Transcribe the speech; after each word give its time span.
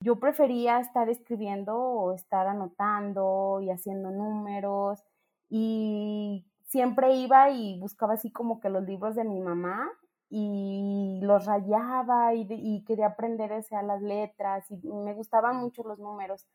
yo 0.00 0.18
prefería 0.18 0.80
estar 0.80 1.08
escribiendo 1.10 1.76
o 1.76 2.14
estar 2.14 2.46
anotando 2.46 3.60
y 3.60 3.70
haciendo 3.70 4.10
números 4.10 5.04
y 5.50 6.46
siempre 6.64 7.14
iba 7.16 7.50
y 7.50 7.78
buscaba 7.78 8.14
así 8.14 8.30
como 8.30 8.60
que 8.60 8.70
los 8.70 8.84
libros 8.84 9.14
de 9.14 9.24
mi 9.24 9.40
mamá 9.40 9.90
y 10.30 11.18
los 11.22 11.44
rayaba 11.44 12.34
y, 12.34 12.84
quería 12.86 13.08
aprender 13.08 13.52
a 13.52 13.82
las 13.82 14.00
letras 14.00 14.64
y 14.70 14.76
me 14.76 15.12
gustaban 15.12 15.56
mucho 15.56 15.82
los 15.82 15.98
números. 15.98 16.46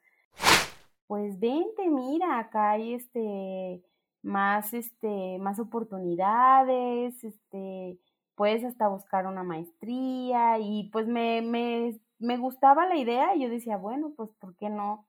Pues 1.07 1.39
vente, 1.39 1.87
mira, 1.89 2.39
acá 2.39 2.71
hay 2.71 2.93
este 2.95 3.83
más 4.23 4.73
este 4.73 5.37
más 5.39 5.59
oportunidades, 5.59 7.23
este 7.23 7.99
puedes 8.35 8.63
hasta 8.63 8.87
buscar 8.87 9.27
una 9.27 9.43
maestría 9.43 10.57
y 10.59 10.89
pues 10.91 11.07
me, 11.07 11.41
me, 11.41 11.99
me 12.19 12.37
gustaba 12.37 12.85
la 12.85 12.97
idea 12.97 13.35
y 13.35 13.43
yo 13.43 13.49
decía, 13.49 13.77
bueno, 13.77 14.13
pues 14.15 14.29
¿por 14.39 14.55
qué 14.55 14.69
no? 14.69 15.07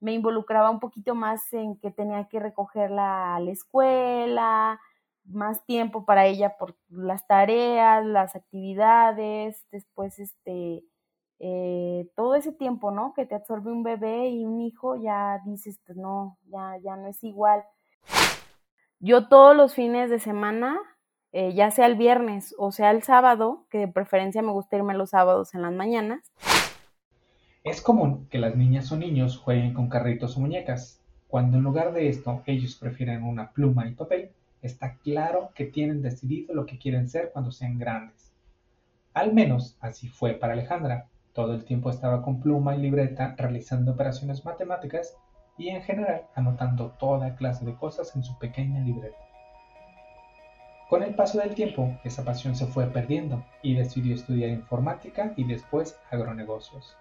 Me 0.00 0.12
involucraba 0.12 0.70
un 0.70 0.80
poquito 0.80 1.14
más 1.14 1.52
en 1.52 1.78
que 1.78 1.90
tenía 1.90 2.28
que 2.28 2.40
recogerla 2.40 3.36
a 3.36 3.40
la 3.40 3.50
escuela, 3.50 4.80
más 5.24 5.64
tiempo 5.64 6.04
para 6.04 6.26
ella 6.26 6.56
por 6.56 6.76
las 6.88 7.26
tareas, 7.26 8.04
las 8.04 8.34
actividades, 8.34 9.64
después 9.70 10.18
este, 10.18 10.84
eh, 11.38 12.08
todo 12.16 12.34
ese 12.34 12.52
tiempo, 12.52 12.90
¿no? 12.90 13.14
Que 13.14 13.26
te 13.26 13.34
absorbe 13.34 13.72
un 13.72 13.82
bebé 13.82 14.28
y 14.28 14.44
un 14.44 14.60
hijo, 14.60 14.96
ya 14.96 15.40
dices, 15.44 15.80
pues 15.84 15.96
no, 15.98 16.38
ya, 16.46 16.78
ya 16.82 16.96
no 16.96 17.08
es 17.08 17.22
igual. 17.22 17.64
Yo 18.98 19.28
todos 19.28 19.56
los 19.56 19.74
fines 19.74 20.10
de 20.10 20.20
semana, 20.20 20.78
eh, 21.32 21.54
ya 21.54 21.70
sea 21.70 21.86
el 21.86 21.96
viernes 21.96 22.54
o 22.58 22.72
sea 22.72 22.90
el 22.90 23.02
sábado, 23.02 23.64
que 23.70 23.78
de 23.78 23.88
preferencia 23.88 24.42
me 24.42 24.52
gusta 24.52 24.76
irme 24.76 24.94
los 24.94 25.10
sábados 25.10 25.54
en 25.54 25.62
las 25.62 25.72
mañanas. 25.72 26.32
Es 27.64 27.80
común 27.80 28.26
que 28.28 28.38
las 28.38 28.56
niñas 28.56 28.90
o 28.92 28.96
niños 28.96 29.38
jueguen 29.38 29.72
con 29.72 29.88
carritos 29.88 30.36
o 30.36 30.40
muñecas. 30.40 31.00
Cuando 31.28 31.56
en 31.56 31.62
lugar 31.62 31.92
de 31.92 32.08
esto 32.08 32.42
ellos 32.46 32.76
prefieren 32.76 33.22
una 33.22 33.52
pluma 33.52 33.88
y 33.88 33.94
papel, 33.94 34.30
está 34.60 34.96
claro 34.96 35.50
que 35.54 35.64
tienen 35.64 36.02
decidido 36.02 36.54
lo 36.54 36.66
que 36.66 36.78
quieren 36.78 37.08
ser 37.08 37.30
cuando 37.32 37.50
sean 37.50 37.78
grandes. 37.78 38.32
Al 39.14 39.32
menos 39.32 39.76
así 39.80 40.08
fue 40.08 40.34
para 40.34 40.52
Alejandra. 40.52 41.08
Todo 41.32 41.54
el 41.54 41.64
tiempo 41.64 41.88
estaba 41.88 42.22
con 42.22 42.40
pluma 42.40 42.76
y 42.76 42.80
libreta 42.80 43.34
realizando 43.38 43.92
operaciones 43.92 44.44
matemáticas 44.44 45.16
y 45.56 45.68
en 45.68 45.82
general 45.82 46.26
anotando 46.34 46.90
toda 46.98 47.36
clase 47.36 47.64
de 47.64 47.74
cosas 47.74 48.14
en 48.16 48.22
su 48.22 48.38
pequeña 48.38 48.80
libreta. 48.80 49.31
Con 50.92 51.02
el 51.02 51.14
paso 51.14 51.38
del 51.38 51.54
tiempo, 51.54 51.98
esa 52.04 52.22
pasión 52.22 52.54
se 52.54 52.66
fue 52.66 52.84
perdiendo 52.84 53.42
y 53.62 53.72
decidió 53.72 54.14
estudiar 54.14 54.50
informática 54.50 55.32
y 55.38 55.44
después 55.44 55.98
agronegocios. 56.10 56.94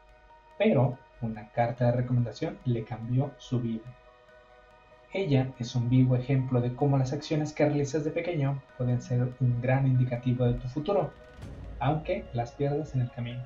Pero 0.58 0.98
una 1.20 1.50
carta 1.50 1.88
de 1.88 1.92
recomendación 1.92 2.58
le 2.64 2.86
cambió 2.86 3.32
su 3.38 3.60
vida. 3.60 3.84
Ella 5.12 5.52
es 5.60 5.76
un 5.76 5.90
vivo 5.90 6.16
ejemplo 6.16 6.62
de 6.62 6.74
cómo 6.74 6.98
las 6.98 7.12
acciones 7.12 7.52
que 7.52 7.66
realizas 7.66 8.06
de 8.06 8.12
pequeño 8.12 8.64
pueden 8.78 9.02
ser 9.02 9.34
un 9.42 9.62
gran 9.62 9.86
indicativo 9.86 10.46
de 10.46 10.54
tu 10.54 10.70
futuro, 10.70 11.12
aunque 11.80 12.24
las 12.32 12.54
pierdas 12.54 12.96
en 12.96 13.02
el 13.02 13.12
camino. 13.12 13.46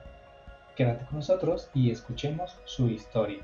Quédate 0.75 1.05
con 1.05 1.15
nosotros 1.15 1.71
y 1.73 1.89
escuchemos 1.89 2.55
su 2.65 2.87
historia. 2.89 3.43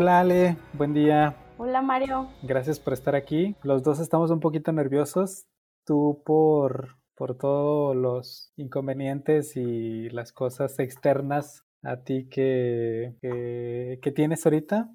Hola 0.00 0.20
Ale, 0.20 0.56
buen 0.74 0.94
día. 0.94 1.34
Hola 1.56 1.82
Mario. 1.82 2.28
Gracias 2.44 2.78
por 2.78 2.92
estar 2.92 3.16
aquí. 3.16 3.56
Los 3.64 3.82
dos 3.82 3.98
estamos 3.98 4.30
un 4.30 4.38
poquito 4.38 4.70
nerviosos. 4.70 5.48
Tú 5.84 6.22
por, 6.24 6.98
por 7.16 7.36
todos 7.36 7.96
los 7.96 8.52
inconvenientes 8.54 9.56
y 9.56 10.08
las 10.10 10.32
cosas 10.32 10.78
externas 10.78 11.64
a 11.82 11.96
ti 12.04 12.28
que, 12.28 13.16
que, 13.20 14.12
tienes 14.12 14.46
ahorita. 14.46 14.88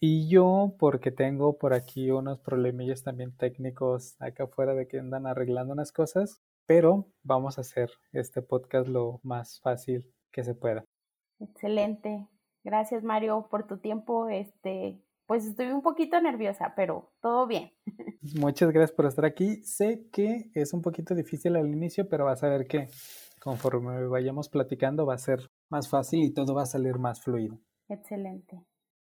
y 0.00 0.30
yo 0.30 0.74
porque 0.78 1.10
tengo 1.10 1.58
por 1.58 1.74
aquí 1.74 2.10
unos 2.10 2.40
problemillas 2.40 3.02
también 3.02 3.36
técnicos 3.36 4.16
acá 4.18 4.44
afuera 4.44 4.72
de 4.72 4.88
que 4.88 4.98
andan 4.98 5.26
arreglando 5.26 5.74
unas 5.74 5.92
cosas. 5.92 6.40
Pero 6.64 7.06
vamos 7.22 7.58
a 7.58 7.60
hacer 7.60 7.90
este 8.12 8.40
podcast 8.40 8.88
lo 8.88 9.20
más 9.22 9.60
fácil 9.60 10.10
que 10.32 10.42
se 10.42 10.54
pueda. 10.54 10.86
Excelente. 11.38 12.26
Gracias, 12.68 13.02
Mario, 13.02 13.48
por 13.50 13.66
tu 13.66 13.78
tiempo. 13.78 14.28
Este, 14.28 15.00
pues 15.26 15.46
estoy 15.46 15.68
un 15.68 15.80
poquito 15.80 16.20
nerviosa, 16.20 16.74
pero 16.76 17.14
todo 17.22 17.46
bien. 17.46 17.72
Muchas 18.38 18.70
gracias 18.72 18.92
por 18.92 19.06
estar 19.06 19.24
aquí. 19.24 19.62
Sé 19.62 20.06
que 20.12 20.50
es 20.52 20.74
un 20.74 20.82
poquito 20.82 21.14
difícil 21.14 21.56
al 21.56 21.66
inicio, 21.66 22.10
pero 22.10 22.26
vas 22.26 22.44
a 22.44 22.50
ver 22.50 22.66
que 22.66 22.88
conforme 23.40 24.06
vayamos 24.08 24.50
platicando 24.50 25.06
va 25.06 25.14
a 25.14 25.18
ser 25.18 25.50
más 25.70 25.88
fácil 25.88 26.22
y 26.22 26.34
todo 26.34 26.54
va 26.54 26.64
a 26.64 26.66
salir 26.66 26.98
más 26.98 27.22
fluido. 27.22 27.58
Excelente. 27.88 28.62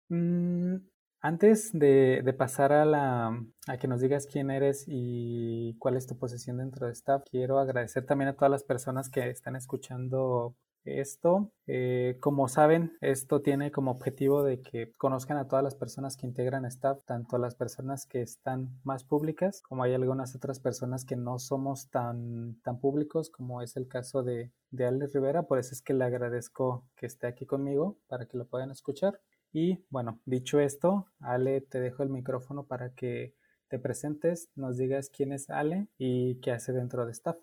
Mm, 0.10 0.78
antes 1.22 1.72
de, 1.74 2.24
de, 2.24 2.34
pasar 2.34 2.74
a, 2.74 2.86
la, 2.86 3.40
a 3.68 3.78
que 3.78 3.88
nos 3.88 4.02
digas 4.02 4.26
quién 4.26 4.50
eres 4.50 4.86
y 4.88 5.78
cuál 5.78 5.96
es 5.96 6.08
tu 6.08 6.18
posición 6.18 6.58
dentro 6.58 6.88
de 6.88 6.94
Staff, 6.94 7.22
quiero 7.30 7.60
agradecer 7.60 8.04
también 8.08 8.30
a 8.30 8.36
todas 8.36 8.50
las 8.50 8.64
personas 8.64 9.12
que 9.12 9.30
están 9.30 9.56
escuchando 9.56 10.56
esto, 10.86 11.52
eh, 11.68 12.18
como 12.20 12.48
saben, 12.48 12.98
esto 13.02 13.42
tiene 13.42 13.72
como 13.72 13.92
objetivo 13.92 14.44
de 14.44 14.62
que 14.62 14.94
conozcan 14.98 15.38
a 15.38 15.48
todas 15.48 15.64
las 15.64 15.76
personas 15.76 16.18
que 16.18 16.28
integran 16.28 16.66
staff, 16.66 17.00
tanto 17.06 17.38
las 17.38 17.56
personas 17.56 18.06
que 18.06 18.22
están 18.22 18.70
más 18.84 19.04
públicas, 19.04 19.62
como 19.62 19.84
hay 19.84 19.94
algunas 19.94 20.36
otras 20.36 20.60
personas 20.60 21.06
que 21.06 21.16
no 21.16 21.40
somos 21.40 21.90
tan, 21.90 22.60
tan 22.64 22.80
públicos, 22.80 23.30
como 23.30 23.62
es 23.62 23.76
el 23.78 23.88
caso 23.88 24.24
de, 24.24 24.52
de 24.72 24.86
Ale 24.86 25.08
Rivera. 25.08 25.44
Por 25.44 25.60
eso 25.60 25.74
es 25.74 25.82
que 25.82 25.94
le 25.94 26.06
agradezco 26.06 26.86
que 26.96 27.06
esté 27.06 27.28
aquí 27.28 27.46
conmigo 27.46 27.98
para 28.08 28.26
que 28.26 28.38
lo 28.38 28.46
puedan 28.46 28.72
escuchar. 28.72 29.20
Y 29.52 29.86
bueno, 29.90 30.20
dicho 30.26 30.60
esto, 30.60 31.06
Ale, 31.20 31.62
te 31.62 31.80
dejo 31.80 32.04
el 32.04 32.10
micrófono 32.10 32.66
para 32.66 32.90
que 32.90 33.36
te 33.68 33.80
presentes, 33.80 34.50
nos 34.56 34.78
digas 34.78 35.10
quién 35.10 35.32
es 35.32 35.50
Ale 35.50 35.88
y 35.98 36.36
qué 36.42 36.52
hace 36.52 36.74
dentro 36.74 37.06
de 37.06 37.12
staff. 37.12 37.38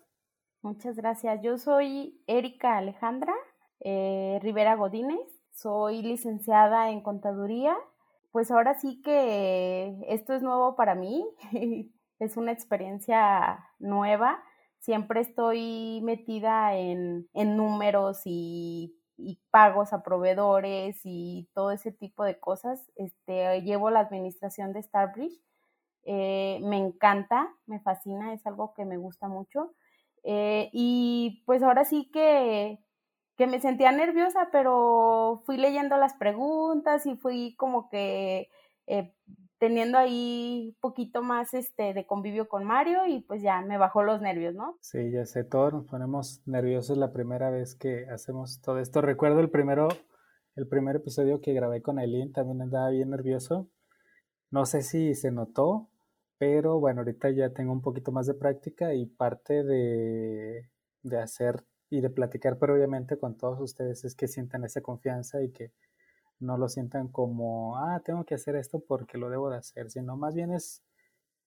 Muchas 0.61 0.95
gracias. 0.95 1.41
Yo 1.41 1.57
soy 1.57 2.21
Erika 2.27 2.77
Alejandra 2.77 3.33
eh, 3.79 4.39
Rivera 4.43 4.75
Godínez, 4.75 5.19
soy 5.53 6.03
licenciada 6.03 6.91
en 6.91 7.01
contaduría. 7.01 7.75
Pues 8.31 8.51
ahora 8.51 8.75
sí 8.75 9.01
que 9.01 9.97
esto 10.07 10.33
es 10.33 10.43
nuevo 10.43 10.75
para 10.75 10.93
mí, 10.93 11.25
es 12.19 12.37
una 12.37 12.51
experiencia 12.51 13.67
nueva. 13.79 14.41
Siempre 14.79 15.21
estoy 15.21 15.99
metida 16.03 16.75
en, 16.75 17.27
números 17.33 18.21
y, 18.25 18.97
pagos 19.51 19.93
a 19.93 20.01
proveedores 20.01 20.99
y 21.03 21.49
todo 21.53 21.71
ese 21.71 21.91
tipo 21.91 22.23
de 22.23 22.39
cosas. 22.39 22.91
Este, 22.95 23.61
llevo 23.61 23.89
la 23.89 23.99
administración 23.99 24.73
de 24.73 24.83
Starbridge. 24.83 25.41
Eh, 26.03 26.59
me 26.63 26.77
encanta, 26.77 27.49
me 27.65 27.79
fascina, 27.79 28.33
es 28.33 28.45
algo 28.47 28.73
que 28.73 28.85
me 28.85 28.97
gusta 28.97 29.27
mucho. 29.27 29.73
Eh, 30.23 30.69
y 30.73 31.43
pues 31.45 31.63
ahora 31.63 31.85
sí 31.85 32.09
que, 32.11 32.79
que 33.37 33.47
me 33.47 33.59
sentía 33.59 33.91
nerviosa, 33.91 34.49
pero 34.51 35.41
fui 35.45 35.57
leyendo 35.57 35.97
las 35.97 36.13
preguntas 36.13 37.05
y 37.05 37.15
fui 37.15 37.55
como 37.55 37.89
que 37.89 38.49
eh, 38.87 39.13
teniendo 39.61 39.99
ahí 39.99 40.75
poquito 40.81 41.21
más 41.21 41.53
este 41.53 41.93
de 41.93 42.07
convivio 42.07 42.49
con 42.49 42.63
Mario 42.63 43.05
y 43.05 43.21
pues 43.21 43.43
ya 43.43 43.61
me 43.61 43.77
bajó 43.77 44.01
los 44.01 44.19
nervios, 44.19 44.55
¿no? 44.55 44.79
Sí, 44.81 45.11
ya 45.11 45.23
sé, 45.27 45.43
todos 45.43 45.71
nos 45.71 45.85
ponemos 45.85 46.41
nerviosos 46.47 46.97
la 46.97 47.13
primera 47.13 47.51
vez 47.51 47.75
que 47.75 48.07
hacemos 48.09 48.59
todo 48.61 48.79
esto. 48.79 49.01
Recuerdo 49.01 49.39
el 49.39 49.51
primero, 49.51 49.87
el 50.55 50.67
primer 50.67 50.95
episodio 50.95 51.41
que 51.41 51.53
grabé 51.53 51.83
con 51.83 51.99
Eileen, 51.99 52.31
también 52.33 52.59
andaba 52.59 52.89
bien 52.89 53.11
nervioso. 53.11 53.69
No 54.49 54.65
sé 54.65 54.81
si 54.81 55.13
se 55.13 55.31
notó, 55.31 55.90
pero 56.41 56.79
bueno, 56.79 57.01
ahorita 57.01 57.29
ya 57.29 57.51
tengo 57.51 57.71
un 57.71 57.83
poquito 57.83 58.11
más 58.11 58.25
de 58.25 58.33
práctica 58.33 58.95
y 58.95 59.05
parte 59.05 59.63
de, 59.63 60.67
hacer 61.21 61.63
y 61.91 62.01
de 62.01 62.09
platicar 62.09 62.57
previamente 62.57 63.19
con 63.19 63.37
todos 63.37 63.59
ustedes 63.59 64.03
es 64.05 64.15
que 64.15 64.27
sientan 64.27 64.63
esa 64.63 64.81
confianza 64.81 65.43
y 65.43 65.51
que 65.51 65.71
no 66.39 66.57
lo 66.57 66.67
sientan 66.67 67.09
como, 67.09 67.77
ah, 67.77 68.01
tengo 68.03 68.23
que 68.23 68.33
hacer 68.33 68.55
esto 68.55 68.79
porque 68.79 69.19
lo 69.19 69.29
debo 69.29 69.51
de 69.51 69.57
hacer, 69.57 69.91
sino 69.91 70.17
más 70.17 70.33
bien 70.33 70.51
es 70.51 70.81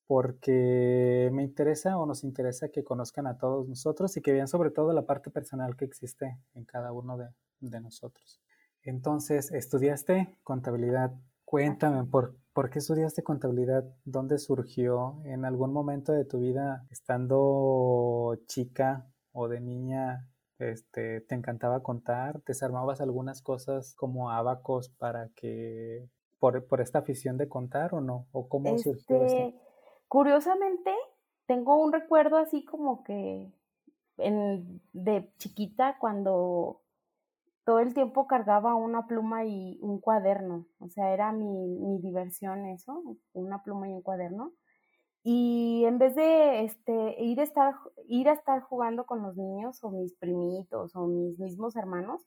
porque 0.07 1.29
me 1.33 1.43
interesa 1.43 1.99
o 1.99 2.07
nos 2.07 2.23
interesa 2.23 2.69
que 2.69 2.85
conozcan 2.85 3.27
a 3.27 3.37
todos 3.37 3.67
nosotros 3.69 4.17
y 4.17 4.23
que 4.23 4.33
vean 4.33 4.47
sobre 4.47 4.71
todo 4.71 4.93
la 4.93 5.07
parte 5.07 5.29
personal 5.29 5.75
que 5.77 5.87
existe 5.87 6.39
en 6.55 6.65
cada 6.67 6.93
uno 6.93 7.19
de, 7.19 7.31
de 7.59 7.81
nosotros. 7.81 8.41
Entonces, 8.85 9.51
estudiaste 9.51 10.39
contabilidad. 10.45 11.13
Cuéntame, 11.45 12.05
¿por 12.05 12.37
¿Por 12.55 12.71
qué 12.71 12.79
estudiaste 12.79 13.25
contabilidad? 13.25 13.85
¿Dónde 14.05 14.39
surgió? 14.39 15.21
¿En 15.25 15.45
algún 15.45 15.73
momento 15.73 16.13
de 16.13 16.25
tu 16.25 16.39
vida, 16.39 16.87
estando 16.89 18.39
chica, 18.47 19.11
o 19.33 19.49
de 19.49 19.61
niña 19.61 20.29
este, 20.61 21.21
te 21.23 21.35
encantaba 21.35 21.83
contar? 21.83 22.45
¿Desarmabas 22.45 23.01
algunas 23.01 23.43
cosas 23.43 23.97
como 23.97 24.31
abacos 24.31 24.89
para 24.89 25.31
que, 25.35 26.09
por, 26.39 26.65
por 26.69 26.81
esta 26.81 27.01
afición 27.01 27.39
de 27.39 27.49
contar 27.49 27.93
o 27.93 28.01
no? 28.01 28.29
¿O 28.31 28.49
cómo 28.49 28.79
surgió 28.79 29.25
esto? 29.25 29.37
Este, 29.37 29.61
curiosamente, 30.07 30.93
tengo 31.47 31.75
un 31.83 31.93
recuerdo 31.93 32.37
así 32.37 32.65
como 32.65 33.03
que 33.03 33.53
en, 34.17 34.81
de 34.93 35.29
chiquita 35.39 35.99
cuando 35.99 36.84
todo 37.65 37.81
el 37.81 37.95
tiempo 37.95 38.27
cargaba 38.27 38.75
una 38.75 39.07
pluma 39.07 39.45
y 39.45 39.79
un 39.81 40.01
cuaderno, 40.01 40.67
o 40.79 40.89
sea, 40.89 41.13
era 41.13 41.33
mi, 41.33 41.49
mi 41.79 41.99
diversión 42.01 42.67
eso, 42.67 43.03
una 43.33 43.63
pluma 43.63 43.89
y 43.89 43.93
un 43.93 44.03
cuaderno. 44.03 44.53
Y 45.27 45.85
en 45.87 45.99
vez 45.99 46.15
de 46.15 46.65
este, 46.65 47.23
ir, 47.23 47.41
a 47.41 47.45
estar, 47.45 47.75
ir 48.09 48.29
a 48.29 48.35
estar 48.35 48.61
jugando 48.61 49.07
con 49.07 49.23
los 49.23 49.37
niños 49.37 49.83
o 49.83 49.91
mis 49.91 50.15
primitos 50.17 50.95
o 50.95 51.07
mis 51.07 51.39
mismos 51.39 51.77
hermanos, 51.77 52.27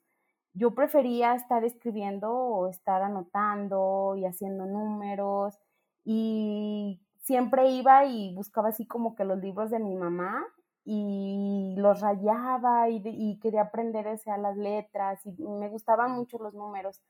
yo 0.52 0.74
prefería 0.74 1.34
estar 1.36 1.64
escribiendo 1.64 2.32
o 2.32 2.68
estar 2.68 3.02
anotando 3.02 4.16
y 4.16 4.24
haciendo 4.24 4.66
números 4.66 5.56
y 6.04 7.00
siempre 7.22 7.70
iba 7.70 8.04
y 8.06 8.34
buscaba 8.34 8.70
así 8.70 8.84
como 8.84 9.14
que 9.14 9.24
los 9.24 9.38
libros 9.38 9.70
de 9.70 9.78
mi 9.78 9.94
mamá 9.94 10.44
y 10.90 11.74
los 11.76 12.00
rayaba 12.00 12.88
y, 12.88 13.38
quería 13.42 13.60
aprender 13.62 14.08
a 14.08 14.38
las 14.38 14.56
letras 14.56 15.20
y 15.26 15.32
me 15.46 15.68
gustaban 15.68 16.12
mucho 16.12 16.38
los 16.38 16.54
números. 16.54 17.02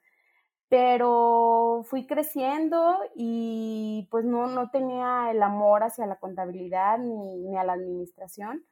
Pero 0.69 1.83
fui 1.85 2.05
creciendo 2.07 2.99
y 3.15 4.09
pues 4.11 4.25
no, 4.25 4.49
no 4.49 4.71
tenía 4.71 5.31
el 5.31 5.41
amor 5.45 5.85
hacia 5.85 6.07
la 6.07 6.17
contabilidad 6.17 6.99
ni, 6.99 7.37
ni 7.39 7.57
a 7.57 7.63
la 7.63 7.75
administración. 7.75 8.65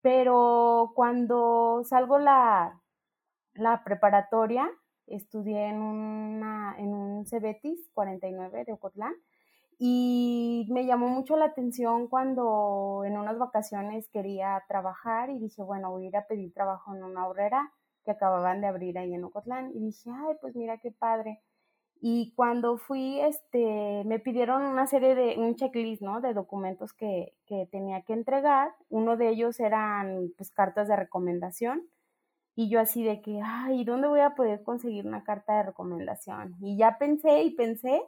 Pero 0.00 0.90
cuando 0.96 1.82
salgo 1.84 2.18
la, 2.18 2.80
la 3.54 3.84
preparatoria, 3.84 4.68
estudié 5.06 5.68
en, 5.68 5.80
una, 5.80 6.74
en 6.78 6.92
un 6.94 7.26
Cebetis 7.26 7.88
49 7.94 8.64
de 8.64 8.72
Ocotlán 8.72 9.14
y 9.78 10.66
me 10.70 10.86
llamó 10.86 11.08
mucho 11.08 11.36
la 11.36 11.46
atención 11.46 12.08
cuando 12.08 13.02
en 13.04 13.16
unas 13.16 13.38
vacaciones 13.38 14.08
quería 14.08 14.62
trabajar 14.68 15.30
y 15.30 15.38
dije, 15.38 15.62
bueno, 15.62 15.90
voy 15.90 16.04
a 16.04 16.08
ir 16.08 16.16
a 16.16 16.26
pedir 16.26 16.52
trabajo 16.52 16.94
en 16.94 17.02
una 17.02 17.26
horrera 17.26 17.72
que 18.04 18.10
acababan 18.10 18.60
de 18.60 18.66
abrir 18.66 18.98
ahí 18.98 19.14
en 19.14 19.24
Ocotlán. 19.24 19.70
Y 19.74 19.80
dije, 19.80 20.10
ay, 20.10 20.36
pues 20.40 20.54
mira 20.56 20.78
qué 20.78 20.92
padre. 20.92 21.40
Y 22.00 22.32
cuando 22.34 22.78
fui, 22.78 23.20
este, 23.20 24.02
me 24.04 24.18
pidieron 24.18 24.62
una 24.62 24.88
serie 24.88 25.14
de, 25.14 25.36
un 25.38 25.54
checklist, 25.54 26.02
¿no? 26.02 26.20
De 26.20 26.34
documentos 26.34 26.92
que, 26.92 27.34
que 27.46 27.68
tenía 27.70 28.02
que 28.02 28.12
entregar. 28.12 28.74
Uno 28.88 29.16
de 29.16 29.28
ellos 29.28 29.60
eran, 29.60 30.32
pues, 30.36 30.50
cartas 30.50 30.88
de 30.88 30.96
recomendación. 30.96 31.88
Y 32.54 32.68
yo 32.68 32.80
así 32.80 33.04
de 33.04 33.22
que, 33.22 33.40
ay, 33.42 33.84
¿dónde 33.84 34.08
voy 34.08 34.20
a 34.20 34.34
poder 34.34 34.62
conseguir 34.64 35.06
una 35.06 35.22
carta 35.22 35.56
de 35.56 35.62
recomendación? 35.62 36.56
Y 36.60 36.76
ya 36.76 36.98
pensé 36.98 37.44
y 37.44 37.54
pensé 37.54 38.02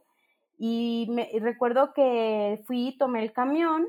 y, 0.59 1.07
me, 1.11 1.31
recuerdo 1.41 1.93
que 1.93 2.63
fui, 2.67 2.97
tomé 2.99 3.23
el 3.23 3.33
camión 3.33 3.87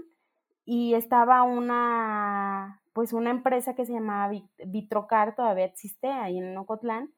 y 0.65 0.95
estaba 0.95 1.43
una, 1.43 2.81
pues 2.93 3.13
una 3.13 3.29
empresa 3.29 3.75
que 3.75 3.85
se 3.85 3.93
llamaba 3.93 4.33
Vitrocar, 4.65 5.35
todavía 5.35 5.65
existe 5.65 6.07
ahí 6.07 6.37
en 6.37 6.57
Ocotlán. 6.57 7.13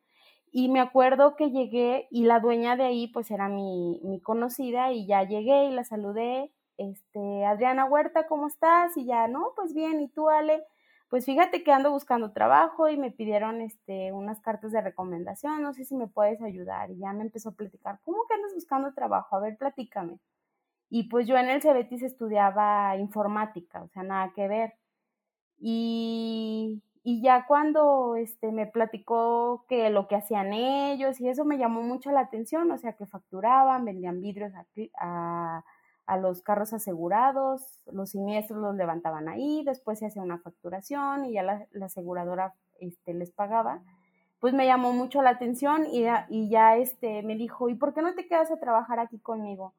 Y 0.51 0.69
me 0.69 0.79
acuerdo 0.79 1.35
que 1.35 1.51
llegué 1.51 2.07
y 2.09 2.23
la 2.23 2.39
dueña 2.39 2.75
de 2.77 2.83
ahí 2.83 3.07
pues 3.09 3.31
era 3.31 3.49
mi, 3.49 3.99
mi 4.03 4.21
conocida 4.21 4.91
y 4.91 5.05
ya 5.05 5.23
llegué 5.23 5.65
y 5.65 5.71
la 5.71 5.83
saludé. 5.83 6.51
Este, 6.77 7.45
Adriana 7.45 7.85
Huerta, 7.85 8.27
¿cómo 8.27 8.47
estás? 8.47 8.95
Y 8.97 9.05
ya, 9.05 9.27
no, 9.27 9.53
pues 9.55 9.73
bien, 9.73 9.99
¿y 9.99 10.09
tú, 10.09 10.29
Ale? 10.29 10.63
Pues 11.09 11.25
fíjate 11.25 11.63
que 11.63 11.71
ando 11.71 11.92
buscando 11.92 12.33
trabajo 12.33 12.89
y 12.89 12.98
me 12.98 13.12
pidieron 13.12 13.62
este, 13.62 14.12
unas 14.12 14.42
cartas 14.42 14.71
de 14.71 14.81
recomendación, 14.81 15.62
no 15.62 15.74
sé 15.74 15.86
si 15.86 15.95
me 15.95 16.07
puedes 16.07 16.42
ayudar. 16.42 16.92
Y 16.92 17.00
ya 17.00 17.13
me 17.13 17.24
empezó 17.24 17.50
a 17.50 17.56
platicar, 17.56 18.00
¿cómo 18.04 18.25
que 18.27 18.33
andas 18.36 18.54
buscando 18.54 18.94
trabajo? 18.94 19.36
A 19.36 19.39
ver, 19.39 19.57
platícame. 19.57 20.19
Y 20.89 21.09
pues 21.09 21.27
yo 21.27 21.38
en 21.38 21.50
el 21.50 21.62
Cebetis 21.62 22.04
estudiaba 22.04 22.95
informática, 22.98 23.83
o 23.83 23.89
sea, 23.89 24.04
nada 24.04 24.33
que 24.36 24.48
ver. 24.48 24.74
Y, 25.59 26.81
y 27.04 27.21
ya 27.21 27.45
cuando 27.48 28.15
este, 28.15 28.51
me 28.51 28.68
platicó 28.68 29.65
que 29.69 29.89
lo 29.89 30.07
que 30.07 30.15
hacían 30.15 30.54
ellos 30.54 31.19
y 31.21 31.30
eso 31.30 31.45
me 31.45 31.57
llamó 31.57 31.81
mucho 31.83 32.12
la 32.12 32.21
atención, 32.21 32.71
o 32.71 32.77
sea, 32.77 32.94
que 32.94 33.06
facturaban, 33.06 33.86
vendían 33.86 34.21
vidrios 34.21 34.54
a, 34.56 34.65
a 35.00 35.65
a 36.07 36.18
los 36.18 36.42
carros 36.42 36.71
asegurados, 36.71 37.62
los 37.92 38.12
siniestros 38.12 38.59
los 38.59 38.75
levantaban 38.75 39.27
ahí, 39.27 39.63
después 39.65 40.00
se 40.00 40.07
hacía 40.07 40.21
una 40.21 40.39
facturación 40.39 41.25
y 41.25 41.33
ya 41.33 41.44
la, 41.44 41.68
aseguradora 41.86 42.56
este, 42.80 43.13
les 43.13 43.31
pagaba. 43.31 43.83
Pues 44.39 44.54
me 44.54 44.65
llamó 44.65 44.94
mucho 44.94 45.21
la 45.21 45.31
atención 45.31 45.86
y, 45.92 46.50
ya 46.50 46.77
este, 46.77 47.24
me 47.24 47.36
dijo, 47.36 47.69
¿y 47.69 47.75
por 47.75 47.94
qué 47.94 48.01
no 48.01 48.15
te 48.15 48.25
quedas 48.25 48.51
a 48.51 48.59
trabajar 48.59 49.00
aquí 49.00 49.19
conmigo? 49.19 49.74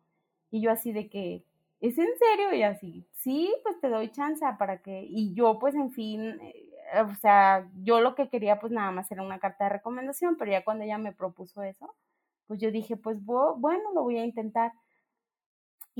Y 0.50 0.60
yo 0.60 0.70
así 0.70 0.92
de 0.92 1.08
que, 1.08 1.44
¿es 1.80 1.96
en 1.96 2.08
serio? 2.18 2.52
Y 2.52 2.62
así, 2.62 3.06
sí, 3.12 3.54
pues 3.62 3.80
te 3.80 3.88
doy 3.88 4.10
chance 4.10 4.44
para 4.58 4.82
que, 4.82 5.06
y 5.08 5.32
yo 5.32 5.58
pues 5.58 5.74
en 5.74 5.90
fin, 5.92 6.38
eh, 6.42 6.68
o 7.00 7.14
sea, 7.16 7.66
yo 7.82 8.00
lo 8.00 8.14
que 8.14 8.28
quería 8.28 8.60
pues 8.60 8.72
nada 8.72 8.90
más 8.90 9.10
era 9.10 9.22
una 9.22 9.38
carta 9.38 9.64
de 9.64 9.70
recomendación, 9.70 10.36
pero 10.36 10.50
ya 10.50 10.64
cuando 10.64 10.84
ella 10.84 10.98
me 10.98 11.12
propuso 11.12 11.62
eso, 11.62 11.94
pues 12.46 12.60
yo 12.60 12.70
dije, 12.70 12.96
pues 12.96 13.18
bueno, 13.24 13.92
lo 13.94 14.02
voy 14.02 14.18
a 14.18 14.24
intentar 14.24 14.72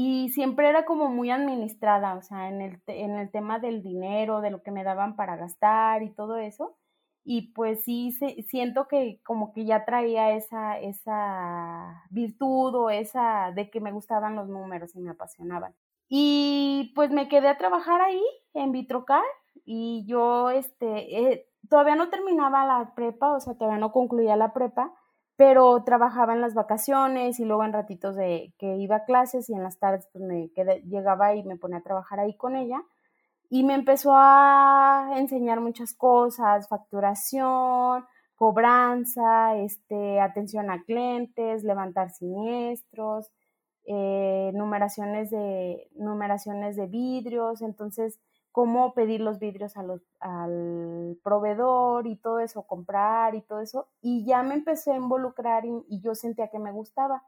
y 0.00 0.28
siempre 0.28 0.68
era 0.68 0.84
como 0.84 1.08
muy 1.08 1.32
administrada, 1.32 2.14
o 2.14 2.22
sea, 2.22 2.48
en 2.48 2.60
el, 2.62 2.80
en 2.86 3.16
el 3.16 3.32
tema 3.32 3.58
del 3.58 3.82
dinero, 3.82 4.40
de 4.40 4.52
lo 4.52 4.62
que 4.62 4.70
me 4.70 4.84
daban 4.84 5.16
para 5.16 5.34
gastar 5.34 6.04
y 6.04 6.14
todo 6.14 6.36
eso. 6.36 6.76
Y 7.24 7.50
pues 7.52 7.82
sí, 7.82 8.12
siento 8.46 8.86
que 8.86 9.20
como 9.24 9.52
que 9.52 9.64
ya 9.64 9.84
traía 9.84 10.36
esa, 10.36 10.78
esa 10.78 12.04
virtud 12.10 12.76
o 12.76 12.90
esa 12.90 13.50
de 13.50 13.70
que 13.70 13.80
me 13.80 13.90
gustaban 13.90 14.36
los 14.36 14.48
números 14.48 14.94
y 14.94 15.00
me 15.00 15.10
apasionaban. 15.10 15.74
Y 16.08 16.92
pues 16.94 17.10
me 17.10 17.28
quedé 17.28 17.48
a 17.48 17.58
trabajar 17.58 18.00
ahí 18.00 18.22
en 18.54 18.70
Vitrocar 18.70 19.24
y 19.64 20.04
yo 20.06 20.50
este, 20.50 21.32
eh, 21.32 21.48
todavía 21.68 21.96
no 21.96 22.08
terminaba 22.08 22.64
la 22.64 22.94
prepa, 22.94 23.32
o 23.32 23.40
sea, 23.40 23.54
todavía 23.54 23.80
no 23.80 23.90
concluía 23.90 24.36
la 24.36 24.52
prepa, 24.52 24.94
pero 25.38 25.85
trabajaba 25.85 26.32
en 26.35 26.40
las 26.40 26.55
vacaciones 26.55 27.38
y 27.38 27.44
luego 27.44 27.62
en 27.62 27.73
ratitos 27.73 28.17
de 28.17 28.52
que 28.58 28.75
iba 28.76 28.96
a 28.96 29.05
clases 29.05 29.49
y 29.49 29.55
en 29.55 29.62
las 29.62 29.79
tardes 29.79 30.08
pues 30.12 30.25
me 30.25 30.50
llegaba 30.85 31.32
y 31.37 31.44
me 31.44 31.56
ponía 31.56 31.79
a 31.79 31.82
trabajar 31.82 32.19
ahí 32.19 32.37
con 32.37 32.56
ella. 32.56 32.82
Y 33.49 33.62
me 33.62 33.75
empezó 33.75 34.11
a 34.14 35.11
enseñar 35.14 35.61
muchas 35.61 35.94
cosas, 35.94 36.69
facturación, 36.69 38.05
cobranza, 38.35 39.57
este, 39.59 40.21
atención 40.21 40.71
a 40.73 40.83
clientes, 40.83 41.62
levantar 41.62 42.11
siniestros, 42.11 43.30
eh, 43.87 44.50
numeraciones 44.54 45.30
de 45.30 45.88
numeraciones 45.95 46.75
de 46.75 46.88
vidrios, 46.88 47.62
entonces 47.62 48.18
cómo 48.52 48.95
pedir 48.95 49.21
los 49.21 49.38
vidrios 49.38 49.76
a 49.76 49.83
los, 49.83 50.02
al 50.21 51.19
proveedor 51.23 52.07
y 52.07 52.17
todo 52.17 52.40
eso, 52.40 52.67
comprar 52.67 53.35
y 53.35 53.43
todo 53.43 53.61
eso. 53.61 53.88
Y 54.00 54.25
ya 54.25 54.43
me 54.43 54.55
empecé 54.55 54.93
a 54.93 54.97
involucrar 54.97 55.64
y, 55.64 56.00
yo 56.00 56.14
sentía 56.14 56.49
que 56.49 56.59
me 56.59 56.73
gustaba. 56.73 57.23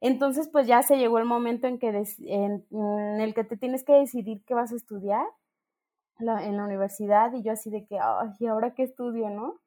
Entonces, 0.00 0.48
pues 0.48 0.66
ya 0.66 0.82
se 0.82 0.96
llegó 0.96 1.18
el 1.18 1.26
momento 1.26 1.66
en, 1.66 1.78
que 1.78 1.88
en, 1.88 3.20
el 3.20 3.34
que 3.34 3.44
te 3.44 3.56
tienes 3.56 3.84
que 3.84 3.92
decidir 3.92 4.42
qué 4.46 4.54
vas 4.54 4.72
a 4.72 4.76
estudiar 4.76 5.26
en 6.18 6.56
la 6.56 6.64
universidad 6.64 7.32
y 7.32 7.42
yo 7.42 7.52
así 7.52 7.70
de 7.70 7.86
que, 7.86 7.98
ay, 7.98 8.30
¿y 8.38 8.46
ahora 8.46 8.74
qué 8.74 8.82
estudio, 8.82 9.30
no? 9.30 9.60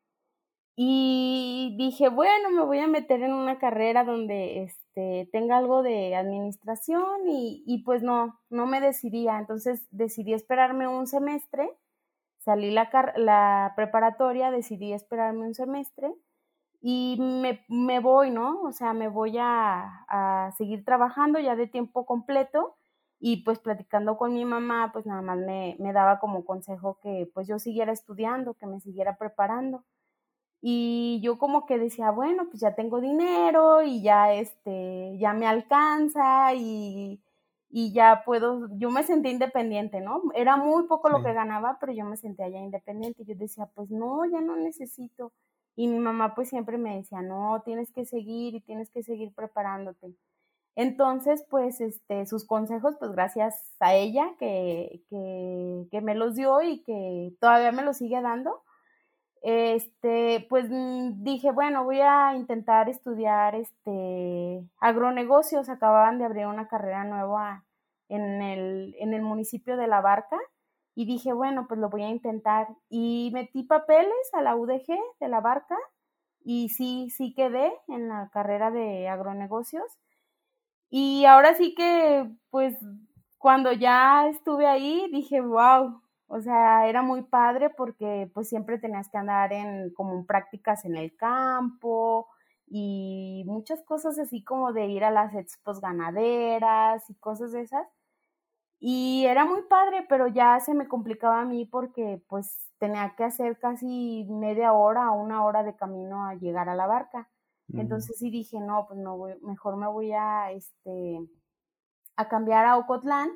Y 0.75 1.75
dije, 1.77 2.09
bueno, 2.09 2.49
me 2.51 2.63
voy 2.63 2.79
a 2.79 2.87
meter 2.87 3.21
en 3.21 3.33
una 3.33 3.59
carrera 3.59 4.03
donde 4.03 4.63
este, 4.63 5.29
tenga 5.31 5.57
algo 5.57 5.83
de 5.83 6.15
administración 6.15 7.27
y, 7.27 7.63
y 7.67 7.83
pues 7.83 8.01
no, 8.01 8.39
no 8.49 8.65
me 8.65 8.81
decidía. 8.81 9.37
Entonces 9.39 9.87
decidí 9.91 10.33
esperarme 10.33 10.87
un 10.87 11.05
semestre, 11.07 11.69
salí 12.39 12.71
la, 12.71 12.89
la 13.17 13.73
preparatoria, 13.75 14.51
decidí 14.51 14.93
esperarme 14.93 15.47
un 15.47 15.55
semestre 15.55 16.13
y 16.81 17.17
me, 17.19 17.63
me 17.69 17.99
voy, 17.99 18.31
¿no? 18.31 18.61
O 18.63 18.71
sea, 18.71 18.93
me 18.93 19.07
voy 19.07 19.37
a, 19.39 20.05
a 20.09 20.51
seguir 20.57 20.83
trabajando 20.85 21.39
ya 21.39 21.55
de 21.55 21.67
tiempo 21.67 22.05
completo 22.05 22.75
y 23.19 23.43
pues 23.43 23.59
platicando 23.59 24.17
con 24.17 24.33
mi 24.33 24.45
mamá, 24.45 24.91
pues 24.93 25.05
nada 25.05 25.21
más 25.21 25.37
me, 25.37 25.77
me 25.79 25.93
daba 25.93 26.19
como 26.19 26.43
consejo 26.45 26.99
que 27.01 27.29
pues 27.33 27.47
yo 27.47 27.59
siguiera 27.59 27.93
estudiando, 27.93 28.55
que 28.55 28.67
me 28.67 28.81
siguiera 28.81 29.17
preparando. 29.17 29.85
Y 30.65 31.19
yo 31.21 31.37
como 31.37 31.65
que 31.65 31.77
decía, 31.77 32.11
bueno, 32.11 32.45
pues 32.49 32.61
ya 32.61 32.73
tengo 32.73 33.01
dinero 33.01 33.83
y 33.83 34.01
ya 34.01 34.33
este, 34.33 35.17
ya 35.19 35.33
me 35.33 35.45
alcanza 35.45 36.53
y, 36.53 37.21
y 37.69 37.91
ya 37.91 38.23
puedo, 38.25 38.69
yo 38.77 38.89
me 38.89 39.03
sentía 39.03 39.31
independiente, 39.31 39.99
¿no? 39.99 40.21
Era 40.33 40.55
muy 40.55 40.83
poco 40.87 41.09
lo 41.09 41.21
que 41.21 41.33
ganaba, 41.33 41.77
pero 41.81 41.91
yo 41.91 42.05
me 42.05 42.15
sentía 42.15 42.47
ya 42.47 42.59
independiente. 42.59 43.23
Y 43.23 43.25
yo 43.25 43.35
decía, 43.35 43.65
pues 43.75 43.91
no, 43.91 44.23
ya 44.25 44.39
no 44.39 44.55
necesito. 44.55 45.33
Y 45.75 45.87
mi 45.87 45.99
mamá 45.99 46.33
pues 46.35 46.49
siempre 46.49 46.77
me 46.77 46.95
decía, 46.97 47.21
no, 47.21 47.61
tienes 47.65 47.91
que 47.91 48.05
seguir 48.05 48.55
y 48.55 48.61
tienes 48.61 48.89
que 48.89 49.03
seguir 49.03 49.33
preparándote. 49.33 50.15
Entonces, 50.75 51.45
pues, 51.49 51.81
este, 51.81 52.25
sus 52.25 52.45
consejos, 52.45 52.95
pues 52.99 53.11
gracias 53.11 53.75
a 53.79 53.93
ella 53.95 54.33
que, 54.39 55.03
que, 55.09 56.01
me 56.01 56.15
los 56.15 56.35
dio 56.35 56.61
y 56.61 56.81
que 56.83 57.33
todavía 57.39 57.71
me 57.71 57.83
los 57.83 57.97
sigue 57.97 58.19
dando, 58.21 58.63
este, 59.43 60.47
pues 60.49 60.69
mm, 60.69 61.23
dije, 61.23 61.51
bueno, 61.51 61.83
voy 61.83 61.99
a 61.99 62.33
intentar 62.33 62.89
estudiar 62.89 63.55
este 63.55 64.63
agronegocios. 64.79 65.69
Acababan 65.69 66.17
de 66.17 66.25
abrir 66.25 66.47
una 66.47 66.67
carrera 66.69 67.03
nueva 67.03 67.65
en 68.07 68.41
el, 68.41 68.95
en 68.99 69.13
el 69.13 69.21
municipio 69.21 69.75
de 69.75 69.87
La 69.87 69.99
Barca 70.01 70.37
y 70.95 71.05
dije, 71.05 71.33
bueno, 71.33 71.65
pues 71.67 71.79
lo 71.79 71.89
voy 71.89 72.03
a 72.03 72.09
intentar. 72.09 72.67
Y 72.89 73.31
metí 73.33 73.63
papeles 73.63 74.33
a 74.33 74.41
la 74.41 74.55
UDG 74.55 74.87
de 75.19 75.27
La 75.27 75.41
Barca 75.41 75.77
y 76.45 76.69
sí, 76.69 77.09
sí 77.09 77.33
quedé 77.33 77.73
en 77.89 78.07
la 78.07 78.29
carrera 78.31 78.71
de 78.71 79.09
agronegocios. 79.09 79.99
Y 80.89 81.25
ahora 81.25 81.55
sí 81.55 81.73
que, 81.75 82.29
pues, 82.49 82.75
cuando 83.37 83.71
ya 83.73 84.27
estuve 84.29 84.67
ahí, 84.67 85.09
dije, 85.11 85.41
wow, 85.41 86.02
o 86.27 86.41
sea, 86.41 86.87
era 86.87 87.01
muy 87.01 87.23
padre 87.23 87.69
porque 87.69 88.29
pues 88.33 88.49
siempre 88.49 88.79
tenías 88.79 89.09
que 89.09 89.17
andar 89.17 89.53
en 89.53 89.93
como 89.93 90.25
prácticas 90.25 90.85
en 90.85 90.95
el 90.95 91.15
campo 91.15 92.27
y 92.67 93.43
muchas 93.45 93.83
cosas 93.83 94.17
así 94.19 94.43
como 94.43 94.73
de 94.73 94.87
ir 94.87 95.03
a 95.03 95.11
las 95.11 95.35
expos 95.35 95.81
ganaderas 95.81 97.09
y 97.09 97.15
cosas 97.15 97.51
de 97.51 97.61
esas. 97.61 97.87
Y 98.79 99.25
era 99.25 99.45
muy 99.45 99.61
padre, 99.63 100.05
pero 100.09 100.27
ya 100.27 100.59
se 100.59 100.73
me 100.73 100.87
complicaba 100.87 101.41
a 101.41 101.45
mí 101.45 101.65
porque 101.65 102.21
pues 102.27 102.69
tenía 102.79 103.15
que 103.15 103.23
hacer 103.23 103.57
casi 103.59 104.25
media 104.29 104.73
hora 104.73 105.11
o 105.11 105.21
una 105.21 105.45
hora 105.45 105.63
de 105.63 105.75
camino 105.75 106.25
a 106.25 106.35
llegar 106.35 106.67
a 106.69 106.75
la 106.75 106.87
barca. 106.87 107.29
Entonces 107.73 108.17
sí 108.19 108.29
dije, 108.29 108.59
no, 108.59 108.85
pues 108.87 108.99
no 108.99 109.17
voy, 109.17 109.35
mejor 109.41 109.77
me 109.77 109.87
voy 109.87 110.11
a, 110.11 110.51
este, 110.51 111.19
a 112.17 112.27
cambiar 112.27 112.65
a 112.65 112.77
Ocotlán 112.77 113.29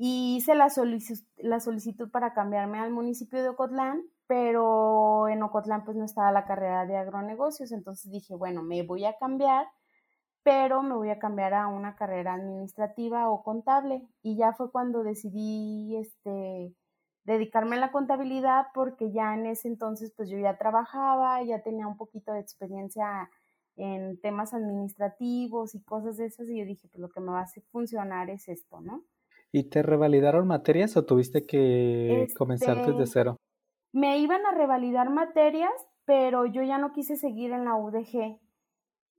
y 0.00 0.36
hice 0.36 0.54
la, 0.54 0.68
la 1.38 1.60
solicitud 1.60 2.08
para 2.10 2.32
cambiarme 2.32 2.78
al 2.78 2.92
municipio 2.92 3.42
de 3.42 3.48
Ocotlán, 3.48 4.04
pero 4.28 5.28
en 5.28 5.42
Ocotlán 5.42 5.84
pues 5.84 5.96
no 5.96 6.04
estaba 6.04 6.30
la 6.30 6.46
carrera 6.46 6.86
de 6.86 6.96
agronegocios, 6.96 7.72
entonces 7.72 8.10
dije, 8.12 8.36
bueno, 8.36 8.62
me 8.62 8.84
voy 8.84 9.04
a 9.04 9.18
cambiar, 9.18 9.66
pero 10.44 10.82
me 10.82 10.94
voy 10.94 11.10
a 11.10 11.18
cambiar 11.18 11.52
a 11.52 11.66
una 11.66 11.96
carrera 11.96 12.34
administrativa 12.34 13.28
o 13.28 13.42
contable 13.42 14.06
y 14.22 14.36
ya 14.36 14.52
fue 14.52 14.70
cuando 14.70 15.02
decidí, 15.02 15.96
este, 15.96 16.76
dedicarme 17.24 17.76
a 17.76 17.80
la 17.80 17.90
contabilidad 17.90 18.66
porque 18.74 19.10
ya 19.10 19.34
en 19.34 19.46
ese 19.46 19.66
entonces 19.66 20.12
pues 20.16 20.30
yo 20.30 20.38
ya 20.38 20.56
trabajaba, 20.58 21.42
ya 21.42 21.60
tenía 21.62 21.88
un 21.88 21.96
poquito 21.96 22.32
de 22.32 22.40
experiencia 22.40 23.28
en 23.76 24.20
temas 24.20 24.54
administrativos 24.54 25.74
y 25.74 25.82
cosas 25.82 26.18
de 26.18 26.26
esas 26.26 26.48
y 26.48 26.58
yo 26.58 26.64
dije, 26.64 26.88
pues 26.88 27.00
lo 27.00 27.08
que 27.10 27.20
me 27.20 27.32
va 27.32 27.40
a 27.40 27.42
hacer 27.42 27.64
funcionar 27.72 28.30
es 28.30 28.48
esto, 28.48 28.80
¿no? 28.80 29.02
¿Y 29.52 29.70
te 29.70 29.82
revalidaron 29.82 30.46
materias 30.46 30.96
o 30.96 31.04
tuviste 31.04 31.46
que 31.46 32.26
comenzar 32.36 32.78
desde 32.78 33.04
este, 33.04 33.06
cero? 33.06 33.36
Me 33.92 34.18
iban 34.18 34.44
a 34.44 34.52
revalidar 34.52 35.10
materias, 35.10 35.72
pero 36.04 36.44
yo 36.44 36.62
ya 36.62 36.78
no 36.78 36.92
quise 36.92 37.16
seguir 37.16 37.52
en 37.52 37.64
la 37.64 37.74
UDG. 37.76 38.38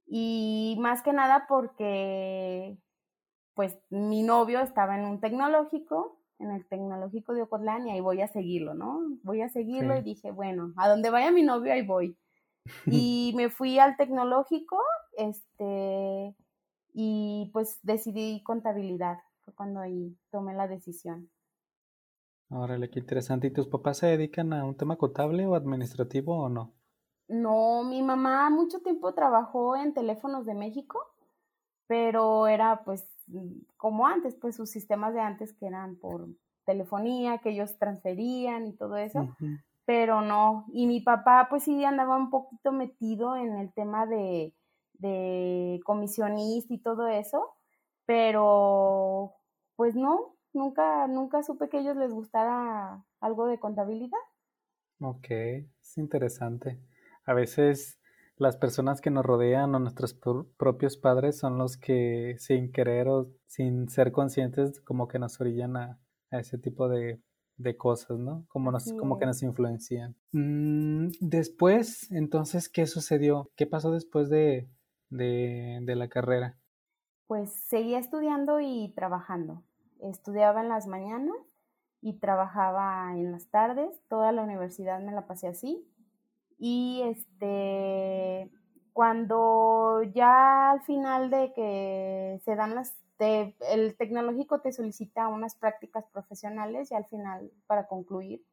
Y 0.06 0.78
más 0.80 1.02
que 1.02 1.14
nada 1.14 1.46
porque, 1.48 2.78
pues, 3.56 3.78
mi 3.90 4.24
novio 4.24 4.60
estaba 4.60 4.98
en 4.98 5.06
un 5.06 5.20
tecnológico, 5.20 6.20
en 6.38 6.52
el 6.52 6.68
tecnológico 6.68 7.34
de 7.34 7.44
Ocotlán, 7.44 7.88
y 7.88 7.92
ahí 7.92 8.02
voy 8.02 8.22
a 8.22 8.28
seguirlo, 8.28 8.74
¿no? 8.76 9.02
Voy 9.24 9.42
a 9.42 9.50
seguirlo 9.50 9.98
y 9.98 10.02
dije, 10.02 10.32
bueno, 10.32 10.74
a 10.78 10.88
donde 10.90 11.10
vaya 11.10 11.32
mi 11.32 11.44
novio, 11.44 11.74
ahí 11.74 11.86
voy. 11.86 12.18
Y 12.86 13.34
me 13.36 13.50
fui 13.50 13.80
al 13.80 13.98
tecnológico, 13.98 14.78
este, 15.18 16.36
y 16.94 17.50
pues 17.52 17.80
decidí 17.82 18.44
contabilidad. 18.44 19.18
Fue 19.50 19.56
cuando 19.56 19.80
ahí 19.80 20.16
tomé 20.30 20.54
la 20.54 20.68
decisión. 20.68 21.32
Órale, 22.50 22.90
qué 22.90 23.00
interesante. 23.00 23.48
¿Y 23.48 23.52
tus 23.52 23.68
papás 23.68 23.98
se 23.98 24.08
dedican 24.08 24.54
a 24.54 24.64
un 24.64 24.76
tema 24.76 24.96
contable 24.96 25.46
o 25.48 25.56
administrativo 25.56 26.38
o 26.38 26.50
no? 26.50 26.74
No, 27.28 27.84
mi 27.84 28.02
mamá 28.02 28.50
mucho 28.50 28.82
tiempo 28.82 29.14
trabajó 29.14 29.76
en 29.76 29.94
teléfonos 29.94 30.46
de 30.46 30.54
México, 30.56 31.00
pero 31.88 32.48
era 32.48 32.84
pues 32.84 33.08
como 33.78 34.08
antes, 34.08 34.36
pues 34.36 34.56
sus 34.56 34.70
sistemas 34.70 35.14
de 35.14 35.22
antes 35.22 35.54
que 35.54 35.68
eran 35.68 35.96
por 35.96 36.28
telefonía, 36.66 37.40
que 37.40 37.52
ellos 37.52 37.78
transferían 37.78 38.68
y 38.68 38.76
todo 38.76 38.98
eso 38.98 39.36
pero 39.90 40.22
no. 40.22 40.68
Y 40.72 40.86
mi 40.86 41.02
papá 41.02 41.48
pues 41.50 41.64
sí 41.64 41.84
andaba 41.84 42.16
un 42.16 42.30
poquito 42.30 42.72
metido 42.72 43.36
en 43.36 43.58
el 43.58 43.74
tema 43.74 44.06
de, 44.06 44.54
de 44.94 45.80
comisionista 45.84 46.72
y 46.72 46.78
todo 46.78 47.08
eso, 47.08 47.56
pero 48.06 49.39
pues 49.80 49.96
no, 49.96 50.36
nunca, 50.52 51.08
nunca 51.08 51.42
supe 51.42 51.70
que 51.70 51.78
a 51.78 51.80
ellos 51.80 51.96
les 51.96 52.12
gustara 52.12 53.06
algo 53.22 53.46
de 53.46 53.62
contabilidad. 53.62 54.20
Ok, 55.00 55.28
es 55.30 55.98
interesante. 55.98 56.82
A 57.24 57.34
veces 57.34 57.98
las 58.36 58.58
personas 58.58 59.00
que 59.00 59.10
nos 59.10 59.26
rodean 59.26 59.74
o 59.74 59.80
nuestros 59.80 60.14
propios 60.58 60.98
padres 60.98 61.38
son 61.38 61.58
los 61.58 61.78
que 61.78 62.36
sin 62.40 62.74
querer 62.74 63.08
o 63.08 63.32
sin 63.48 63.88
ser 63.88 64.12
conscientes 64.12 64.82
como 64.82 65.08
que 65.08 65.18
nos 65.18 65.40
orillan 65.40 65.78
a 65.78 65.98
ese 66.30 66.58
tipo 66.58 66.90
de 66.90 67.22
de 67.56 67.78
cosas, 67.78 68.20
¿no? 68.20 68.46
Como, 68.50 68.72
nos, 68.72 68.92
como 68.94 69.18
que 69.18 69.26
nos 69.26 69.44
influencian. 69.44 70.16
Mm, 70.34 71.10
después, 71.22 72.12
entonces, 72.12 72.68
¿qué 72.68 72.86
sucedió? 72.86 73.50
¿Qué 73.56 73.66
pasó 73.66 73.92
después 73.92 74.30
de, 74.30 74.70
de, 75.10 75.80
de 75.82 75.96
la 75.96 76.10
carrera? 76.10 76.58
Pues 77.28 77.52
seguía 77.52 78.00
estudiando 78.00 78.60
y 78.60 78.92
trabajando. 78.96 79.64
Estudiaba 80.00 80.62
en 80.62 80.70
las 80.70 80.88
mañanas 80.88 81.36
y 82.02 82.14
trabajaba 82.20 83.12
en 83.14 83.32
las 83.32 83.50
tardes. 83.50 84.02
Toda 84.08 84.32
la 84.32 84.44
universidad 84.44 85.00
me 85.00 85.12
la 85.12 85.28
pasé 85.28 85.48
así. 85.48 85.86
Y 86.58 87.02
este, 87.06 88.52
cuando 88.94 90.04
ya 90.04 90.72
al 90.72 90.82
final 90.82 91.30
de 91.30 91.54
que 91.54 92.42
se 92.44 92.56
dan 92.56 92.76
las 92.76 92.96
el 93.20 93.96
tecnológico 93.98 94.62
te 94.62 94.72
solicita 94.72 95.28
unas 95.28 95.56
prácticas 95.56 96.06
profesionales 96.12 96.92
y 96.92 96.96
al 96.96 97.06
final, 97.06 97.52
para 97.68 97.88
concluir, 97.88 98.46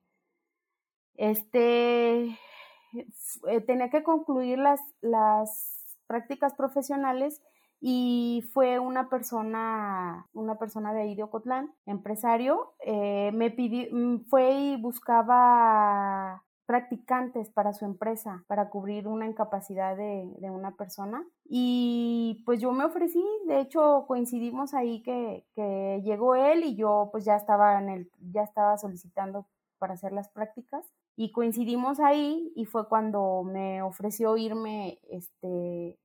este, 1.14 2.24
eh, 2.24 3.60
tenía 3.66 3.90
que 3.90 4.02
concluir 4.02 4.58
las, 4.58 4.80
las 5.00 5.96
prácticas 6.06 6.54
profesionales 6.54 7.40
y 7.80 8.44
fue 8.52 8.78
una 8.78 9.08
persona, 9.08 10.26
una 10.32 10.58
persona 10.58 10.92
de 10.92 11.02
ahí 11.02 11.14
de 11.14 11.22
Ocotlán, 11.24 11.74
empresario, 11.84 12.74
eh, 12.80 13.30
me 13.34 13.50
pidió, 13.50 13.88
mm, 13.92 14.24
fue 14.28 14.52
y 14.52 14.76
buscaba 14.80 16.42
practicantes 16.66 17.48
para 17.50 17.72
su 17.72 17.84
empresa, 17.84 18.44
para 18.48 18.70
cubrir 18.70 19.06
una 19.06 19.26
incapacidad 19.26 19.96
de, 19.96 20.50
una 20.50 20.72
persona. 20.76 21.24
Y 21.44 22.42
pues 22.44 22.60
yo 22.60 22.72
me 22.72 22.84
ofrecí, 22.84 23.24
de 23.46 23.60
hecho 23.60 24.04
coincidimos 24.08 24.74
ahí 24.74 25.02
que, 25.02 25.44
que, 25.54 26.02
llegó 26.04 26.34
él 26.34 26.64
y 26.64 26.74
yo 26.76 27.08
pues 27.12 27.24
ya 27.24 27.36
estaba 27.36 27.78
en 27.78 27.88
el, 27.88 28.10
ya 28.32 28.42
estaba 28.42 28.76
solicitando 28.78 29.46
para 29.78 29.94
hacer 29.94 30.12
las 30.12 30.28
prácticas 30.28 30.92
y 31.16 31.32
coincidimos 31.32 32.00
ahí 32.00 32.52
y 32.56 32.64
fue 32.64 32.88
cuando 32.88 33.42
me 33.44 33.82
ofreció 33.82 34.36
irme 34.36 34.98
este 35.10 35.98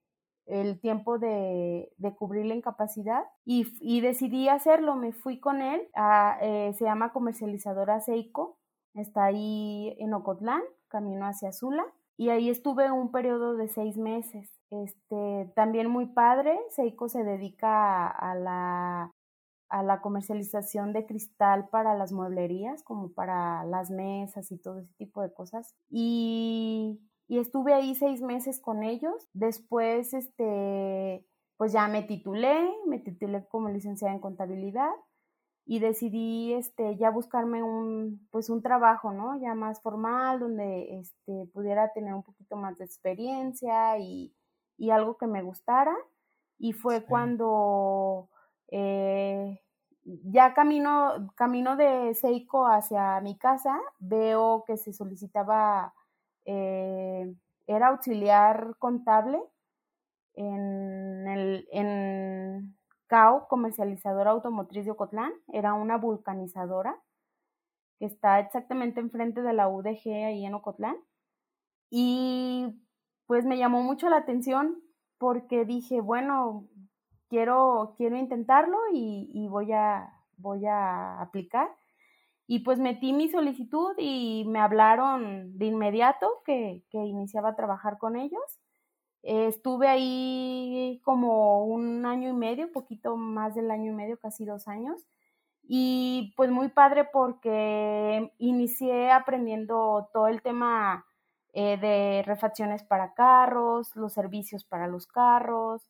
el 0.45 0.79
tiempo 0.79 1.19
de, 1.19 1.93
de 1.97 2.15
cubrir 2.15 2.45
la 2.45 2.55
incapacidad 2.55 3.23
y, 3.45 3.67
y, 3.79 4.01
decidí 4.01 4.49
hacerlo, 4.49 4.95
me 4.95 5.13
fui 5.13 5.39
con 5.39 5.61
él, 5.61 5.87
a, 5.95 6.37
eh, 6.41 6.73
se 6.77 6.85
llama 6.85 7.13
comercializadora 7.13 8.01
Seiko 8.01 8.57
Está 8.93 9.25
ahí 9.25 9.95
en 9.99 10.13
Ocotlán, 10.13 10.61
camino 10.89 11.25
hacia 11.25 11.51
Sula. 11.51 11.85
Y 12.17 12.29
ahí 12.29 12.49
estuve 12.49 12.91
un 12.91 13.11
periodo 13.11 13.55
de 13.55 13.67
seis 13.67 13.97
meses. 13.97 14.49
Este, 14.69 15.51
también 15.55 15.89
muy 15.89 16.07
padre. 16.07 16.59
Seiko 16.69 17.07
se 17.07 17.23
dedica 17.23 18.07
a, 18.07 18.35
la, 18.35 19.11
a 19.69 19.83
la 19.83 20.01
comercialización 20.01 20.93
de 20.93 21.05
cristal 21.05 21.69
para 21.69 21.95
las 21.95 22.11
mueblerías, 22.11 22.83
como 22.83 23.13
para 23.13 23.63
las 23.65 23.89
mesas 23.89 24.51
y 24.51 24.57
todo 24.57 24.79
ese 24.79 24.93
tipo 24.95 25.21
de 25.21 25.33
cosas. 25.33 25.73
Y, 25.89 26.99
y 27.31 27.39
estuve 27.39 27.73
ahí 27.73 27.95
seis 27.95 28.21
meses 28.21 28.59
con 28.59 28.83
ellos. 28.83 29.29
Después, 29.31 30.13
este, 30.13 31.25
pues 31.55 31.71
ya 31.71 31.87
me 31.87 32.03
titulé, 32.03 32.69
me 32.87 32.99
titulé 32.99 33.47
como 33.47 33.69
licenciada 33.69 34.13
en 34.13 34.19
contabilidad 34.19 34.91
y 35.65 35.79
decidí 35.79 36.51
este 36.51 36.97
ya 36.97 37.09
buscarme 37.09 37.63
un 37.63 38.27
pues 38.31 38.49
un 38.49 38.61
trabajo 38.61 39.13
no 39.13 39.39
ya 39.39 39.55
más 39.55 39.81
formal 39.81 40.41
donde 40.41 40.99
este 40.99 41.45
pudiera 41.53 41.93
tener 41.93 42.13
un 42.15 42.23
poquito 42.23 42.57
más 42.57 42.77
de 42.79 42.83
experiencia 42.83 43.97
y, 43.97 44.35
y 44.77 44.89
algo 44.89 45.15
que 45.17 45.27
me 45.27 45.41
gustara. 45.41 45.95
Y 46.57 46.73
fue 46.73 47.05
cuando 47.05 48.27
eh, 48.67 49.61
ya 50.03 50.53
camino 50.53 51.31
camino 51.35 51.77
de 51.77 52.13
Seiko 52.13 52.67
hacia 52.67 53.21
mi 53.21 53.37
casa 53.37 53.79
veo 53.99 54.65
que 54.67 54.75
se 54.75 54.91
solicitaba 54.91 55.93
eh, 56.45 57.33
era 57.67 57.89
auxiliar 57.89 58.75
contable 58.79 59.39
en 60.33 61.27
el 61.27 61.67
en 61.71 62.75
CAO, 63.07 63.47
comercializadora 63.47 64.31
automotriz 64.31 64.85
de 64.85 64.91
Ocotlán, 64.91 65.33
era 65.51 65.73
una 65.73 65.97
vulcanizadora 65.97 66.97
que 67.99 68.05
está 68.05 68.39
exactamente 68.39 68.99
enfrente 68.99 69.41
de 69.41 69.53
la 69.53 69.67
UDG 69.67 70.07
ahí 70.25 70.45
en 70.45 70.55
Ocotlán. 70.55 70.95
Y 71.89 72.81
pues 73.27 73.45
me 73.45 73.57
llamó 73.57 73.83
mucho 73.83 74.09
la 74.09 74.17
atención 74.17 74.81
porque 75.17 75.65
dije, 75.65 76.01
bueno, 76.01 76.67
quiero, 77.29 77.93
quiero 77.97 78.17
intentarlo 78.17 78.77
y, 78.91 79.47
voy, 79.49 79.71
a, 79.71 80.11
voy 80.37 80.65
a 80.65 81.21
aplicar. 81.21 81.69
Y 82.47 82.59
pues 82.59 82.79
metí 82.79 83.13
mi 83.13 83.29
solicitud 83.29 83.93
y 83.97 84.45
me 84.47 84.59
hablaron 84.59 85.57
de 85.57 85.67
inmediato 85.67 86.41
que, 86.45 86.83
que 86.89 86.97
iniciaba 86.99 87.49
a 87.49 87.55
trabajar 87.55 87.97
con 87.97 88.15
ellos. 88.17 88.59
estuve 89.23 89.87
ahí 89.87 91.01
como 91.03 91.65
un 91.65 92.05
año 92.05 92.29
y 92.29 92.33
medio, 92.33 92.71
poquito 92.71 93.17
más 93.17 93.55
del 93.55 93.71
año 93.71 93.91
y 93.91 93.95
medio, 93.95 94.19
casi 94.19 94.45
dos 94.45 94.67
años. 94.67 95.05
Y 95.63 96.33
pues 96.37 96.51
muy 96.51 96.69
padre 96.69 97.05
porque 97.05 98.33
inicié 98.39 99.11
aprendiendo 99.11 100.09
todo 100.13 100.27
el 100.27 100.41
tema 100.41 101.05
eh, 101.53 101.77
de 101.77 102.23
refacciones 102.25 102.83
para 102.83 103.13
carros, 103.13 103.95
los 103.95 104.13
servicios 104.13 104.65
para 104.65 104.87
los 104.87 105.07
carros. 105.07 105.89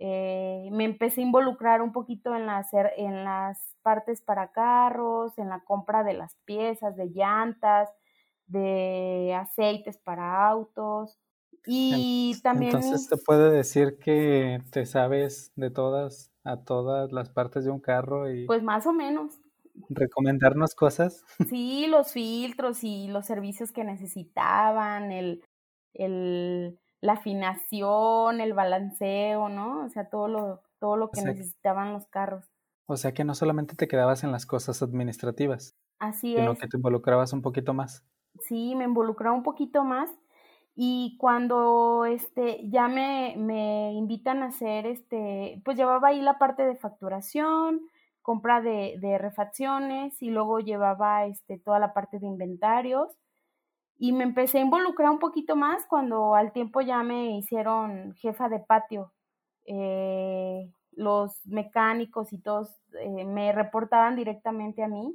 Eh, 0.00 0.68
me 0.72 0.84
empecé 0.84 1.20
a 1.20 1.24
involucrar 1.24 1.82
un 1.82 1.92
poquito 1.92 2.34
en 2.34 2.46
las, 2.46 2.68
en 2.96 3.24
las 3.24 3.76
partes 3.82 4.22
para 4.22 4.52
carros, 4.52 5.38
en 5.38 5.48
la 5.48 5.64
compra 5.64 6.04
de 6.04 6.14
las 6.14 6.36
piezas, 6.44 6.96
de 6.96 7.10
llantas, 7.10 7.90
de 8.46 9.34
aceites 9.38 9.98
para 9.98 10.48
autos. 10.48 11.18
Y 11.66 12.40
también... 12.42 12.76
Entonces 12.76 13.08
te 13.08 13.16
puede 13.16 13.50
decir 13.50 13.98
que 13.98 14.62
te 14.70 14.86
sabes 14.86 15.52
de 15.56 15.70
todas, 15.70 16.32
a 16.44 16.58
todas 16.58 17.12
las 17.12 17.28
partes 17.28 17.64
de 17.64 17.70
un 17.70 17.80
carro 17.80 18.30
y... 18.30 18.46
Pues 18.46 18.62
más 18.62 18.86
o 18.86 18.92
menos 18.92 19.40
recomendarnos 19.88 20.74
cosas. 20.74 21.24
Sí, 21.48 21.86
los 21.88 22.12
filtros 22.12 22.84
y 22.84 23.08
los 23.08 23.26
servicios 23.26 23.72
que 23.72 23.84
necesitaban, 23.84 25.12
el, 25.12 25.44
el, 25.94 26.78
la 27.00 27.14
afinación, 27.14 28.40
el 28.40 28.54
balanceo, 28.54 29.48
¿no? 29.48 29.84
O 29.84 29.88
sea, 29.88 30.08
todo 30.08 30.28
lo, 30.28 30.62
todo 30.78 30.96
lo 30.96 31.10
que 31.10 31.22
necesitaban 31.22 31.92
los 31.92 32.06
carros. 32.06 32.44
O 32.86 32.96
sea 32.96 33.12
que 33.12 33.24
no 33.24 33.34
solamente 33.34 33.76
te 33.76 33.88
quedabas 33.88 34.24
en 34.24 34.32
las 34.32 34.46
cosas 34.46 34.82
administrativas. 34.82 35.76
Así 35.98 36.34
sino 36.34 36.54
que 36.54 36.68
te 36.68 36.76
involucrabas 36.76 37.32
un 37.32 37.42
poquito 37.42 37.74
más. 37.74 38.04
Sí, 38.40 38.74
me 38.74 38.84
involucraba 38.84 39.36
un 39.36 39.42
poquito 39.42 39.84
más. 39.84 40.10
Y 40.74 41.16
cuando 41.18 42.04
este, 42.04 42.68
ya 42.70 42.86
me, 42.86 43.34
me 43.36 43.92
invitan 43.94 44.42
a 44.42 44.46
hacer, 44.46 44.86
este, 44.86 45.60
pues 45.64 45.76
llevaba 45.76 46.08
ahí 46.08 46.20
la 46.20 46.38
parte 46.38 46.64
de 46.64 46.76
facturación, 46.76 47.80
compra 48.22 48.60
de, 48.60 48.96
de, 49.00 49.18
refacciones 49.18 50.22
y 50.22 50.30
luego 50.30 50.60
llevaba 50.60 51.26
este, 51.26 51.58
toda 51.58 51.80
la 51.80 51.92
parte 51.92 52.20
de 52.20 52.26
inventarios. 52.26 53.08
Y 53.98 54.12
me 54.12 54.24
empecé 54.24 54.58
a 54.58 54.62
involucrar 54.62 55.10
un 55.10 55.18
poquito 55.18 55.56
más 55.56 55.84
cuando 55.86 56.34
al 56.34 56.52
tiempo 56.52 56.80
ya 56.80 57.02
me 57.02 57.36
hicieron 57.36 58.14
jefa 58.14 58.48
de 58.48 58.60
patio. 58.60 59.12
Eh, 59.66 60.70
los 60.92 61.46
mecánicos 61.46 62.32
y 62.32 62.38
todos 62.38 62.74
eh, 63.00 63.24
me 63.24 63.52
reportaban 63.52 64.16
directamente 64.16 64.82
a 64.82 64.88
mí 64.88 65.14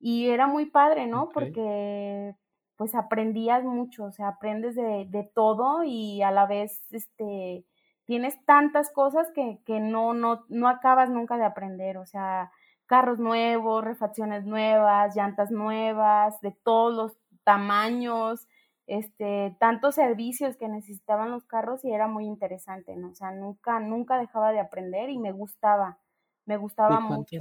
y 0.00 0.28
era 0.28 0.46
muy 0.46 0.66
padre, 0.66 1.06
¿no? 1.06 1.28
Porque 1.30 2.34
pues 2.76 2.94
aprendías 2.94 3.64
mucho, 3.64 4.04
o 4.04 4.12
sea, 4.12 4.28
aprendes 4.28 4.76
de, 4.76 5.06
de 5.08 5.30
todo 5.34 5.82
y 5.84 6.22
a 6.22 6.30
la 6.30 6.46
vez, 6.46 6.80
este, 6.92 7.66
tienes 8.04 8.42
tantas 8.44 8.90
cosas 8.92 9.30
que, 9.34 9.58
que 9.66 9.80
no, 9.80 10.14
no, 10.14 10.44
no 10.48 10.68
acabas 10.68 11.10
nunca 11.10 11.36
de 11.36 11.44
aprender, 11.44 11.98
o 11.98 12.06
sea, 12.06 12.52
carros 12.86 13.18
nuevos, 13.18 13.84
refacciones 13.84 14.46
nuevas, 14.46 15.14
llantas 15.16 15.50
nuevas, 15.50 16.40
de 16.40 16.52
todos 16.62 16.94
los 16.94 17.18
tamaños, 17.48 18.46
este, 18.86 19.56
tantos 19.58 19.94
servicios 19.94 20.58
que 20.58 20.68
necesitaban 20.68 21.30
los 21.30 21.46
carros 21.46 21.82
y 21.82 21.90
era 21.90 22.08
muy 22.08 22.26
interesante, 22.26 22.94
¿no? 22.94 23.08
O 23.08 23.14
sea, 23.14 23.30
nunca, 23.30 23.80
nunca 23.80 24.18
dejaba 24.18 24.52
de 24.52 24.60
aprender 24.60 25.08
y 25.08 25.18
me 25.18 25.32
gustaba, 25.32 25.98
me 26.44 26.58
gustaba 26.58 27.00
mucho. 27.00 27.38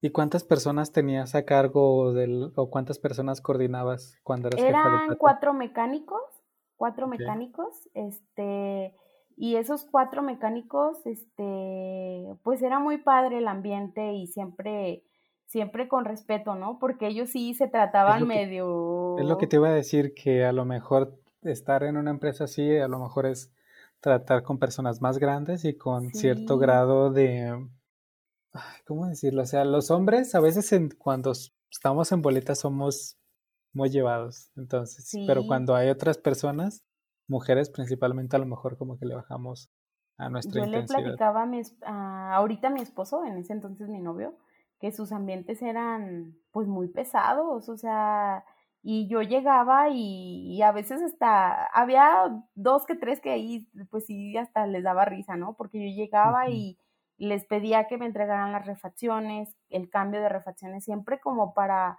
¿Y 0.00 0.08
cuántas 0.08 0.42
personas 0.42 0.90
tenías 0.90 1.34
a 1.34 1.44
cargo 1.44 2.14
del, 2.14 2.50
o 2.56 2.70
cuántas 2.70 2.98
personas 2.98 3.42
coordinabas 3.42 4.18
cuando 4.22 4.48
eras 4.48 4.60
Eran 4.62 5.00
jefa 5.00 5.12
de 5.12 5.18
cuatro 5.18 5.52
mecánicos, 5.52 6.22
cuatro 6.76 7.06
mecánicos, 7.06 7.90
este, 7.92 8.96
y 9.36 9.56
esos 9.56 9.84
cuatro 9.84 10.22
mecánicos, 10.22 11.04
este, 11.04 12.38
pues 12.42 12.62
era 12.62 12.78
muy 12.78 12.96
padre 12.96 13.36
el 13.36 13.48
ambiente 13.48 14.14
y 14.14 14.28
siempre, 14.28 15.04
siempre 15.52 15.86
con 15.86 16.06
respeto, 16.06 16.54
¿no? 16.54 16.78
Porque 16.78 17.06
ellos 17.06 17.28
sí 17.28 17.52
se 17.52 17.68
trataban 17.68 18.26
medio... 18.26 19.18
es 19.18 19.26
lo 19.26 19.36
que 19.36 19.46
te 19.46 19.56
iba 19.56 19.68
a 19.68 19.74
decir, 19.74 20.14
que 20.14 20.46
a 20.46 20.52
lo 20.52 20.64
mejor 20.64 21.20
estar 21.42 21.82
en 21.82 21.98
una 21.98 22.10
empresa 22.10 22.44
así, 22.44 22.78
a 22.78 22.88
lo 22.88 22.98
mejor 22.98 23.26
es 23.26 23.52
tratar 24.00 24.42
con 24.44 24.58
personas 24.58 25.02
más 25.02 25.18
grandes 25.18 25.66
y 25.66 25.76
con 25.76 26.10
cierto 26.14 26.56
grado 26.56 27.12
de... 27.12 27.68
¿Cómo 28.86 29.06
decirlo? 29.06 29.42
O 29.42 29.46
sea, 29.46 29.66
los 29.66 29.90
hombres 29.90 30.34
a 30.34 30.40
veces 30.40 30.72
en, 30.72 30.88
cuando 30.88 31.32
estamos 31.70 32.12
en 32.12 32.22
boletas 32.22 32.60
somos 32.60 33.18
muy 33.74 33.90
llevados, 33.90 34.50
entonces, 34.56 35.10
pero 35.26 35.46
cuando 35.46 35.74
hay 35.74 35.88
otras 35.88 36.18
personas 36.18 36.82
mujeres 37.28 37.70
principalmente 37.70 38.36
a 38.36 38.38
lo 38.38 38.44
mejor 38.44 38.76
como 38.76 38.98
que 38.98 39.06
le 39.06 39.14
bajamos 39.14 39.70
a 40.18 40.28
nuestra 40.28 40.60
Yo 40.60 40.66
intensidad. 40.66 40.98
le 40.98 41.04
platicaba 41.04 41.42
a, 41.42 41.46
mi, 41.46 41.62
ahorita 41.80 42.68
a 42.68 42.70
mi 42.70 42.80
esposo, 42.80 43.24
en 43.24 43.38
ese 43.38 43.54
entonces 43.54 43.88
mi 43.88 44.00
novio, 44.00 44.36
que 44.82 44.90
sus 44.90 45.12
ambientes 45.12 45.62
eran 45.62 46.34
pues 46.50 46.66
muy 46.66 46.88
pesados, 46.88 47.68
o 47.68 47.76
sea, 47.76 48.44
y 48.82 49.06
yo 49.06 49.22
llegaba 49.22 49.90
y, 49.90 50.60
a 50.60 50.72
veces 50.72 51.00
hasta 51.02 51.66
había 51.66 52.42
dos 52.56 52.84
que 52.84 52.96
tres 52.96 53.20
que 53.20 53.30
ahí 53.30 53.68
pues 53.90 54.06
sí 54.06 54.36
hasta 54.36 54.66
les 54.66 54.82
daba 54.82 55.04
risa, 55.04 55.36
¿no? 55.36 55.54
Porque 55.54 55.78
yo 55.78 55.94
llegaba 55.94 56.50
y 56.50 56.78
les 57.16 57.44
pedía 57.44 57.86
que 57.86 57.96
me 57.96 58.06
entregaran 58.06 58.50
las 58.50 58.66
refacciones, 58.66 59.56
el 59.70 59.88
cambio 59.88 60.20
de 60.20 60.28
refacciones, 60.28 60.84
siempre 60.84 61.20
como 61.20 61.54
para 61.54 61.96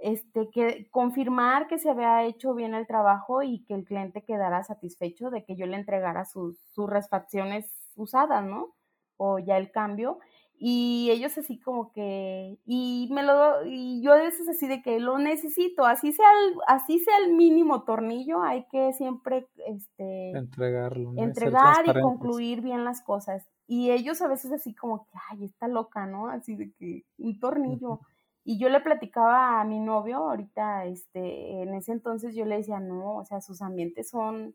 este, 0.00 0.48
que 0.50 0.88
confirmar 0.92 1.66
que 1.66 1.80
se 1.80 1.90
había 1.90 2.22
hecho 2.22 2.54
bien 2.54 2.74
el 2.74 2.86
trabajo 2.86 3.42
y 3.42 3.64
que 3.64 3.74
el 3.74 3.84
cliente 3.84 4.22
quedara 4.22 4.62
satisfecho 4.62 5.30
de 5.30 5.44
que 5.44 5.56
yo 5.56 5.66
le 5.66 5.76
entregara 5.76 6.24
sus, 6.24 6.56
sus 6.72 6.88
refacciones 6.88 7.66
usadas, 7.96 8.44
¿no? 8.44 8.76
O 9.16 9.40
ya 9.40 9.56
el 9.58 9.72
cambio. 9.72 10.20
Y 10.64 11.10
ellos 11.10 11.36
así 11.38 11.58
como 11.58 11.90
que, 11.90 12.56
y 12.64 13.08
me 13.10 13.24
lo, 13.24 13.66
y 13.66 14.00
yo 14.00 14.12
a 14.12 14.18
veces 14.18 14.48
así 14.48 14.68
de 14.68 14.80
que 14.80 15.00
lo 15.00 15.18
necesito, 15.18 15.84
así 15.84 16.12
sea 16.12 16.28
el, 16.30 16.54
así 16.68 17.00
sea 17.00 17.16
el 17.26 17.34
mínimo 17.34 17.82
tornillo, 17.82 18.40
hay 18.44 18.64
que 18.70 18.92
siempre, 18.92 19.48
este, 19.66 20.30
entregarlo, 20.30 21.14
entregar 21.16 21.84
y 21.84 22.00
concluir 22.00 22.60
bien 22.60 22.84
las 22.84 23.02
cosas. 23.02 23.44
Y 23.66 23.90
ellos 23.90 24.22
a 24.22 24.28
veces 24.28 24.52
así 24.52 24.72
como 24.72 25.04
que, 25.06 25.18
ay, 25.30 25.46
está 25.46 25.66
loca, 25.66 26.06
¿no? 26.06 26.28
Así 26.28 26.54
de 26.54 26.72
que 26.74 27.06
un 27.18 27.40
tornillo. 27.40 27.98
Y 28.44 28.60
yo 28.60 28.68
le 28.68 28.78
platicaba 28.78 29.60
a 29.60 29.64
mi 29.64 29.80
novio, 29.80 30.18
ahorita, 30.18 30.84
este, 30.84 31.62
en 31.62 31.74
ese 31.74 31.90
entonces 31.90 32.36
yo 32.36 32.44
le 32.44 32.58
decía, 32.58 32.78
no, 32.78 33.16
o 33.16 33.24
sea, 33.24 33.40
sus 33.40 33.62
ambientes 33.62 34.10
son, 34.10 34.54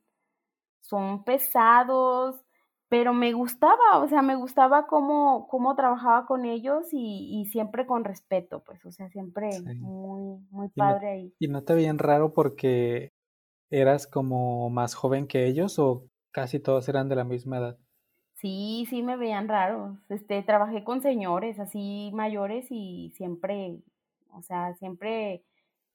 son 0.79 1.25
pesados, 1.25 2.46
pero 2.89 3.13
me 3.13 3.33
gustaba, 3.33 3.99
o 4.01 4.07
sea, 4.07 4.21
me 4.21 4.35
gustaba 4.35 4.87
cómo, 4.87 5.47
cómo 5.49 5.75
trabajaba 5.75 6.25
con 6.25 6.45
ellos 6.45 6.87
y, 6.93 7.41
y 7.41 7.45
siempre 7.45 7.85
con 7.85 8.05
respeto, 8.05 8.63
pues, 8.63 8.85
o 8.85 8.91
sea, 8.91 9.09
siempre 9.09 9.49
muy, 9.61 10.39
muy 10.49 10.69
padre 10.69 11.09
ahí. 11.09 11.33
¿Y 11.39 11.47
no 11.49 11.63
te 11.63 11.73
veían 11.73 11.99
raro 11.99 12.33
porque 12.33 13.11
eras 13.69 14.07
como 14.07 14.69
más 14.69 14.95
joven 14.95 15.27
que 15.27 15.45
ellos 15.47 15.79
o 15.79 16.05
casi 16.31 16.59
todos 16.59 16.87
eran 16.87 17.09
de 17.09 17.15
la 17.15 17.25
misma 17.25 17.57
edad? 17.57 17.77
Sí, 18.35 18.85
sí 18.89 19.01
me 19.01 19.17
veían 19.17 19.47
raros. 19.47 19.97
Este, 20.09 20.41
trabajé 20.43 20.83
con 20.83 21.01
señores 21.01 21.59
así 21.59 22.11
mayores 22.13 22.67
y 22.69 23.11
siempre, 23.15 23.79
o 24.31 24.41
sea, 24.43 24.75
siempre 24.75 25.43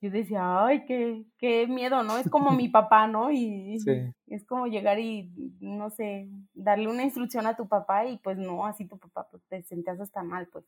yo 0.02 0.10
decía, 0.10 0.66
ay, 0.66 0.84
qué, 0.84 1.24
qué 1.38 1.66
miedo, 1.66 2.02
¿no? 2.02 2.18
Es 2.18 2.28
como 2.28 2.50
mi 2.50 2.68
papá, 2.68 3.06
¿no? 3.06 3.30
Y 3.32 3.78
es 4.26 4.44
como 4.44 4.66
llegar 4.66 4.98
y, 4.98 5.30
no 5.60 5.90
sé, 5.90 6.28
darle 6.54 6.88
una 6.88 7.04
instrucción 7.04 7.46
a 7.46 7.56
tu 7.56 7.68
papá 7.68 8.06
y 8.06 8.18
pues 8.18 8.36
no, 8.36 8.66
así 8.66 8.86
tu 8.86 8.98
papá, 8.98 9.28
pues 9.30 9.42
te 9.48 9.62
sentías 9.62 10.00
hasta 10.00 10.22
mal, 10.22 10.48
pues. 10.48 10.64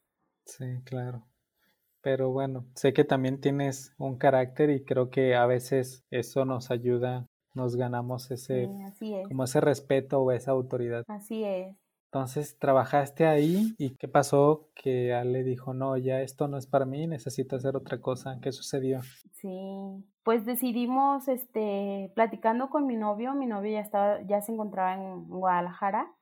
Sí, 0.46 0.64
claro. 0.84 1.26
Pero 2.00 2.30
bueno, 2.30 2.66
sé 2.74 2.92
que 2.92 3.04
también 3.04 3.40
tienes 3.40 3.94
un 3.98 4.18
carácter 4.18 4.70
y 4.70 4.84
creo 4.84 5.10
que 5.10 5.34
a 5.34 5.46
veces 5.46 6.04
eso 6.10 6.44
nos 6.44 6.70
ayuda 6.70 7.26
nos 7.54 7.76
ganamos 7.76 8.30
ese, 8.30 8.68
como 9.28 9.44
ese 9.44 9.60
respeto 9.60 10.20
o 10.20 10.32
esa 10.32 10.50
autoridad. 10.50 11.04
Así 11.06 11.44
es. 11.44 11.76
Entonces, 12.14 12.56
trabajaste 12.60 13.26
ahí 13.26 13.74
y 13.76 13.96
¿qué 13.96 14.06
pasó? 14.06 14.68
Que 14.76 15.12
Ale 15.12 15.42
dijo, 15.42 15.74
no, 15.74 15.96
ya 15.96 16.20
esto 16.20 16.46
no 16.46 16.58
es 16.58 16.68
para 16.68 16.84
mí, 16.84 17.08
necesito 17.08 17.56
hacer 17.56 17.74
otra 17.74 18.00
cosa. 18.00 18.38
¿Qué 18.40 18.52
sucedió? 18.52 19.00
Sí, 19.32 20.06
pues 20.22 20.46
decidimos, 20.46 21.26
este, 21.26 22.12
platicando 22.14 22.70
con 22.70 22.86
mi 22.86 22.94
novio, 22.94 23.34
mi 23.34 23.46
novio 23.46 23.72
ya 23.72 23.80
estaba, 23.80 24.22
ya 24.22 24.40
se 24.42 24.52
encontraba 24.52 24.94
en 24.94 25.26
Guadalajara 25.26 26.14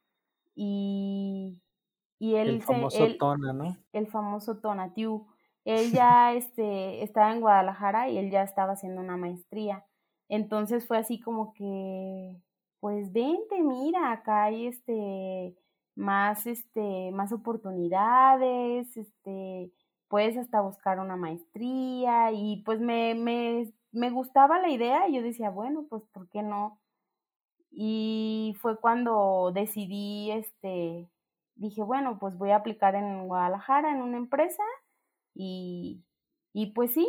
y, 0.54 1.60
Y 2.18 2.36
él 2.36 2.48
el 2.48 2.62
famoso 2.62 3.06
Tona, 3.18 3.52
¿no? 3.52 3.76
El 3.92 4.06
famoso 4.06 4.60
Tonatiu. 4.60 5.26
Él 5.66 5.92
ya 5.92 6.32
este, 6.32 7.02
estaba 7.02 7.34
en 7.34 7.42
Guadalajara 7.42 8.08
y 8.08 8.16
él 8.16 8.30
ya 8.30 8.44
estaba 8.44 8.72
haciendo 8.72 9.02
una 9.02 9.18
maestría. 9.18 9.84
Entonces 10.30 10.86
fue 10.86 10.96
así 10.96 11.20
como 11.20 11.52
que, 11.52 12.40
pues 12.80 13.12
vente, 13.12 13.62
mira, 13.62 14.10
acá 14.10 14.44
hay 14.44 14.68
este 14.68 15.58
más 15.94 16.46
este 16.46 17.10
más 17.12 17.32
oportunidades, 17.32 18.96
este 18.96 19.72
puedes 20.12 20.36
hasta 20.36 20.60
buscar 20.60 20.98
una 21.00 21.16
maestría 21.16 22.32
y 22.32 22.62
pues 22.66 22.80
me, 22.80 23.14
me, 23.14 23.72
me 23.92 24.10
gustaba 24.10 24.60
la 24.60 24.68
idea 24.68 25.08
y 25.08 25.14
yo 25.14 25.22
decía, 25.22 25.48
bueno, 25.48 25.86
pues 25.88 26.02
¿por 26.12 26.28
qué 26.28 26.42
no? 26.42 26.78
Y 27.70 28.54
fue 28.60 28.78
cuando 28.78 29.52
decidí, 29.54 30.30
este, 30.30 31.08
dije, 31.54 31.82
bueno, 31.82 32.18
pues 32.18 32.36
voy 32.36 32.50
a 32.50 32.56
aplicar 32.56 32.94
en 32.94 33.26
Guadalajara 33.26 33.90
en 33.90 34.02
una 34.02 34.18
empresa 34.18 34.62
y, 35.34 36.04
y 36.52 36.72
pues 36.72 36.92
sí. 36.92 37.08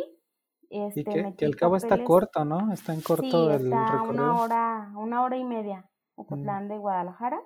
Este, 0.70 1.00
y 1.00 1.04
que, 1.04 1.34
que 1.36 1.44
al 1.44 1.56
cabo 1.56 1.76
está 1.76 2.02
corto, 2.02 2.46
¿no? 2.46 2.72
Está 2.72 2.94
en 2.94 3.02
corto 3.02 3.50
el 3.50 3.66
está 3.66 4.00
Una 4.00 4.40
hora, 4.40 4.92
una 4.96 5.22
hora 5.22 5.36
y 5.36 5.44
media, 5.44 5.90
Ocotlán 6.14 6.64
mm. 6.64 6.68
de 6.68 6.78
Guadalajara. 6.78 7.38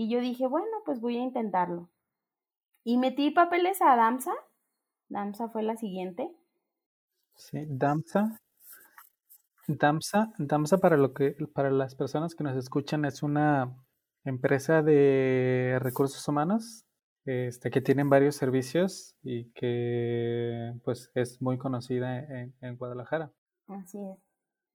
Y 0.00 0.08
yo 0.08 0.20
dije, 0.20 0.46
bueno, 0.46 0.76
pues 0.84 1.00
voy 1.00 1.16
a 1.16 1.24
intentarlo. 1.24 1.90
Y 2.84 2.98
metí 2.98 3.32
papeles 3.32 3.82
a 3.82 3.96
Damsa 3.96 4.32
Damsa 5.08 5.48
fue 5.48 5.64
la 5.64 5.74
siguiente. 5.74 6.30
Sí, 7.34 7.64
Damsa. 7.66 8.40
Damsa, 9.66 10.32
Damsa 10.38 10.78
para 10.78 10.96
lo 10.96 11.12
que 11.14 11.34
para 11.52 11.72
las 11.72 11.96
personas 11.96 12.36
que 12.36 12.44
nos 12.44 12.56
escuchan 12.56 13.04
es 13.06 13.24
una 13.24 13.76
empresa 14.24 14.82
de 14.82 15.78
recursos 15.80 16.28
humanos 16.28 16.86
este, 17.24 17.72
que 17.72 17.80
tienen 17.80 18.08
varios 18.08 18.36
servicios 18.36 19.16
y 19.24 19.50
que 19.50 20.74
pues 20.84 21.10
es 21.16 21.42
muy 21.42 21.58
conocida 21.58 22.20
en, 22.20 22.54
en 22.60 22.76
Guadalajara. 22.76 23.32
Así 23.66 23.98
es. 23.98 24.18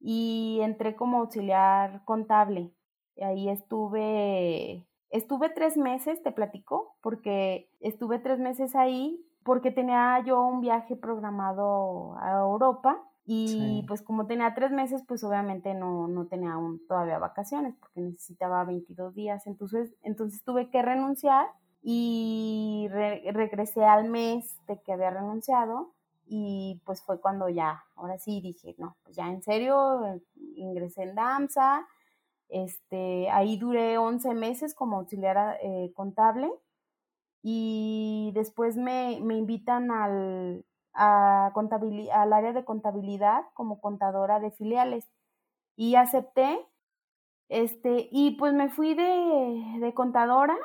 Y 0.02 0.60
entré 0.64 0.98
como 0.98 1.20
auxiliar 1.20 2.04
contable. 2.04 2.74
Ahí 3.22 3.48
estuve, 3.48 4.86
estuve 5.13 5.49
tres 5.49 5.78
meses, 5.78 6.21
te 6.23 6.32
platico, 6.32 6.95
porque 7.02 7.69
estuve 7.80 8.19
tres 8.19 8.39
meses 8.39 8.76
ahí 8.76 9.23
porque 9.43 9.71
tenía 9.71 10.21
yo 10.26 10.41
un 10.41 10.60
viaje 10.62 10.95
programado 10.95 12.17
a 12.17 12.39
Europa 12.41 13.02
y 13.26 13.86
pues 13.88 14.02
como 14.02 14.26
tenía 14.26 14.54
tres 14.54 14.71
meses, 14.71 15.02
pues 15.08 15.23
obviamente 15.23 15.73
no, 15.73 16.08
no 16.08 16.26
tenía 16.26 16.54
aún 16.54 16.82
todavía 16.88 17.19
vacaciones 17.19 17.76
porque 17.80 18.02
necesitaba 18.02 18.65
22 18.65 19.13
días. 19.13 19.47
Entonces, 19.47 19.93
entonces 20.02 20.43
tuve 20.43 20.69
que 20.69 20.82
renunciar 20.82 21.47
y 21.82 22.88
regresé 22.89 23.86
al 23.86 24.10
mes 24.10 24.58
de 24.67 24.82
que 24.82 24.93
había 24.93 25.12
renunciado 25.12 25.93
y 26.26 26.82
pues 26.86 27.02
fue 27.02 27.19
cuando 27.19 27.49
ya, 27.49 27.84
ahora 27.95 28.17
sí 28.17 28.41
dije, 28.41 28.76
no, 28.78 28.95
pues 29.04 29.15
ya 29.15 29.28
en 29.28 29.41
serio, 29.41 30.21
ingresé 30.56 31.04
en 31.04 31.15
DAMSA, 31.15 31.86
este, 32.54 33.30
ahí 33.32 33.58
duré 33.58 33.98
11 33.98 34.34
meses 34.36 34.76
como 34.76 34.98
auxiliar 34.98 35.58
eh, 35.62 35.92
contable 35.96 36.52
y 37.42 38.32
después 38.36 38.78
me, 38.78 39.20
me 39.22 39.36
invitan 39.36 39.89
al, 39.92 40.66
a 40.94 41.48
al 41.48 42.34
área 42.34 42.54
de 42.54 42.63
contabilidad 42.63 43.44
como 43.56 43.82
contadora 43.82 44.39
de 44.39 44.52
filiales 44.52 45.10
y 45.76 45.96
acepté 45.96 46.60
este 47.50 48.08
y 48.12 48.38
pues 48.38 48.54
me 48.54 48.70
fui 48.70 48.94
de, 48.94 49.80
de 49.80 49.94
contadora 49.94 50.56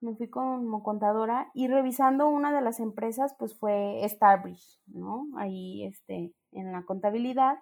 me 0.00 0.14
fui 0.16 0.28
como 0.28 0.82
contadora 0.82 1.50
y 1.54 1.68
revisando 1.68 2.28
una 2.28 2.52
de 2.52 2.62
las 2.62 2.80
empresas 2.80 3.34
pues 3.38 3.56
fue 3.56 4.00
Starbridge 4.08 4.80
no 4.86 5.28
ahí 5.36 5.84
este 5.84 6.34
en 6.50 6.72
la 6.72 6.84
contabilidad 6.84 7.58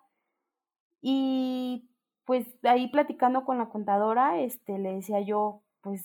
y 1.02 1.90
pues 2.26 2.46
ahí 2.64 2.88
platicando 2.88 3.44
con 3.44 3.56
la 3.56 3.70
contadora 3.70 4.38
este 4.40 4.78
le 4.78 4.94
decía 4.94 5.20
yo 5.20 5.62
pues 5.80 6.04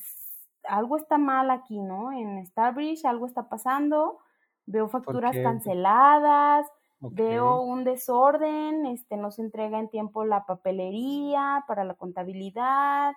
algo 0.63 0.95
está 0.95 1.17
mal 1.17 1.49
aquí, 1.49 1.79
¿no? 1.79 2.11
En 2.11 2.45
Starbridge 2.45 3.05
algo 3.05 3.25
está 3.25 3.49
pasando, 3.49 4.19
veo 4.65 4.87
facturas 4.87 5.35
canceladas, 5.35 6.67
veo 6.99 7.61
un 7.61 7.83
desorden, 7.83 8.85
este, 8.85 9.17
no 9.17 9.31
se 9.31 9.41
entrega 9.41 9.79
en 9.79 9.89
tiempo 9.89 10.23
la 10.23 10.45
papelería 10.45 11.65
para 11.67 11.83
la 11.83 11.95
contabilidad 11.95 13.13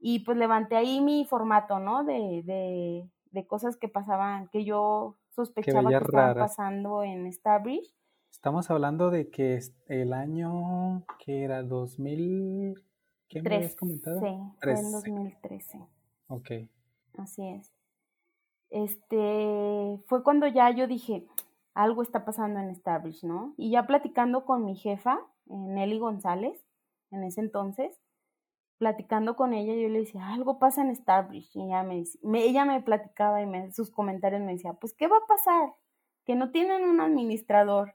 y 0.00 0.24
pues 0.24 0.36
levanté 0.36 0.76
ahí 0.76 1.00
mi 1.00 1.24
formato, 1.24 1.78
¿no? 1.78 2.02
De, 2.02 2.42
de, 2.44 3.08
de 3.30 3.46
cosas 3.46 3.76
que 3.76 3.88
pasaban, 3.88 4.48
que 4.48 4.64
yo 4.64 5.16
sospechaba 5.30 5.88
que, 5.90 5.96
estaban 5.96 6.34
pasando 6.34 7.04
en 7.04 7.32
Starbridge. 7.32 7.94
Estamos 8.30 8.70
hablando 8.70 9.10
de 9.10 9.30
que 9.30 9.60
el 9.86 10.12
año 10.12 11.04
que 11.24 11.42
era 11.42 11.62
2000, 11.62 12.82
¿qué 13.28 13.42
me 13.42 13.56
habías 13.56 13.76
comentado? 13.76 14.20
Sí, 14.20 14.38
fue 14.62 14.72
en 14.72 14.92
2013. 14.92 15.86
Ok. 16.28 16.50
Así 17.16 17.48
es. 17.48 17.72
Este, 18.70 20.00
fue 20.06 20.22
cuando 20.22 20.46
ya 20.46 20.70
yo 20.70 20.86
dije, 20.86 21.26
algo 21.74 22.02
está 22.02 22.24
pasando 22.24 22.60
en 22.60 22.74
Starbridge, 22.74 23.24
¿no? 23.24 23.54
Y 23.56 23.70
ya 23.70 23.86
platicando 23.86 24.44
con 24.44 24.64
mi 24.64 24.76
jefa, 24.76 25.18
eh, 25.46 25.54
Nelly 25.54 25.98
González, 25.98 26.64
en 27.10 27.24
ese 27.24 27.40
entonces, 27.40 27.98
platicando 28.78 29.36
con 29.36 29.54
ella, 29.54 29.74
yo 29.74 29.88
le 29.88 30.00
decía, 30.00 30.28
algo 30.28 30.58
pasa 30.58 30.82
en 30.82 30.94
Starbridge. 30.94 31.54
Y 31.54 31.62
ella 31.62 31.82
me, 31.82 32.04
ella 32.44 32.64
me 32.64 32.82
platicaba 32.82 33.42
y 33.42 33.46
me, 33.46 33.72
sus 33.72 33.90
comentarios 33.90 34.42
me 34.42 34.52
decía, 34.52 34.74
pues, 34.74 34.94
¿qué 34.94 35.08
va 35.08 35.16
a 35.16 35.26
pasar? 35.26 35.74
Que 36.24 36.34
no 36.34 36.50
tienen 36.50 36.84
un 36.84 37.00
administrador. 37.00 37.94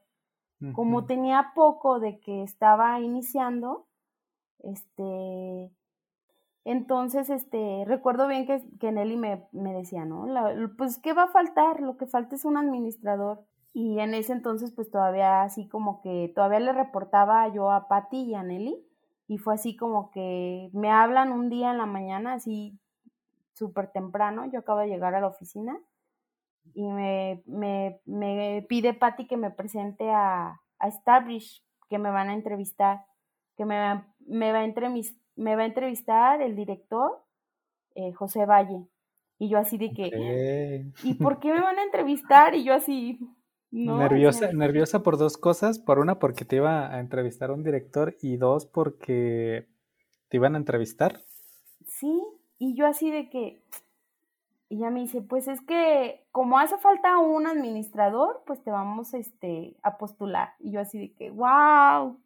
Como 0.72 1.06
tenía 1.06 1.52
poco 1.56 2.00
de 2.00 2.20
que 2.20 2.44
estaba 2.44 3.00
iniciando, 3.02 3.88
este, 4.60 5.72
entonces, 6.66 7.30
este, 7.30 7.84
recuerdo 7.86 8.28
bien 8.28 8.46
que, 8.46 8.64
que 8.80 8.92
Nelly 8.92 9.18
me, 9.18 9.48
me 9.52 9.74
decía, 9.74 10.06
¿no? 10.06 10.28
pues, 10.78 10.98
¿qué 10.98 11.14
va 11.14 11.24
a 11.24 11.32
faltar? 11.32 11.82
Lo 11.82 11.98
que 11.98 12.08
falta 12.08 12.36
es 12.36 12.46
un 12.46 12.58
administrador. 12.58 13.44
Y 13.74 14.00
en 14.00 14.14
ese 14.14 14.34
entonces, 14.34 14.72
pues 14.72 14.90
todavía 14.90 15.42
así 15.42 15.68
como 15.68 16.02
que, 16.02 16.32
todavía 16.34 16.60
le 16.60 16.74
reportaba 16.74 17.48
yo 17.50 17.72
a 17.72 17.88
Patty 17.88 18.22
y 18.22 18.36
a 18.36 18.44
Nelly. 18.44 18.78
Y 19.28 19.40
fue 19.40 19.56
así 19.56 19.76
como 19.76 20.12
que 20.12 20.70
me 20.74 20.92
hablan 20.92 21.32
un 21.32 21.50
día 21.50 21.72
en 21.72 21.80
la 21.80 21.86
mañana, 21.86 22.34
así 22.34 22.80
súper 23.54 23.92
temprano. 23.92 24.46
Yo 24.52 24.60
acabo 24.60 24.80
de 24.80 24.88
llegar 24.88 25.16
a 25.16 25.22
la 25.22 25.28
oficina. 25.28 25.78
Y 26.74 26.84
me, 26.84 27.44
me, 27.46 28.00
me 28.06 28.66
pide 28.68 28.94
Patty 28.94 29.28
que 29.28 29.38
me 29.38 29.52
presente 29.52 30.10
a, 30.10 30.62
a 30.80 30.92
Starbridge, 30.92 31.64
que 31.90 32.00
me 32.00 32.10
van 32.10 32.30
a 32.30 32.34
entrevistar, 32.34 33.06
que 33.58 33.66
me, 33.66 34.04
me 34.26 34.52
va 34.52 34.60
a 34.60 34.64
entrevistar 34.64 35.24
me 35.36 35.56
va 35.56 35.64
a 35.64 35.68
entrevistar 35.68 36.42
el 36.42 36.56
director 36.56 37.24
eh, 37.96 38.12
José 38.14 38.46
Valle. 38.46 38.88
Y 39.40 39.50
yo 39.50 39.58
así 39.58 39.78
de 39.78 39.92
que, 39.92 40.86
¿y 41.04 41.14
por 41.16 41.40
qué 41.40 41.52
me 41.52 41.60
van 41.60 41.78
a 41.78 41.84
entrevistar? 41.84 42.56
Y 42.56 42.64
yo 42.64 42.74
así, 42.74 43.20
nerviosa, 43.72 44.54
nerviosa 44.54 45.04
por 45.04 45.18
dos 45.18 45.38
cosas. 45.38 45.80
Por 45.80 46.00
una, 46.00 46.20
porque 46.20 46.46
te 46.46 46.58
iba 46.58 46.94
a 46.94 47.00
entrevistar 47.00 47.52
un 47.52 47.64
director 47.64 48.16
y 48.22 48.38
dos, 48.38 48.66
porque 48.66 49.68
te 50.30 50.38
iban 50.38 50.56
a 50.56 50.60
entrevistar. 50.60 51.24
Sí, 51.88 52.24
y 52.58 52.76
yo 52.76 52.86
así 52.86 53.12
de 53.12 53.30
que, 53.30 53.64
y 54.74 54.78
ella 54.78 54.90
me 54.90 55.02
dice, 55.02 55.22
pues 55.22 55.48
es 55.48 55.62
que 55.62 56.26
como 56.32 56.58
hace 56.58 56.80
falta 56.80 57.20
un 57.20 57.46
administrador, 57.46 58.42
pues 58.48 58.64
te 58.64 58.72
vamos 58.72 59.14
este, 59.14 59.78
a 59.84 60.00
postular. 60.00 60.56
Y 60.58 60.72
yo 60.72 60.80
así 60.80 60.98
de 60.98 61.14
que, 61.14 61.30
wow. 61.30 62.20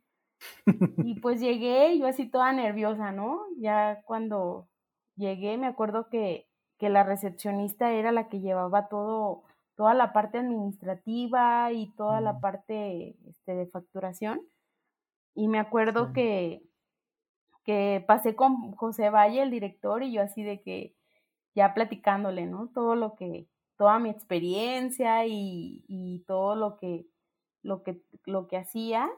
y 1.04 1.16
pues 1.22 1.42
llegué, 1.42 1.98
yo 2.00 2.08
así 2.08 2.26
toda 2.30 2.54
nerviosa, 2.54 3.12
¿no? 3.12 3.42
Ya 3.58 4.02
cuando 4.06 4.70
llegué 5.18 5.58
me 5.58 5.68
acuerdo 5.68 6.08
que, 6.08 6.48
que 6.78 6.88
la 6.88 7.04
recepcionista 7.04 7.92
era 7.92 8.14
la 8.14 8.30
que 8.30 8.40
llevaba 8.40 8.88
todo, 8.88 9.44
toda 9.76 9.94
la 9.94 10.14
parte 10.14 10.38
administrativa 10.38 11.74
y 11.74 11.94
toda 11.98 12.22
la 12.22 12.40
parte 12.40 13.18
este, 13.28 13.56
de 13.56 13.68
facturación. 13.68 14.40
Y 15.36 15.50
me 15.50 15.60
acuerdo 15.60 16.14
que, 16.14 16.64
que 17.66 18.06
pasé 18.08 18.38
con 18.38 18.72
José 18.72 19.10
Valle, 19.10 19.42
el 19.42 19.52
director, 19.52 20.02
y 20.02 20.14
yo 20.14 20.22
así 20.22 20.44
de 20.44 20.62
que 20.62 20.97
ya 21.58 21.74
platicándole, 21.74 22.46
¿no? 22.46 22.70
Todo 22.74 22.96
lo 22.96 23.16
que, 23.16 23.48
toda 23.78 23.98
mi 23.98 24.12
experiencia 24.12 25.26
y, 25.26 25.84
y 25.88 26.20
todo 26.28 26.56
lo 26.56 26.78
que, 26.78 27.08
lo 27.64 27.82
que, 27.82 28.02
lo 28.26 28.48
que 28.48 28.58
hacía 28.58 29.10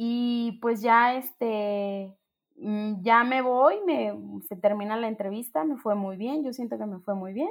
y 0.00 0.60
pues 0.62 0.80
ya 0.80 1.16
este, 1.16 2.16
mm, 2.56 3.02
ya 3.02 3.24
me 3.24 3.42
voy, 3.42 3.80
me, 3.84 4.16
se 4.46 4.54
termina 4.54 4.96
la 4.96 5.08
entrevista, 5.08 5.64
me 5.64 5.76
fue 5.76 5.96
muy 5.96 6.16
bien, 6.16 6.44
yo 6.44 6.52
siento 6.52 6.78
que 6.78 6.86
me 6.86 7.00
fue 7.00 7.16
muy 7.16 7.32
bien, 7.32 7.50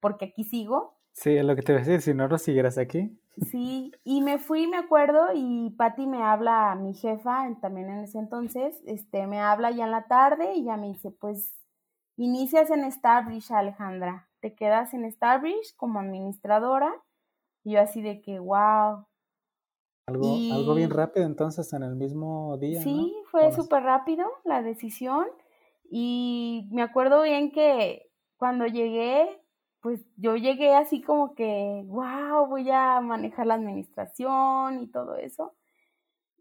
porque 0.00 0.24
aquí 0.24 0.42
sigo. 0.42 0.98
Sí, 1.12 1.36
es 1.36 1.44
lo 1.44 1.54
que 1.54 1.62
te 1.62 1.72
voy 1.72 1.82
a 1.82 1.84
decir, 1.84 2.00
si 2.02 2.14
no 2.14 2.26
lo 2.26 2.36
siguieras 2.36 2.78
aquí. 2.78 3.16
Sí, 3.48 3.92
y 4.02 4.22
me 4.22 4.38
fui, 4.38 4.66
me 4.66 4.76
acuerdo, 4.76 5.28
y 5.32 5.70
Patti 5.78 6.08
me 6.08 6.20
habla, 6.20 6.74
mi 6.74 6.94
jefa, 6.94 7.48
también 7.60 7.90
en 7.90 8.00
ese 8.00 8.18
entonces, 8.18 8.82
este, 8.84 9.28
me 9.28 9.38
habla 9.38 9.70
ya 9.70 9.84
en 9.84 9.92
la 9.92 10.08
tarde 10.08 10.54
y 10.56 10.64
ya 10.64 10.76
me 10.76 10.88
dice, 10.88 11.12
pues, 11.12 11.54
inicias 12.18 12.70
en 12.70 12.90
Starbridge, 12.90 13.50
Alejandra. 13.52 14.28
te 14.40 14.54
quedas 14.54 14.92
en 14.94 15.10
Starbridge 15.10 15.74
como 15.76 16.00
administradora. 16.00 16.92
Y 17.64 17.72
yo 17.72 17.80
así 17.80 18.02
de 18.02 18.20
que, 18.20 18.38
wow. 18.38 19.06
Algo, 20.06 20.36
algo 20.52 20.74
bien 20.74 20.90
rápido 20.90 21.26
entonces 21.26 21.72
en 21.72 21.82
el 21.82 21.96
mismo 21.96 22.56
día. 22.58 22.82
Sí, 22.82 23.14
fue 23.30 23.52
súper 23.52 23.82
rápido 23.82 24.26
la 24.44 24.62
decisión. 24.62 25.26
Y 25.90 26.68
me 26.70 26.82
acuerdo 26.82 27.22
bien 27.22 27.50
que 27.50 28.10
cuando 28.36 28.66
llegué, 28.66 29.28
pues 29.80 30.04
yo 30.16 30.36
llegué 30.36 30.74
así 30.74 31.02
como 31.02 31.34
que, 31.34 31.82
wow, 31.86 32.46
voy 32.46 32.70
a 32.70 33.00
manejar 33.00 33.46
la 33.46 33.54
administración 33.54 34.82
y 34.82 34.90
todo 34.90 35.16
eso. 35.16 35.54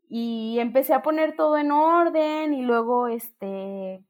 Y 0.09 0.57
empecé 0.59 0.93
a 0.93 1.01
poner 1.01 1.35
todo 1.35 1.57
en 1.57 1.71
orden 1.71 2.53
y 2.53 2.61
luego, 2.61 3.07
este, 3.07 4.05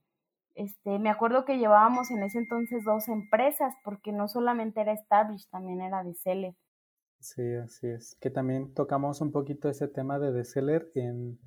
este, 0.57 0.97
me 0.97 1.11
acuerdo 1.11 1.45
que 1.45 1.59
llevábamos 1.59 2.09
en 2.09 2.23
ese 2.23 2.39
entonces 2.39 2.83
dos 2.83 3.07
empresas, 3.09 3.75
porque 3.83 4.11
no 4.11 4.27
solamente 4.27 4.81
era 4.81 4.91
Establish, 4.91 5.47
también 5.51 5.81
era 5.81 6.03
de 6.03 6.15
Seller. 6.15 6.55
Sí, 7.19 7.53
así 7.55 7.87
es. 7.87 8.15
Que 8.19 8.31
también 8.31 8.73
tocamos 8.73 9.21
un 9.21 9.31
poquito 9.31 9.69
ese 9.69 9.87
tema 9.87 10.17
de 10.17 10.31
The 10.33 10.43
Seller 10.45 10.91
en 10.95 11.39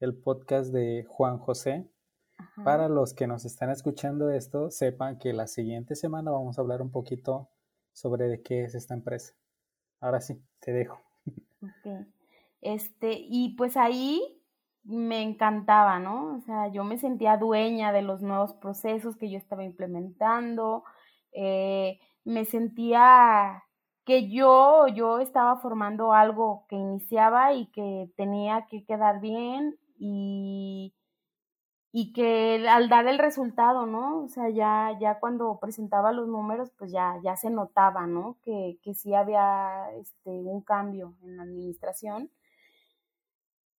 el 0.00 0.16
podcast 0.16 0.72
de 0.72 1.04
Juan 1.08 1.38
José. 1.38 1.88
Para 2.64 2.88
los 2.88 3.14
que 3.14 3.28
nos 3.28 3.44
están 3.44 3.70
escuchando 3.70 4.30
esto, 4.30 4.70
sepan 4.70 5.18
que 5.18 5.32
la 5.32 5.46
siguiente 5.46 5.94
semana 5.94 6.32
vamos 6.32 6.58
a 6.58 6.62
hablar 6.62 6.82
un 6.82 6.90
poquito 6.90 7.48
sobre 7.92 8.26
de 8.28 8.42
qué 8.42 8.64
es 8.64 8.74
esta 8.74 8.94
empresa. 8.94 9.34
Ahora 10.00 10.20
sí, 10.20 10.42
te 10.58 10.72
dejo. 10.72 11.00
Okay. 11.62 12.04
Este, 12.60 13.12
y 13.16 13.54
pues 13.56 13.76
ahí 13.76 14.42
me 14.86 15.22
encantaba, 15.22 15.98
¿no? 15.98 16.36
O 16.36 16.40
sea, 16.40 16.68
yo 16.68 16.84
me 16.84 16.98
sentía 16.98 17.36
dueña 17.36 17.92
de 17.92 18.02
los 18.02 18.22
nuevos 18.22 18.54
procesos 18.54 19.16
que 19.16 19.30
yo 19.30 19.38
estaba 19.38 19.64
implementando, 19.64 20.84
eh, 21.32 21.98
me 22.24 22.44
sentía 22.44 23.64
que 24.04 24.30
yo, 24.30 24.86
yo 24.88 25.18
estaba 25.20 25.56
formando 25.56 26.12
algo 26.12 26.66
que 26.68 26.76
iniciaba 26.76 27.52
y 27.54 27.66
que 27.66 28.10
tenía 28.16 28.66
que 28.70 28.84
quedar 28.84 29.20
bien 29.20 29.76
y, 29.98 30.94
y 31.92 32.12
que 32.12 32.68
al 32.68 32.88
dar 32.88 33.08
el 33.08 33.18
resultado, 33.18 33.86
¿no? 33.86 34.22
O 34.24 34.28
sea, 34.28 34.48
ya, 34.50 34.96
ya 35.00 35.18
cuando 35.18 35.58
presentaba 35.60 36.12
los 36.12 36.28
números, 36.28 36.70
pues 36.78 36.92
ya, 36.92 37.16
ya 37.24 37.36
se 37.36 37.50
notaba, 37.50 38.06
¿no? 38.06 38.38
Que, 38.42 38.78
que 38.82 38.94
sí 38.94 39.14
había 39.14 39.90
este, 40.00 40.30
un 40.30 40.62
cambio 40.62 41.14
en 41.22 41.36
la 41.36 41.42
administración 41.42 42.30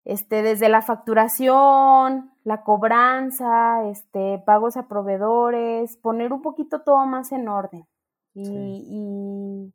este, 0.07 0.41
desde 0.41 0.69
la 0.69 0.81
facturación, 0.81 2.31
la 2.45 2.63
cobranza, 2.63 3.89
este, 3.89 4.41
pagos 4.45 4.77
a 4.77 4.87
proveedores, 4.87 5.97
poner 5.97 6.31
un 6.31 6.41
poquito 6.41 6.81
todo 6.83 7.05
más 7.05 7.33
en 7.33 7.49
orden. 7.49 7.85
Y, 8.33 9.73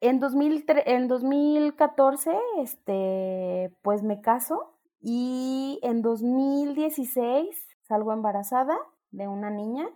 en, 0.00 0.20
2003, 0.20 0.84
en 0.86 1.08
2014, 1.08 2.30
este, 2.60 3.76
pues 3.82 4.04
me 4.04 4.20
caso 4.20 4.76
y 5.00 5.80
en 5.82 6.00
2016 6.00 7.48
salgo 7.80 8.12
embarazada 8.12 8.76
de 9.10 9.26
una 9.26 9.50
niña. 9.50 9.88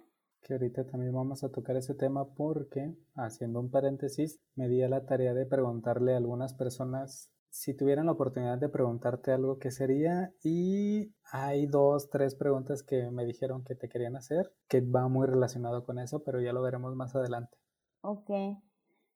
Que 0.43 0.55
ahorita 0.55 0.85
también 0.89 1.15
vamos 1.15 1.45
a 1.45 1.53
tocar 1.53 1.77
ese 1.77 1.95
tema 1.95 2.25
porque, 2.35 2.93
haciendo 3.15 3.61
un 3.61 3.71
paréntesis, 3.71 4.41
me 4.57 4.67
di 4.67 4.83
a 4.83 4.89
la 4.89 5.07
tarea 5.07 5.33
de 5.33 5.47
preguntarle 5.47 6.15
a 6.15 6.17
algunas 6.17 6.55
personas 6.55 7.31
si 7.57 7.75
tuvieran 7.75 8.05
la 8.05 8.13
oportunidad 8.13 8.59
de 8.59 8.69
preguntarte 8.69 9.33
algo, 9.33 9.59
¿qué 9.59 9.71
sería? 9.71 10.31
Y 10.45 11.15
hay 11.33 11.67
dos, 11.67 12.11
tres 12.11 12.35
preguntas 12.35 12.83
que 12.83 13.11
me 13.11 13.25
dijeron 13.25 13.65
que 13.65 13.75
te 13.75 13.89
querían 13.89 14.15
hacer, 14.15 14.53
que 14.69 14.83
va 14.83 15.09
muy 15.09 15.27
relacionado 15.27 15.87
con 15.87 15.99
eso, 15.99 16.23
pero 16.23 16.39
ya 16.39 16.53
lo 16.53 16.61
veremos 16.61 16.95
más 16.95 17.17
adelante. 17.17 17.57
Ok. 18.03 18.31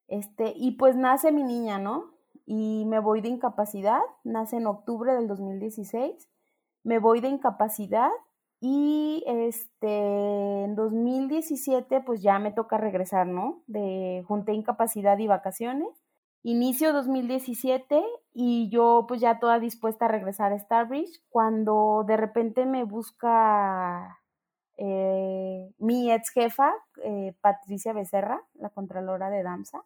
Este, 0.08 0.54
y 0.56 0.72
pues 0.72 0.96
nace 0.96 1.32
mi 1.32 1.42
niña, 1.42 1.78
¿no? 1.78 2.14
Y 2.46 2.86
me 2.86 2.98
voy 2.98 3.20
de 3.20 3.28
incapacidad, 3.28 4.00
nace 4.24 4.56
en 4.56 4.66
octubre 4.66 5.12
del 5.12 5.28
2016, 5.28 6.26
me 6.82 6.98
voy 6.98 7.20
de 7.20 7.28
incapacidad 7.28 8.08
y 8.58 9.22
este, 9.26 10.64
en 10.64 10.74
2017 10.76 12.00
pues 12.00 12.22
ya 12.22 12.38
me 12.38 12.52
toca 12.52 12.78
regresar, 12.78 13.26
¿no? 13.26 13.62
De 13.66 14.24
junté 14.26 14.54
incapacidad 14.54 15.18
y 15.18 15.26
vacaciones 15.26 15.90
inicio 16.42 16.92
2017 16.92 18.02
y 18.32 18.68
yo 18.70 19.06
pues 19.08 19.20
ya 19.20 19.38
toda 19.38 19.58
dispuesta 19.58 20.04
a 20.04 20.08
regresar 20.08 20.52
a 20.52 20.58
Starbridge 20.58 21.22
cuando 21.30 22.04
de 22.06 22.16
repente 22.16 22.64
me 22.64 22.84
busca 22.84 24.20
eh, 24.76 25.72
mi 25.78 26.10
ex 26.10 26.30
jefa, 26.30 26.72
eh, 27.04 27.34
Patricia 27.40 27.92
Becerra, 27.92 28.42
la 28.54 28.70
contralora 28.70 29.30
de 29.30 29.42
danza, 29.42 29.84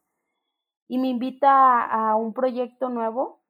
y 0.87 0.99
me 0.99 1.09
invita 1.09 1.83
a, 1.83 2.15
un 2.17 2.35
proyecto 2.35 2.91
nuevo 2.91 3.41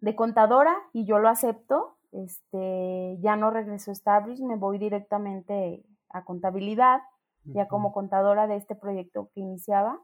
de 0.00 0.14
contadora 0.14 0.76
y 0.92 1.04
yo 1.04 1.18
lo 1.18 1.28
acepto. 1.28 1.96
Este, 2.12 3.16
ya 3.20 3.36
no 3.36 3.50
regreso 3.50 3.90
a 3.90 3.94
Starbridge, 3.94 4.42
me 4.42 4.56
voy 4.56 4.78
directamente 4.78 5.82
a 6.10 6.24
contabilidad, 6.24 7.00
ya 7.44 7.66
como 7.68 7.92
contadora 7.92 8.46
de 8.46 8.56
este 8.56 8.76
proyecto 8.76 9.30
que 9.34 9.40
iniciaba 9.40 9.98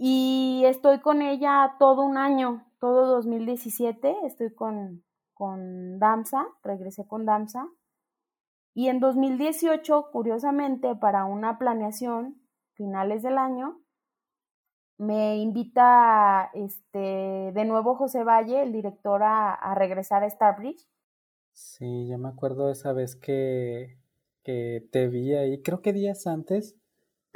y 0.00 0.62
estoy 0.64 1.00
con 1.00 1.22
ella 1.22 1.74
todo 1.80 2.04
un 2.04 2.16
año, 2.16 2.64
todo 2.78 3.06
2017, 3.16 4.14
estoy 4.24 4.54
con, 4.54 5.02
con 5.34 5.98
Damsa, 5.98 6.46
regresé 6.62 7.04
con 7.08 7.26
Damsa. 7.26 7.68
Y 8.74 8.88
en 8.88 9.00
2018, 9.00 10.10
curiosamente, 10.12 10.94
para 10.94 11.24
una 11.24 11.58
planeación, 11.58 12.40
finales 12.74 13.24
del 13.24 13.38
año, 13.38 13.80
me 14.98 15.38
invita 15.38 16.48
este, 16.54 17.50
de 17.52 17.64
nuevo 17.64 17.96
José 17.96 18.22
Valle, 18.22 18.62
el 18.62 18.72
director, 18.72 19.24
a, 19.24 19.52
a 19.52 19.74
regresar 19.74 20.22
a 20.22 20.30
Starbridge. 20.30 20.88
Sí, 21.52 22.06
yo 22.06 22.18
me 22.18 22.28
acuerdo 22.28 22.70
esa 22.70 22.92
vez 22.92 23.16
que, 23.16 23.98
que 24.44 24.88
te 24.92 25.08
vi 25.08 25.34
ahí, 25.34 25.60
creo 25.60 25.82
que 25.82 25.92
días 25.92 26.28
antes, 26.28 26.77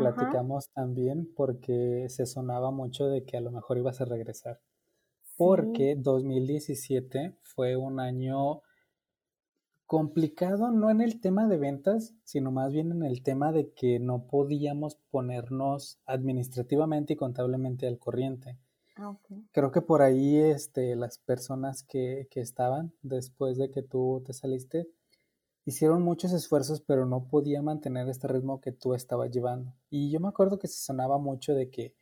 platicamos 0.02 0.70
también 0.70 1.32
porque 1.34 2.06
se 2.08 2.26
sonaba 2.26 2.70
mucho 2.70 3.06
de 3.06 3.24
que 3.24 3.36
a 3.36 3.40
lo 3.40 3.50
mejor 3.50 3.78
ibas 3.78 4.00
a 4.00 4.04
regresar. 4.04 4.60
Porque 5.36 5.96
2017 5.96 7.36
fue 7.42 7.76
un 7.76 8.00
año 8.00 8.62
complicado, 9.86 10.70
no 10.70 10.90
en 10.90 11.00
el 11.00 11.20
tema 11.20 11.48
de 11.48 11.58
ventas, 11.58 12.14
sino 12.24 12.50
más 12.50 12.72
bien 12.72 12.92
en 12.92 13.02
el 13.02 13.22
tema 13.22 13.52
de 13.52 13.72
que 13.72 13.98
no 13.98 14.26
podíamos 14.26 14.96
ponernos 15.10 15.98
administrativamente 16.06 17.12
y 17.12 17.16
contablemente 17.16 17.86
al 17.86 17.98
corriente. 17.98 18.58
Ah, 18.96 19.16
Creo 19.52 19.70
que 19.70 19.80
por 19.80 20.02
ahí 20.02 20.36
este, 20.36 20.96
las 20.96 21.18
personas 21.18 21.82
que, 21.82 22.26
que 22.30 22.40
estaban 22.40 22.92
después 23.02 23.56
de 23.58 23.70
que 23.70 23.82
tú 23.82 24.22
te 24.24 24.32
saliste, 24.32 24.88
hicieron 25.64 26.02
muchos 26.02 26.32
esfuerzos, 26.32 26.80
pero 26.80 27.06
no 27.06 27.28
podía 27.28 27.62
mantener 27.62 28.08
este 28.08 28.28
ritmo 28.28 28.60
que 28.60 28.72
tú 28.72 28.94
estabas 28.94 29.30
llevando. 29.30 29.74
Y 29.90 30.10
yo 30.10 30.20
me 30.20 30.28
acuerdo 30.28 30.58
que 30.58 30.68
se 30.68 30.82
sonaba 30.82 31.18
mucho 31.18 31.54
de 31.54 31.70
que 31.70 31.94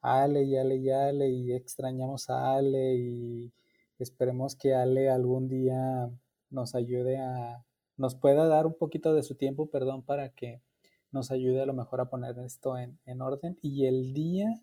Ale 0.00 0.42
y 0.44 0.56
Ale 0.56 0.76
y 0.76 0.90
Ale 0.90 1.28
y 1.28 1.52
extrañamos 1.52 2.30
a 2.30 2.54
Ale 2.56 2.94
y 2.96 3.52
esperemos 3.98 4.56
que 4.56 4.74
Ale 4.74 5.10
algún 5.10 5.48
día 5.48 6.10
nos 6.50 6.74
ayude 6.74 7.18
a, 7.18 7.64
nos 7.96 8.14
pueda 8.14 8.46
dar 8.46 8.66
un 8.66 8.74
poquito 8.74 9.14
de 9.14 9.22
su 9.22 9.36
tiempo, 9.36 9.70
perdón, 9.70 10.02
para 10.02 10.30
que 10.30 10.62
nos 11.10 11.30
ayude 11.30 11.62
a 11.62 11.66
lo 11.66 11.74
mejor 11.74 12.00
a 12.00 12.10
poner 12.10 12.38
esto 12.38 12.78
en, 12.78 12.98
en 13.04 13.20
orden. 13.20 13.58
Y 13.62 13.86
el 13.86 14.12
día 14.14 14.60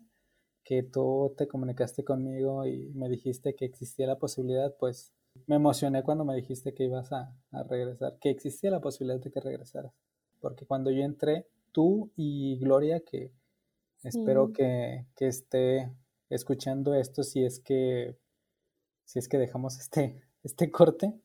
que 0.64 0.82
tú 0.82 1.34
te 1.36 1.48
comunicaste 1.48 2.04
conmigo 2.04 2.66
y 2.66 2.90
me 2.94 3.08
dijiste 3.08 3.54
que 3.54 3.64
existía 3.64 4.06
la 4.06 4.18
posibilidad, 4.18 4.76
pues 4.78 5.14
me 5.46 5.56
emocioné 5.56 6.02
cuando 6.02 6.24
me 6.24 6.34
dijiste 6.34 6.74
que 6.74 6.84
ibas 6.84 7.12
a, 7.12 7.34
regresar, 7.68 8.18
que 8.20 8.30
existía 8.30 8.70
la 8.70 8.80
posibilidad 8.80 9.20
de 9.20 9.30
que 9.30 9.40
regresaras. 9.40 9.92
Porque 10.40 10.66
cuando 10.66 10.90
yo 10.90 11.02
entré, 11.02 11.46
tú 11.72 12.10
y 12.16 12.58
Gloria, 12.58 13.00
que 13.00 13.32
espero 14.02 14.52
que, 14.52 15.06
esté 15.18 15.92
escuchando 16.28 16.94
esto 16.94 17.22
si 17.22 17.44
es 17.44 17.60
que 17.60 18.16
si 19.04 19.18
es 19.18 19.28
que 19.28 19.38
dejamos 19.38 19.78
este, 19.78 20.22
este 20.42 20.70
corte. 20.70 21.20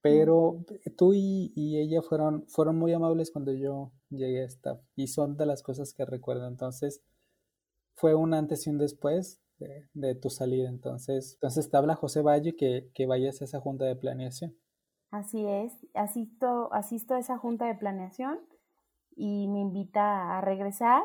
Pero 0.00 0.64
tú 0.96 1.12
y, 1.14 1.52
y, 1.56 1.78
ella 1.78 2.00
fueron, 2.00 2.46
fueron 2.46 2.76
muy 2.76 2.92
amables 2.92 3.32
cuando 3.32 3.52
yo 3.52 3.90
llegué 4.10 4.42
a 4.42 4.44
esta 4.44 4.80
y 4.94 5.08
son 5.08 5.36
de 5.36 5.46
las 5.46 5.64
cosas 5.64 5.92
que 5.92 6.04
recuerdo. 6.04 6.46
Entonces, 6.46 7.02
fue 7.96 8.14
un 8.14 8.32
antes 8.32 8.66
y 8.66 8.70
un 8.70 8.78
después 8.78 9.40
de, 9.58 10.14
tu 10.14 10.30
salida. 10.30 10.68
Entonces, 10.68 11.34
entonces 11.34 11.70
te 11.70 11.76
habla 11.76 11.94
José 11.94 12.22
Valle 12.22 12.56
que, 12.56 12.90
que 12.94 13.06
vayas 13.06 13.40
a 13.40 13.44
esa 13.44 13.60
junta 13.60 13.84
de 13.84 13.96
planeación. 13.96 14.56
Así 15.10 15.46
es, 15.46 15.72
asisto, 15.94 16.72
asisto 16.72 17.14
a 17.14 17.18
esa 17.18 17.38
junta 17.38 17.66
de 17.66 17.74
planeación 17.74 18.40
y 19.14 19.48
me 19.48 19.60
invita 19.60 20.36
a 20.36 20.40
regresar 20.40 21.02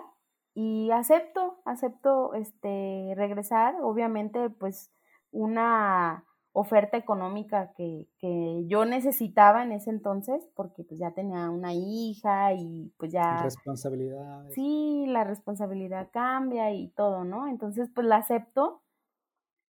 y 0.54 0.92
acepto, 0.92 1.62
acepto 1.66 2.34
este 2.34 3.14
regresar, 3.16 3.76
obviamente 3.82 4.50
pues 4.50 4.92
una, 5.32 6.26
oferta 6.54 6.98
económica 6.98 7.72
que, 7.78 8.08
que, 8.20 8.66
yo 8.68 8.86
necesitaba 8.86 9.64
en 9.64 9.72
ese 9.72 9.90
entonces, 9.90 10.50
porque 10.56 10.84
pues 10.84 11.00
ya 11.00 11.12
tenía 11.12 11.50
una 11.50 11.74
hija 11.74 12.54
y 12.54 12.94
pues 12.98 13.12
ya... 13.12 13.44
Responsabilidad. 13.44 14.46
Sí, 14.52 15.06
la 15.08 15.24
responsabilidad 15.24 16.10
cambia 16.12 16.72
y 16.74 16.90
todo, 16.90 17.24
¿no? 17.24 17.48
Entonces 17.48 17.90
pues 17.94 18.06
la 18.06 18.18
acepto 18.18 18.82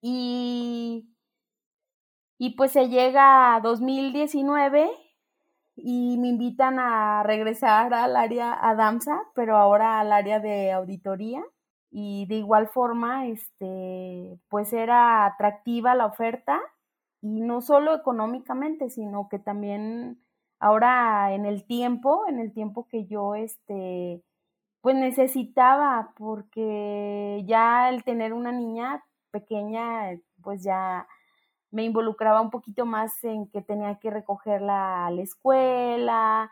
y, 0.00 1.14
y 2.38 2.56
pues 2.56 2.72
se 2.72 2.88
llega 2.88 3.54
a 3.54 3.60
2019 3.60 4.90
y 5.76 6.16
me 6.18 6.28
invitan 6.28 6.78
a 6.78 7.22
regresar 7.22 7.92
al 7.92 8.16
área 8.16 8.56
a 8.60 8.74
DAMSA, 8.74 9.20
pero 9.34 9.56
ahora 9.56 10.00
al 10.00 10.12
área 10.12 10.40
de 10.40 10.72
auditoría 10.72 11.42
y 11.90 12.26
de 12.26 12.36
igual 12.36 12.68
forma, 12.68 13.26
este, 13.26 14.38
pues 14.48 14.72
era 14.72 15.26
atractiva 15.26 15.94
la 15.94 16.06
oferta 16.06 16.60
y 17.20 17.40
no 17.40 17.60
solo 17.60 17.94
económicamente, 17.94 18.90
sino 18.90 19.28
que 19.28 19.38
también 19.38 20.22
ahora 20.60 21.32
en 21.34 21.46
el 21.46 21.66
tiempo, 21.66 22.26
en 22.28 22.38
el 22.40 22.52
tiempo 22.52 22.86
que 22.88 23.06
yo, 23.06 23.34
este, 23.34 24.22
pues 24.82 24.96
necesitaba, 24.96 26.12
porque 26.16 27.42
ya 27.46 27.88
el 27.90 28.04
tener 28.04 28.32
una 28.32 28.52
niña 28.52 29.04
pequeña, 29.30 30.18
pues 30.42 30.62
ya 30.62 31.06
me 31.70 31.84
involucraba 31.84 32.40
un 32.40 32.50
poquito 32.50 32.86
más 32.86 33.22
en 33.24 33.48
que 33.48 33.62
tenía 33.62 33.98
que 34.00 34.10
recogerla 34.10 35.06
a 35.06 35.10
la 35.10 35.22
escuela, 35.22 36.50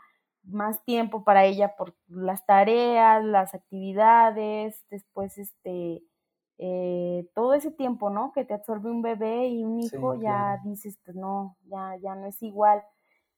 más 0.48 0.82
tiempo 0.84 1.24
para 1.24 1.44
ella 1.44 1.76
por 1.76 1.94
las 2.08 2.44
tareas, 2.46 3.24
las 3.24 3.54
actividades, 3.54 4.84
después 4.90 5.38
este, 5.38 6.02
eh, 6.58 7.28
todo 7.34 7.54
ese 7.54 7.70
tiempo, 7.70 8.10
¿no? 8.10 8.32
Que 8.32 8.44
te 8.44 8.54
absorbe 8.54 8.90
un 8.90 9.02
bebé 9.02 9.48
y 9.48 9.64
un 9.64 9.80
hijo, 9.80 10.14
ya 10.20 10.58
dices, 10.64 10.98
pues 11.04 11.16
no, 11.16 11.56
ya, 11.64 11.96
ya 12.02 12.14
no 12.14 12.26
es 12.26 12.42
igual. 12.42 12.82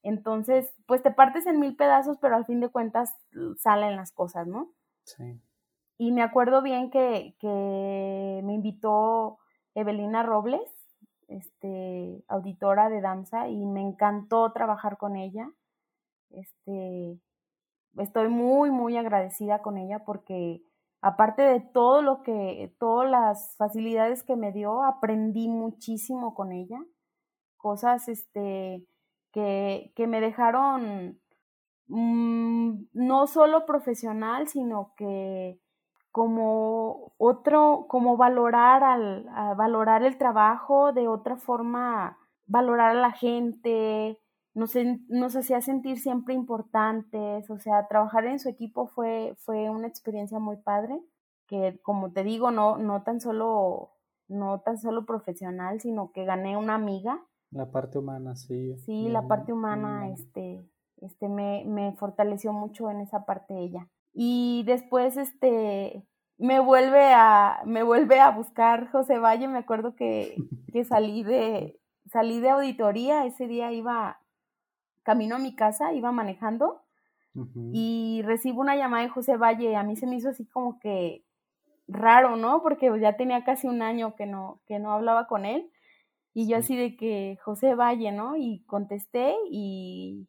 Entonces, 0.02 0.72
pues 0.86 1.02
te 1.02 1.10
partes 1.10 1.46
en 1.46 1.60
mil 1.60 1.76
pedazos, 1.76 2.18
pero 2.18 2.36
al 2.36 2.46
fin 2.46 2.60
de 2.60 2.70
cuentas 2.70 3.14
salen 3.58 3.96
las 3.96 4.12
cosas, 4.12 4.46
¿no? 4.46 4.72
Sí. 5.04 5.40
Y 5.98 6.12
me 6.12 6.22
acuerdo 6.22 6.62
bien 6.62 6.90
que, 6.90 7.36
que 7.38 8.40
me 8.42 8.54
invitó 8.54 9.38
Evelina 9.74 10.22
Robles, 10.22 10.62
este, 11.28 12.24
auditora 12.28 12.88
de 12.88 13.02
danza, 13.02 13.48
y 13.48 13.66
me 13.66 13.82
encantó 13.82 14.50
trabajar 14.52 14.96
con 14.96 15.16
ella 15.16 15.50
este, 16.30 17.20
estoy 17.98 18.28
muy, 18.28 18.70
muy 18.70 18.96
agradecida 18.96 19.60
con 19.62 19.78
ella 19.78 20.04
porque 20.04 20.62
aparte 21.00 21.42
de 21.42 21.60
todo 21.60 22.02
lo 22.02 22.22
que, 22.22 22.74
todas 22.78 23.10
las 23.10 23.56
facilidades 23.56 24.22
que 24.22 24.36
me 24.36 24.52
dio, 24.52 24.82
aprendí 24.82 25.48
muchísimo 25.48 26.34
con 26.34 26.52
ella, 26.52 26.78
cosas 27.56 28.08
este, 28.08 28.86
que, 29.32 29.92
que 29.94 30.06
me 30.06 30.20
dejaron 30.20 31.20
mm, 31.88 32.84
no 32.92 33.26
solo 33.26 33.66
profesional, 33.66 34.48
sino 34.48 34.92
que 34.96 35.58
como 36.12 37.12
otro, 37.18 37.86
como 37.88 38.16
valorar 38.16 38.82
al, 38.82 39.24
valorar 39.56 40.02
el 40.02 40.18
trabajo 40.18 40.92
de 40.92 41.08
otra 41.08 41.36
forma, 41.36 42.18
valorar 42.46 42.96
a 42.96 43.00
la 43.00 43.12
gente, 43.12 44.20
nos, 44.60 44.74
nos 45.08 45.36
hacía 45.36 45.62
sentir 45.62 45.98
siempre 45.98 46.34
importantes, 46.34 47.50
o 47.50 47.58
sea, 47.58 47.88
trabajar 47.88 48.26
en 48.26 48.38
su 48.38 48.48
equipo 48.50 48.88
fue, 48.88 49.34
fue 49.38 49.70
una 49.70 49.86
experiencia 49.86 50.38
muy 50.38 50.58
padre, 50.58 51.00
que 51.46 51.80
como 51.82 52.12
te 52.12 52.22
digo, 52.22 52.50
no, 52.50 52.76
no 52.76 53.02
tan 53.02 53.20
solo, 53.20 53.92
no 54.28 54.60
tan 54.60 54.78
solo 54.78 55.06
profesional, 55.06 55.80
sino 55.80 56.12
que 56.12 56.26
gané 56.26 56.58
una 56.58 56.74
amiga. 56.74 57.24
La 57.50 57.70
parte 57.70 57.98
humana, 57.98 58.36
sí. 58.36 58.76
Sí, 58.84 59.08
la 59.08 59.26
parte 59.26 59.52
humana, 59.52 60.10
este, 60.10 60.68
este, 60.98 61.28
me, 61.28 61.64
me 61.64 61.92
fortaleció 61.94 62.52
mucho 62.52 62.90
en 62.90 63.00
esa 63.00 63.24
parte 63.24 63.58
ella. 63.58 63.88
Y 64.12 64.62
después, 64.66 65.16
este, 65.16 66.06
me 66.36 66.60
vuelve 66.60 67.12
a, 67.14 67.62
me 67.64 67.82
vuelve 67.82 68.20
a 68.20 68.30
buscar 68.30 68.90
José 68.90 69.18
Valle, 69.18 69.48
me 69.48 69.58
acuerdo 69.58 69.96
que, 69.96 70.36
que 70.72 70.84
salí 70.84 71.24
de, 71.24 71.80
salí 72.12 72.40
de 72.40 72.50
auditoría, 72.50 73.24
ese 73.24 73.46
día 73.46 73.72
iba 73.72 74.19
camino 75.10 75.34
a 75.34 75.38
mi 75.40 75.56
casa, 75.56 75.92
iba 75.92 76.12
manejando 76.12 76.82
y 77.72 78.22
recibo 78.24 78.60
una 78.60 78.76
llamada 78.76 79.02
de 79.02 79.08
José 79.08 79.36
Valle. 79.36 79.74
A 79.74 79.82
mí 79.82 79.96
se 79.96 80.06
me 80.06 80.14
hizo 80.14 80.28
así 80.28 80.46
como 80.46 80.78
que 80.78 81.24
raro, 81.88 82.36
¿no? 82.36 82.62
Porque 82.62 82.92
ya 83.00 83.16
tenía 83.16 83.42
casi 83.42 83.66
un 83.66 83.82
año 83.82 84.14
que 84.14 84.26
no, 84.26 84.60
que 84.66 84.78
no 84.78 84.92
hablaba 84.92 85.26
con 85.26 85.46
él. 85.46 85.68
Y 86.32 86.48
yo 86.48 86.58
así 86.58 86.76
de 86.76 86.96
que 86.96 87.38
José 87.42 87.74
Valle, 87.74 88.12
¿no? 88.12 88.36
Y 88.36 88.62
contesté 88.66 89.34
y, 89.50 90.28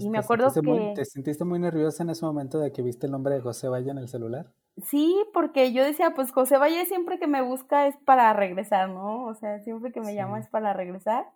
y 0.00 0.08
me 0.08 0.18
acuerdo 0.18 0.50
que... 0.50 0.92
¿Te 0.94 1.04
sentiste 1.04 1.44
muy 1.44 1.58
nerviosa 1.58 2.02
en 2.02 2.10
ese 2.10 2.24
momento 2.24 2.58
de 2.58 2.72
que 2.72 2.80
viste 2.80 3.04
el 3.04 3.12
nombre 3.12 3.34
de 3.34 3.42
José 3.42 3.68
Valle 3.68 3.90
en 3.90 3.98
el 3.98 4.08
celular? 4.08 4.50
Sí, 4.82 5.14
porque 5.34 5.74
yo 5.74 5.84
decía, 5.84 6.14
pues 6.14 6.32
José 6.32 6.56
Valle 6.56 6.86
siempre 6.86 7.18
que 7.18 7.26
me 7.26 7.42
busca 7.42 7.86
es 7.86 7.96
para 7.98 8.32
regresar, 8.32 8.88
¿no? 8.88 9.24
O 9.24 9.34
sea, 9.34 9.58
siempre 9.60 9.92
que 9.92 10.00
me 10.00 10.14
llama 10.14 10.38
es 10.38 10.48
para 10.48 10.72
regresar. 10.72 11.26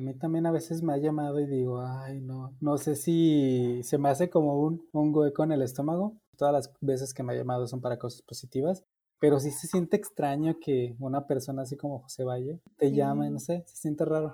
A 0.00 0.02
mí 0.02 0.14
también 0.14 0.46
a 0.46 0.50
veces 0.50 0.82
me 0.82 0.94
ha 0.94 0.96
llamado 0.96 1.40
y 1.40 1.46
digo, 1.46 1.82
ay, 1.82 2.22
no, 2.22 2.54
no 2.62 2.78
sé 2.78 2.96
si 2.96 3.82
se 3.82 3.98
me 3.98 4.08
hace 4.08 4.30
como 4.30 4.58
un, 4.58 4.88
un 4.92 5.14
hueco 5.14 5.44
en 5.44 5.52
el 5.52 5.60
estómago. 5.60 6.16
Todas 6.38 6.54
las 6.54 6.72
veces 6.80 7.12
que 7.12 7.22
me 7.22 7.34
ha 7.34 7.36
llamado 7.36 7.66
son 7.66 7.82
para 7.82 7.98
cosas 7.98 8.22
positivas, 8.22 8.82
pero 9.18 9.38
sí 9.38 9.50
se 9.50 9.66
siente 9.66 9.98
extraño 9.98 10.56
que 10.58 10.96
una 11.00 11.26
persona 11.26 11.62
así 11.62 11.76
como 11.76 11.98
José 11.98 12.24
Valle 12.24 12.62
te 12.78 12.92
llame, 12.92 13.28
no 13.28 13.40
sé, 13.40 13.62
se 13.66 13.76
siente 13.76 14.06
raro. 14.06 14.32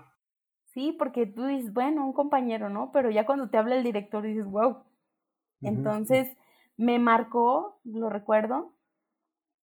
Sí, 0.67 0.95
porque 0.97 1.27
tú 1.27 1.45
dices, 1.47 1.73
bueno, 1.73 2.07
un 2.07 2.13
compañero, 2.13 2.71
¿no? 2.71 2.93
Pero 2.93 3.11
ya 3.11 3.27
cuando 3.27 3.51
te 3.51 3.59
habla 3.59 3.75
el 3.75 3.83
director 3.83 4.23
dices, 4.23 4.47
wow. 4.47 4.85
Entonces 5.63 6.29
me 6.77 7.01
marcó, 7.01 7.81
lo 7.83 8.09
recuerdo, 8.09 8.73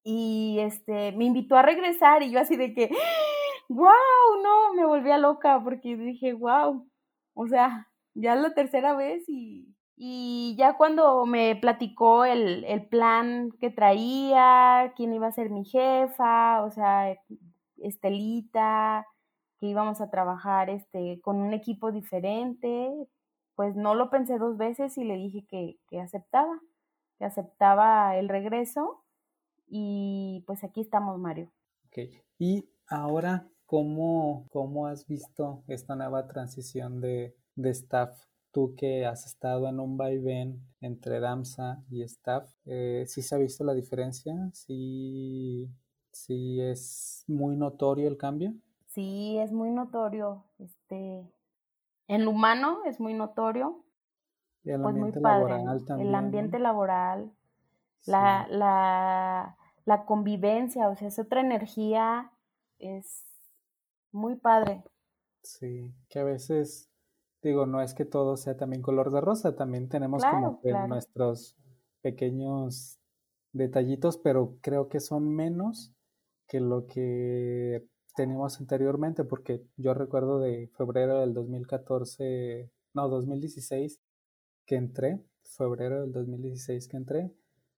y 0.02 0.58
este, 0.60 1.12
me 1.12 1.24
invitó 1.24 1.56
a 1.56 1.62
regresar 1.62 2.22
y 2.22 2.30
yo 2.30 2.40
así 2.40 2.56
de 2.56 2.74
que, 2.74 2.90
wow, 3.68 4.42
no, 4.42 4.74
me 4.74 4.86
volvía 4.86 5.18
loca 5.18 5.60
porque 5.62 5.96
dije, 5.96 6.32
wow, 6.34 6.88
o 7.34 7.46
sea, 7.46 7.88
ya 8.14 8.34
es 8.34 8.40
la 8.40 8.54
tercera 8.54 8.94
vez 8.94 9.24
y, 9.28 9.74
y 9.96 10.54
ya 10.58 10.76
cuando 10.76 11.24
me 11.26 11.56
platicó 11.56 12.24
el, 12.24 12.64
el 12.64 12.86
plan 12.86 13.50
que 13.60 13.70
traía, 13.70 14.92
quién 14.96 15.12
iba 15.12 15.26
a 15.26 15.32
ser 15.32 15.50
mi 15.50 15.64
jefa, 15.64 16.62
o 16.62 16.70
sea, 16.70 17.16
Estelita, 17.76 19.06
que 19.58 19.66
íbamos 19.66 20.00
a 20.00 20.10
trabajar 20.10 20.70
este, 20.70 21.20
con 21.22 21.36
un 21.36 21.52
equipo 21.52 21.92
diferente, 21.92 22.90
pues 23.54 23.76
no 23.76 23.94
lo 23.94 24.10
pensé 24.10 24.38
dos 24.38 24.56
veces 24.56 24.96
y 24.98 25.04
le 25.04 25.16
dije 25.16 25.46
que, 25.48 25.78
que 25.88 26.00
aceptaba, 26.00 26.60
que 27.18 27.24
aceptaba 27.24 28.16
el 28.16 28.28
regreso 28.28 29.04
y 29.66 30.44
pues 30.46 30.64
aquí 30.64 30.80
estamos, 30.80 31.18
Mario. 31.18 31.52
Ok, 31.86 31.98
y 32.38 32.68
ahora 32.88 33.48
¿Cómo, 33.74 34.46
¿Cómo 34.52 34.86
has 34.86 35.04
visto 35.04 35.64
esta 35.66 35.96
nueva 35.96 36.28
transición 36.28 37.00
de, 37.00 37.34
de 37.56 37.70
staff? 37.70 38.16
Tú 38.52 38.76
que 38.76 39.04
has 39.04 39.26
estado 39.26 39.68
en 39.68 39.80
un 39.80 39.96
vaivén 39.96 40.60
entre 40.80 41.18
DAMSA 41.18 41.82
y 41.90 42.02
staff, 42.04 42.48
eh, 42.66 43.04
¿sí 43.08 43.20
se 43.20 43.34
ha 43.34 43.38
visto 43.38 43.64
la 43.64 43.74
diferencia? 43.74 44.48
¿Sí, 44.52 45.68
¿Sí 46.12 46.60
es 46.60 47.24
muy 47.26 47.56
notorio 47.56 48.06
el 48.06 48.16
cambio? 48.16 48.54
Sí, 48.86 49.38
es 49.38 49.50
muy 49.50 49.72
notorio. 49.72 50.44
Este, 50.60 51.28
en 52.06 52.24
lo 52.24 52.30
humano 52.30 52.78
es 52.86 53.00
muy 53.00 53.12
notorio. 53.12 53.82
Y 54.62 54.70
el 54.70 54.82
pues 54.82 54.94
ambiente 54.94 55.20
laboral 55.20 55.84
también. 55.84 56.08
El 56.10 56.14
ambiente 56.14 56.58
laboral, 56.60 57.32
la, 58.06 58.46
la, 58.50 59.56
la 59.84 60.04
convivencia, 60.04 60.88
o 60.90 60.94
sea, 60.94 61.08
es 61.08 61.18
otra 61.18 61.40
energía, 61.40 62.30
es 62.78 63.33
muy 64.14 64.36
padre. 64.36 64.82
Sí, 65.42 65.92
que 66.08 66.20
a 66.20 66.24
veces, 66.24 66.88
digo, 67.42 67.66
no 67.66 67.82
es 67.82 67.92
que 67.92 68.04
todo 68.04 68.36
sea 68.36 68.56
también 68.56 68.80
color 68.80 69.10
de 69.10 69.20
rosa, 69.20 69.56
también 69.56 69.88
tenemos 69.88 70.24
como 70.24 70.60
que 70.62 70.72
nuestros 70.72 71.56
pequeños 72.00 72.98
detallitos, 73.52 74.16
pero 74.16 74.56
creo 74.62 74.88
que 74.88 75.00
son 75.00 75.34
menos 75.34 75.92
que 76.46 76.60
lo 76.60 76.86
que 76.86 77.86
teníamos 78.16 78.60
anteriormente, 78.60 79.24
porque 79.24 79.66
yo 79.76 79.92
recuerdo 79.92 80.38
de 80.38 80.70
febrero 80.76 81.20
del 81.20 81.34
2014, 81.34 82.70
no, 82.94 83.08
2016 83.08 84.00
que 84.64 84.76
entré, 84.76 85.20
febrero 85.42 86.00
del 86.02 86.12
2016 86.12 86.88
que 86.88 86.96
entré, 86.96 87.30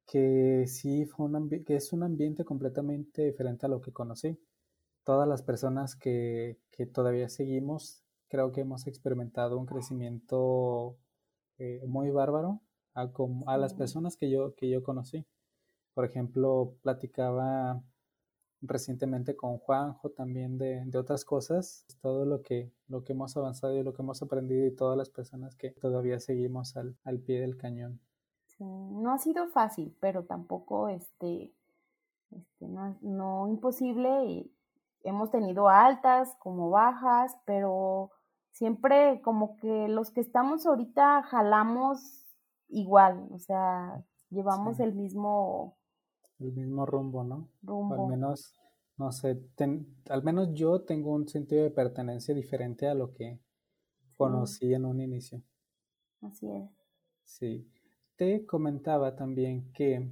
que 0.07 0.67
sí 0.69 1.07
fue 1.07 1.27
un 1.27 1.49
que 1.65 1.77
es 1.77 1.93
un 1.93 2.05
ambiente 2.05 2.45
completamente 2.45 3.25
diferente 3.25 3.67
a 3.67 3.69
lo 3.69 3.81
que 3.81 3.93
conocí 3.93 4.39
todas 5.07 5.29
las 5.29 5.43
personas 5.43 5.95
que, 5.95 6.59
todavía 6.93 7.29
seguimos, 7.29 8.03
creo 8.27 8.51
que 8.51 8.63
hemos 8.63 8.89
experimentado 8.89 9.57
un 9.57 9.65
crecimiento 9.65 10.97
eh, 11.59 11.81
muy 11.87 12.11
bárbaro 12.11 12.61
a, 12.93 13.09
a, 13.47 13.57
las 13.57 13.73
personas 13.73 14.17
que 14.17 14.29
yo, 14.29 14.57
que 14.57 14.69
yo 14.69 14.83
conocí. 14.83 15.25
Por 15.95 16.05
ejemplo, 16.05 16.75
platicaba 16.83 17.81
recientemente 18.63 19.37
con 19.37 19.59
Juanjo 19.59 20.11
también 20.11 20.59
de, 20.59 20.83
de, 20.85 20.99
otras 20.99 21.25
cosas, 21.25 21.87
todo 22.03 22.27
lo 22.27 22.43
que, 22.43 22.73
lo 22.89 23.05
que 23.05 23.13
hemos 23.13 23.37
avanzado 23.37 23.79
y 23.79 23.85
lo 23.85 23.95
que 23.95 24.03
hemos 24.03 24.21
aprendido 24.23 24.67
y 24.67 24.75
todas 24.75 24.99
las 24.99 25.09
personas 25.09 25.55
que 25.55 25.71
todavía 25.71 26.19
seguimos 26.19 26.77
al, 26.77 26.97
al 27.05 27.21
pie 27.21 27.41
del 27.41 27.57
cañón. 27.57 28.01
no 28.59 29.13
ha 29.13 29.19
sido 29.19 29.47
fácil, 29.47 29.97
pero 30.01 30.25
tampoco 30.25 30.89
este, 30.89 31.53
este 32.33 32.67
no, 32.67 32.99
no 33.03 33.47
imposible. 33.47 34.51
Hemos 35.07 35.31
tenido 35.31 35.69
altas 35.69 36.37
como 36.41 36.71
bajas, 36.71 37.37
pero 37.45 38.11
siempre 38.51 39.21
como 39.23 39.57
que 39.57 39.89
los 39.89 40.11
que 40.11 40.21
estamos 40.21 40.67
ahorita 40.67 41.23
jalamos 41.23 42.25
igual, 42.69 43.29
o 43.31 43.39
sea, 43.39 44.05
llevamos 44.31 44.81
el 44.81 44.95
mismo 44.95 45.77
el 46.39 46.53
mismo 46.53 46.85
rumbo, 46.85 47.25
¿no? 47.25 47.49
Rumbo. 47.63 47.95
al 47.95 48.11
menos, 48.11 48.55
no 48.97 49.13
sé, 49.13 49.41
al 50.11 50.23
menos 50.23 50.53
yo 50.53 50.83
tengo 50.83 51.13
un 51.13 51.29
sentido 51.29 51.63
de 51.63 51.71
pertenencia 51.71 52.35
diferente 52.35 52.89
a 52.89 52.95
lo 52.95 53.15
que 53.15 53.41
conocí 54.17 54.75
en 54.75 54.85
un 54.85 55.01
inicio. 55.01 55.43
Así 56.21 56.51
es. 56.51 56.71
Sí. 57.25 57.71
Te 58.17 58.47
comentaba 58.47 59.15
también 59.15 59.71
que 59.73 60.11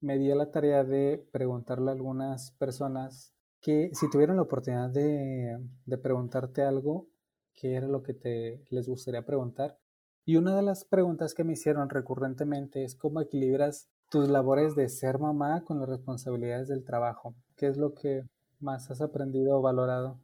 me 0.00 0.18
dio 0.18 0.34
la 0.36 0.50
tarea 0.50 0.84
de 0.84 1.26
preguntarle 1.32 1.90
a 1.90 1.94
algunas 1.94 2.52
personas 2.52 3.35
si 3.66 4.10
tuvieran 4.10 4.36
la 4.36 4.42
oportunidad 4.42 4.90
de, 4.90 5.58
preguntarte 6.00 6.62
algo, 6.62 7.08
¿qué 7.52 7.74
era 7.74 7.88
lo 7.88 8.02
que 8.02 8.14
te 8.14 8.64
les 8.70 8.88
gustaría 8.88 9.26
preguntar? 9.26 9.76
Y 10.24 10.36
una 10.36 10.54
de 10.54 10.62
las 10.62 10.84
preguntas 10.84 11.34
que 11.34 11.42
me 11.42 11.54
hicieron 11.54 11.90
recurrentemente 11.90 12.84
es 12.84 12.94
cómo 12.94 13.20
equilibras 13.20 13.88
tus 14.08 14.28
labores 14.28 14.76
de 14.76 14.88
ser 14.88 15.18
mamá 15.18 15.64
con 15.64 15.80
las 15.80 15.88
responsabilidades 15.88 16.68
del 16.68 16.84
trabajo. 16.84 17.34
¿Qué 17.56 17.66
es 17.66 17.76
lo 17.76 17.92
que 17.94 18.22
más 18.60 18.88
has 18.90 19.00
aprendido 19.00 19.58
o 19.58 19.62
valorado? 19.62 20.20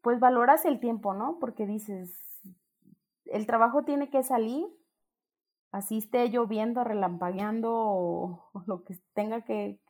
Pues 0.00 0.20
valoras 0.20 0.64
el 0.64 0.78
tiempo, 0.78 1.12
¿no? 1.12 1.38
Porque 1.40 1.66
dices, 1.66 2.14
el 3.24 3.46
trabajo 3.46 3.82
tiene 3.82 4.10
que 4.10 4.22
salir, 4.22 4.64
así 5.72 5.98
esté 5.98 6.28
lloviendo, 6.28 6.84
relampagueando 6.84 7.72
o, 7.74 8.52
lo 8.66 8.84
que 8.84 8.96
tenga 9.12 9.42
que 9.42 9.80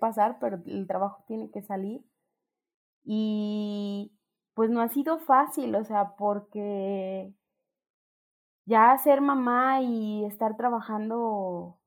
pasar, 0.00 0.38
pero 0.40 0.62
el 0.66 0.86
trabajo 0.86 1.24
tiene 1.26 1.50
que 1.50 1.62
salir. 1.62 2.04
Y 3.04 4.12
pues 4.54 4.70
no 4.70 4.80
ha 4.82 4.88
sido 4.88 5.18
fácil, 5.20 5.74
o 5.76 5.84
sea, 5.84 6.14
porque 6.16 7.32
ya 8.66 8.96
ser 8.98 9.20
mamá 9.20 9.80
y 9.82 10.24
estar 10.24 10.56
trabajando 10.56 11.78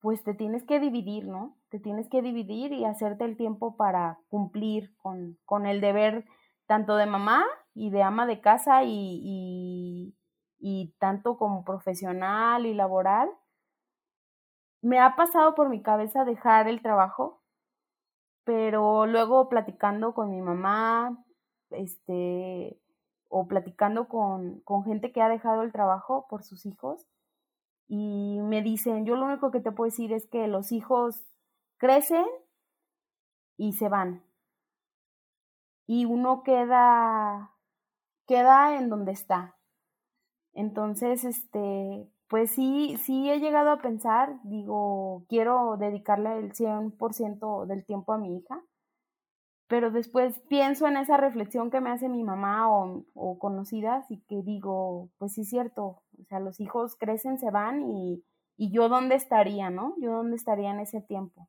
pues 0.00 0.22
te 0.22 0.34
tienes 0.34 0.64
que 0.64 0.80
dividir, 0.80 1.26
¿no? 1.26 1.56
Te 1.70 1.80
tienes 1.80 2.10
que 2.10 2.20
dividir 2.20 2.72
y 2.72 2.84
hacerte 2.84 3.24
el 3.24 3.38
tiempo 3.38 3.74
para 3.76 4.18
cumplir 4.28 4.94
con, 4.98 5.38
con 5.46 5.64
el 5.64 5.80
deber 5.80 6.26
tanto 6.66 6.96
de 6.96 7.06
mamá 7.06 7.46
y 7.74 7.88
de 7.90 8.02
ama 8.02 8.26
de 8.26 8.42
casa 8.42 8.84
y, 8.84 8.90
y, 9.22 10.14
y 10.58 10.92
tanto 10.98 11.38
como 11.38 11.64
profesional 11.64 12.66
y 12.66 12.74
laboral. 12.74 13.30
Me 14.82 15.00
ha 15.00 15.16
pasado 15.16 15.56
por 15.56 15.68
mi 15.68 15.82
cabeza 15.82 16.24
dejar 16.24 16.68
el 16.68 16.80
trabajo, 16.80 17.42
pero 18.44 19.06
luego 19.06 19.48
platicando 19.48 20.14
con 20.14 20.30
mi 20.30 20.40
mamá, 20.40 21.24
este, 21.70 22.80
o 23.28 23.46
platicando 23.48 24.08
con, 24.08 24.60
con 24.60 24.84
gente 24.84 25.12
que 25.12 25.22
ha 25.22 25.28
dejado 25.28 25.62
el 25.62 25.72
trabajo 25.72 26.26
por 26.28 26.42
sus 26.44 26.66
hijos, 26.66 27.06
y 27.86 28.40
me 28.42 28.62
dicen, 28.62 29.04
yo 29.04 29.16
lo 29.16 29.26
único 29.26 29.50
que 29.50 29.60
te 29.60 29.72
puedo 29.72 29.90
decir 29.90 30.12
es 30.12 30.26
que 30.26 30.48
los 30.48 30.72
hijos 30.72 31.22
crecen 31.76 32.24
y 33.56 33.74
se 33.74 33.88
van. 33.88 34.24
Y 35.86 36.06
uno 36.06 36.42
queda, 36.42 37.52
queda 38.26 38.78
en 38.78 38.88
donde 38.88 39.12
está. 39.12 39.58
Entonces, 40.54 41.24
este, 41.24 42.10
pues 42.34 42.50
sí, 42.50 42.96
sí 42.98 43.30
he 43.30 43.38
llegado 43.38 43.70
a 43.70 43.78
pensar, 43.78 44.40
digo, 44.42 45.24
quiero 45.28 45.76
dedicarle 45.78 46.36
el 46.36 46.52
100% 46.52 47.64
del 47.64 47.84
tiempo 47.86 48.12
a 48.12 48.18
mi 48.18 48.36
hija 48.36 48.60
pero 49.68 49.92
después 49.92 50.40
pienso 50.48 50.86
en 50.88 50.96
esa 50.96 51.16
reflexión 51.16 51.70
que 51.70 51.80
me 51.80 51.90
hace 51.90 52.08
mi 52.08 52.22
mamá 52.22 52.68
o, 52.68 53.04
o, 53.14 53.38
conocidas 53.38 54.04
y 54.10 54.20
que 54.24 54.42
digo, 54.42 55.10
pues 55.18 55.34
sí 55.34 55.42
es 55.42 55.48
cierto, 55.48 56.02
o 56.18 56.24
sea, 56.28 56.40
los 56.40 56.60
hijos 56.60 56.96
crecen, 56.96 57.38
se 57.38 57.50
van 57.50 57.88
y, 57.88 58.24
y 58.56 58.72
yo 58.72 58.88
dónde 58.88 59.14
estaría, 59.14 59.70
¿no? 59.70 59.94
Yo 60.00 60.12
dónde 60.12 60.36
estaría 60.36 60.70
en 60.70 60.80
ese 60.80 61.00
tiempo. 61.00 61.48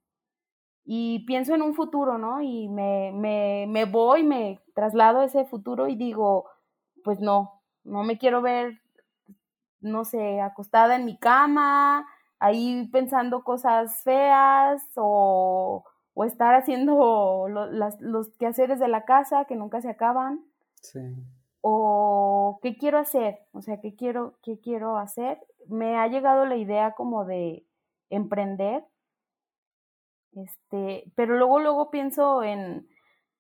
Y 0.85 1.25
pienso 1.25 1.55
en 1.55 1.63
un 1.63 1.73
futuro, 1.73 2.17
¿no? 2.17 2.41
Y 2.41 2.69
me, 2.69 3.11
me, 3.11 3.65
me 3.67 3.85
voy, 3.85 4.23
me 4.23 4.61
traslado 4.75 5.19
a 5.19 5.25
ese 5.25 5.45
futuro 5.45 5.87
y 5.87 5.95
digo, 5.95 6.45
pues 7.03 7.19
no, 7.19 7.63
no 7.83 8.03
me 8.03 8.17
quiero 8.17 8.41
ver, 8.41 8.79
no 9.85 10.05
sé, 10.05 10.41
acostada 10.41 10.95
en 10.95 11.05
mi 11.05 11.17
cama, 11.17 12.05
ahí 12.39 12.89
pensando 12.91 13.43
cosas 13.43 14.01
feas 14.03 14.81
o 14.95 15.83
o 16.15 16.23
estar 16.23 16.55
haciendo 16.55 17.47
las, 17.49 17.99
los 17.99 18.29
quehaceres 18.37 18.79
de 18.79 18.87
la 18.87 19.03
casa 19.03 19.45
que 19.45 19.55
nunca 19.55 19.81
se 19.81 19.89
acaban. 19.89 20.43
Sí. 20.81 20.99
O 21.59 22.59
qué 22.61 22.77
quiero 22.77 22.97
hacer, 22.97 23.39
o 23.51 23.61
sea, 23.61 23.81
qué 23.81 23.95
quiero, 23.95 24.37
qué 24.41 24.59
quiero 24.59 24.97
hacer. 24.97 25.39
Me 25.67 25.97
ha 25.97 26.07
llegado 26.07 26.45
la 26.45 26.55
idea 26.55 26.93
como 26.93 27.25
de 27.25 27.65
emprender, 28.09 28.85
este, 30.35 31.11
pero 31.15 31.37
luego, 31.37 31.59
luego 31.59 31.91
pienso 31.91 32.43
en, 32.43 32.87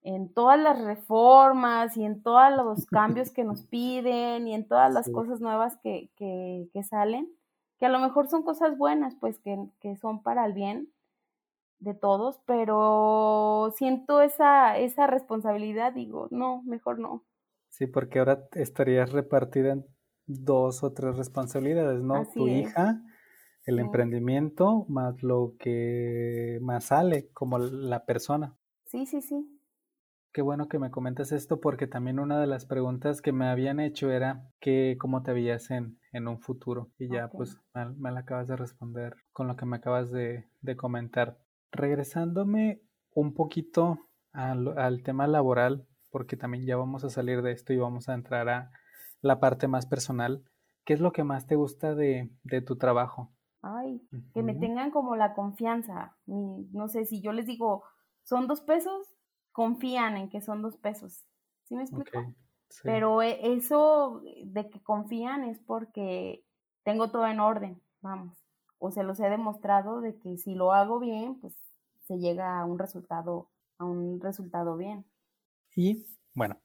en 0.05 0.31
todas 0.31 0.59
las 0.59 0.79
reformas 0.83 1.97
y 1.97 2.05
en 2.05 2.21
todos 2.21 2.55
los 2.55 2.85
cambios 2.85 3.31
que 3.31 3.43
nos 3.43 3.63
piden 3.63 4.47
y 4.47 4.53
en 4.53 4.67
todas 4.67 4.93
las 4.93 5.09
cosas 5.09 5.41
nuevas 5.41 5.77
que, 5.77 6.11
que, 6.15 6.69
que, 6.71 6.83
salen, 6.83 7.27
que 7.79 7.87
a 7.87 7.89
lo 7.89 7.99
mejor 7.99 8.27
son 8.27 8.43
cosas 8.43 8.77
buenas, 8.77 9.15
pues 9.19 9.39
que, 9.39 9.57
que 9.81 9.97
son 9.97 10.21
para 10.21 10.45
el 10.45 10.53
bien, 10.53 10.89
de 11.79 11.93
todos, 11.93 12.39
pero 12.45 13.73
siento 13.75 14.21
esa, 14.21 14.77
esa 14.77 15.07
responsabilidad, 15.07 15.93
digo, 15.93 16.27
no, 16.31 16.63
mejor 16.63 16.99
no. 16.99 17.25
Sí, 17.69 17.87
porque 17.87 18.19
ahora 18.19 18.47
estarías 18.53 19.11
repartida 19.11 19.73
en 19.73 19.85
dos 20.25 20.83
o 20.83 20.93
tres 20.93 21.17
responsabilidades, 21.17 22.01
¿no? 22.01 22.25
tu 22.33 22.47
hija, 22.47 23.01
el 23.65 23.79
emprendimiento, 23.79 24.85
más 24.87 25.21
lo 25.23 25.55
que 25.59 26.59
más 26.61 26.85
sale 26.85 27.29
como 27.33 27.57
la 27.57 28.05
persona. 28.05 28.55
Sí, 28.85 29.05
sí, 29.05 29.21
sí. 29.21 29.54
Qué 30.35 30.41
bueno 30.41 30.67
que 30.67 30.79
me 30.79 30.91
comentas 30.91 31.31
esto 31.31 31.61
porque 31.61 31.87
también 31.87 32.19
una 32.19 32.37
de 32.41 32.45
las 32.45 32.65
preguntas 32.65 33.21
que 33.21 33.31
me 33.31 33.47
habían 33.47 33.79
hecho 33.79 34.11
era 34.11 34.43
que 34.59 34.97
cómo 34.99 35.23
te 35.23 35.31
veías 35.31 35.71
en, 35.71 35.97
en 36.11 36.27
un 36.27 36.41
futuro 36.41 36.89
y 36.99 37.07
ya 37.07 37.29
pues 37.29 37.57
me, 37.73 37.85
me, 37.91 38.11
la 38.11 38.19
acabas 38.19 38.49
de 38.49 38.57
responder 38.57 39.15
con 39.31 39.47
lo 39.47 39.55
que 39.55 39.65
me 39.65 39.77
acabas 39.77 40.11
de, 40.11 40.49
de 40.59 40.75
comentar. 40.75 41.37
Regresándome 41.71 42.81
un 43.13 43.33
poquito 43.33 43.97
al, 44.33 45.03
tema 45.03 45.25
laboral, 45.25 45.87
porque 46.11 46.35
también 46.35 46.65
ya 46.65 46.75
vamos 46.75 47.05
a 47.05 47.09
salir 47.09 47.41
de 47.41 47.53
esto 47.53 47.71
y 47.71 47.77
vamos 47.77 48.09
a 48.09 48.13
entrar 48.13 48.49
a 48.49 48.71
la 49.21 49.39
parte 49.39 49.69
más 49.69 49.85
personal. 49.85 50.43
¿Qué 50.83 50.91
es 50.91 50.99
lo 50.99 51.13
que 51.13 51.23
más 51.23 51.47
te 51.47 51.55
gusta 51.55 51.95
de, 51.95 52.29
tu 52.67 52.75
trabajo? 52.75 53.31
Ay, 53.61 54.01
que 54.33 54.43
me 54.43 54.53
tengan 54.53 54.91
como 54.91 55.15
la 55.15 55.33
confianza. 55.33 56.17
no 56.25 56.89
sé, 56.89 57.05
si 57.05 57.21
yo 57.21 57.31
les 57.31 57.45
digo, 57.45 57.83
son 58.23 58.47
dos 58.47 58.59
pesos, 58.59 59.14
confían 59.55 60.17
en 60.17 60.29
que 60.29 60.41
son 60.41 60.61
dos 60.61 60.75
pesos. 60.75 61.23
¿Sí 61.63 61.77
me 61.77 61.83
explico? 61.83 62.35
Pero 62.83 63.21
e, 63.21 63.53
eso 63.55 64.21
de 64.43 64.69
que 64.69 64.83
confían 64.83 65.45
es 65.45 65.59
porque 65.59 66.43
tengo 66.83 67.09
todo 67.09 67.25
en 67.25 67.39
orden, 67.39 67.81
vamos. 68.01 68.37
O 68.79 68.91
se 68.91 69.03
los 69.03 69.17
he 69.21 69.29
demostrado 69.29 70.01
de 70.01 70.19
que 70.19 70.37
si 70.37 70.55
lo 70.55 70.73
hago 70.73 70.99
bien, 70.99 71.39
pues 71.39 71.55
se 72.01 72.17
llega 72.17 72.59
a 72.59 72.65
un 72.65 72.77
resultado, 72.77 73.49
a 73.77 73.85
un 73.85 74.19
resultado 74.19 74.75
bien. 74.75 75.05
Y 75.73 76.05
bueno, 76.33 76.59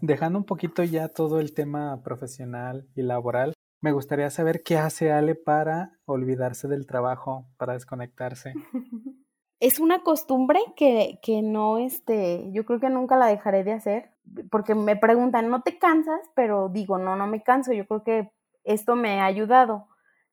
dejando 0.00 0.36
un 0.40 0.44
poquito 0.44 0.82
ya 0.82 1.10
todo 1.10 1.38
el 1.38 1.54
tema 1.54 2.02
profesional 2.02 2.88
y 2.96 3.02
laboral, 3.02 3.54
me 3.80 3.92
gustaría 3.92 4.30
saber 4.30 4.64
qué 4.64 4.78
hace 4.78 5.12
Ale 5.12 5.36
para 5.36 5.92
olvidarse 6.06 6.66
del 6.66 6.88
trabajo, 6.88 7.46
para 7.56 7.74
desconectarse. 7.74 8.54
es 9.62 9.78
una 9.78 10.00
costumbre 10.02 10.58
que, 10.74 11.20
que 11.22 11.40
no, 11.40 11.78
este, 11.78 12.50
yo 12.50 12.66
creo 12.66 12.80
que 12.80 12.90
nunca 12.90 13.14
la 13.14 13.26
dejaré 13.26 13.62
de 13.62 13.72
hacer, 13.72 14.10
porque 14.50 14.74
me 14.74 14.96
preguntan, 14.96 15.50
¿no 15.50 15.62
te 15.62 15.78
cansas? 15.78 16.20
Pero 16.34 16.68
digo, 16.68 16.98
no, 16.98 17.14
no 17.14 17.28
me 17.28 17.44
canso, 17.44 17.72
yo 17.72 17.86
creo 17.86 18.02
que 18.02 18.32
esto 18.64 18.96
me 18.96 19.20
ha 19.20 19.24
ayudado. 19.24 19.86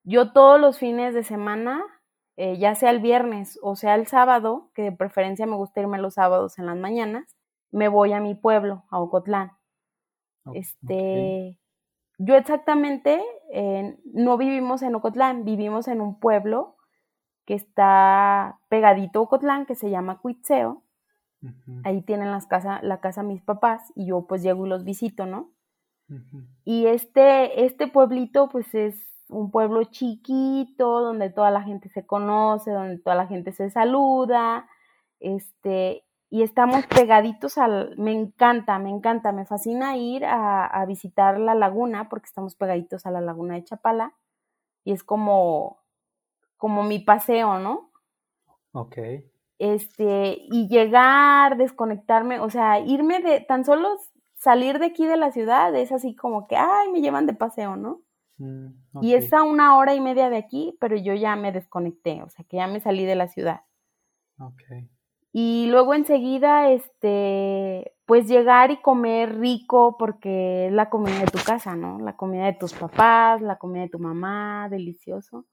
Yo 0.03 0.33
todos 0.33 0.59
los 0.59 0.79
fines 0.79 1.13
de 1.13 1.23
semana 1.23 1.85
eh, 2.37 2.57
ya 2.57 2.73
sea 2.73 2.89
el 2.89 3.01
viernes 3.01 3.59
o 3.61 3.75
sea 3.75 3.93
el 3.93 4.07
sábado, 4.07 4.71
que 4.73 4.81
de 4.81 4.91
preferencia 4.91 5.45
me 5.45 5.57
gusta 5.57 5.81
irme 5.81 5.99
los 5.99 6.15
sábados 6.15 6.57
en 6.57 6.65
las 6.65 6.77
mañanas, 6.77 7.37
me 7.69 7.87
voy 7.87 8.13
a 8.13 8.21
mi 8.21 8.33
pueblo, 8.33 8.85
a 8.89 8.99
Ocotlán. 8.99 9.51
este, 10.55 11.59
yo 12.17 12.35
exactamente 12.35 13.23
no 14.05 14.37
vivimos 14.37 14.81
en 14.81 14.95
Ocotlán, 14.95 15.45
vivimos 15.45 15.87
en 15.87 16.01
un 16.01 16.19
pueblo 16.19 16.78
que 17.49 17.55
está 17.55 18.59
pegadito 18.69 19.17
a 19.17 19.21
Ocotlán, 19.23 19.65
que 19.65 19.73
se 19.73 19.89
llama 19.89 20.19
Cuitzeo. 20.19 20.83
Ujú, 21.41 21.81
Ahí 21.83 22.03
tienen 22.03 22.29
las 22.29 22.45
casa, 22.45 22.79
la 22.83 22.99
casa 22.99 23.23
mis 23.23 23.41
papás 23.41 23.91
y 23.95 24.05
yo 24.05 24.27
pues 24.27 24.43
llego 24.43 24.67
y 24.67 24.69
los 24.69 24.83
visito, 24.83 25.25
¿no? 25.25 25.49
Y 26.63 26.85
este, 26.85 27.65
este 27.65 27.87
pueblito 27.87 28.49
pues 28.49 28.75
es 28.75 29.03
un 29.29 29.49
pueblo 29.49 29.83
chiquito, 29.85 31.01
donde 31.01 31.31
toda 31.31 31.49
la 31.49 31.63
gente 31.63 31.89
se 31.89 32.05
conoce, 32.05 32.69
donde 32.69 32.99
toda 32.99 33.15
la 33.15 33.25
gente 33.25 33.51
se 33.51 33.71
saluda, 33.71 34.69
este, 35.19 36.03
y 36.29 36.43
estamos 36.43 36.85
pegaditos 36.85 37.57
al, 37.57 37.97
me 37.97 38.11
encanta, 38.11 38.77
me 38.77 38.91
encanta, 38.91 39.31
me 39.31 39.47
fascina 39.47 39.97
ir 39.97 40.23
a, 40.23 40.67
a 40.67 40.85
visitar 40.85 41.39
la 41.39 41.55
laguna, 41.55 42.09
porque 42.09 42.27
estamos 42.27 42.53
pegaditos 42.53 43.07
a 43.07 43.11
la 43.11 43.21
laguna 43.21 43.55
de 43.55 43.63
Chapala, 43.63 44.13
y 44.83 44.91
es 44.91 45.03
como, 45.03 45.79
como 46.59 46.83
mi 46.83 46.99
paseo, 46.99 47.59
¿no? 47.59 47.91
Ok. 48.73 48.97
este, 49.59 50.37
y 50.51 50.67
llegar, 50.69 51.57
desconectarme, 51.57 52.39
o 52.39 52.49
sea, 52.49 52.79
irme 52.79 53.19
de, 53.21 53.41
tan 53.41 53.65
solo 53.65 53.89
salir 54.37 54.79
de 54.79 54.85
aquí 54.87 55.05
de 55.05 55.17
la 55.17 55.31
ciudad 55.31 55.75
es 55.75 55.91
así 55.91 56.15
como 56.15 56.47
que, 56.47 56.55
ay, 56.55 56.89
me 56.91 57.01
llevan 57.01 57.25
de 57.27 57.33
paseo, 57.33 57.75
¿no? 57.75 58.01
Mm, 58.37 58.69
Y 59.01 59.13
es 59.15 59.33
a 59.33 59.43
una 59.43 59.77
hora 59.77 59.93
y 59.95 60.01
media 60.01 60.29
de 60.29 60.37
aquí, 60.37 60.77
pero 60.79 60.95
yo 60.95 61.13
ya 61.13 61.35
me 61.35 61.51
desconecté, 61.51 62.23
o 62.23 62.29
sea, 62.29 62.45
que 62.45 62.57
ya 62.57 62.67
me 62.67 62.79
salí 62.79 63.05
de 63.05 63.15
la 63.15 63.27
ciudad. 63.27 63.61
ok. 64.39 64.89
Y 65.31 65.67
luego 65.69 65.93
enseguida, 65.93 66.71
este, 66.71 67.93
pues 68.05 68.27
llegar 68.27 68.71
y 68.71 68.81
comer 68.81 69.37
rico 69.39 69.95
porque 69.99 70.67
es 70.67 70.73
la 70.73 70.89
comida 70.89 71.19
de 71.19 71.27
tu 71.27 71.37
casa, 71.45 71.75
¿no? 71.75 71.99
La 71.99 72.15
comida 72.17 72.45
de 72.45 72.53
tus 72.53 72.73
papás, 72.73 73.41
la 73.41 73.57
comida 73.59 73.83
de 73.83 73.89
tu 73.89 73.99
mamá, 73.99 74.67
delicioso. 74.71 75.45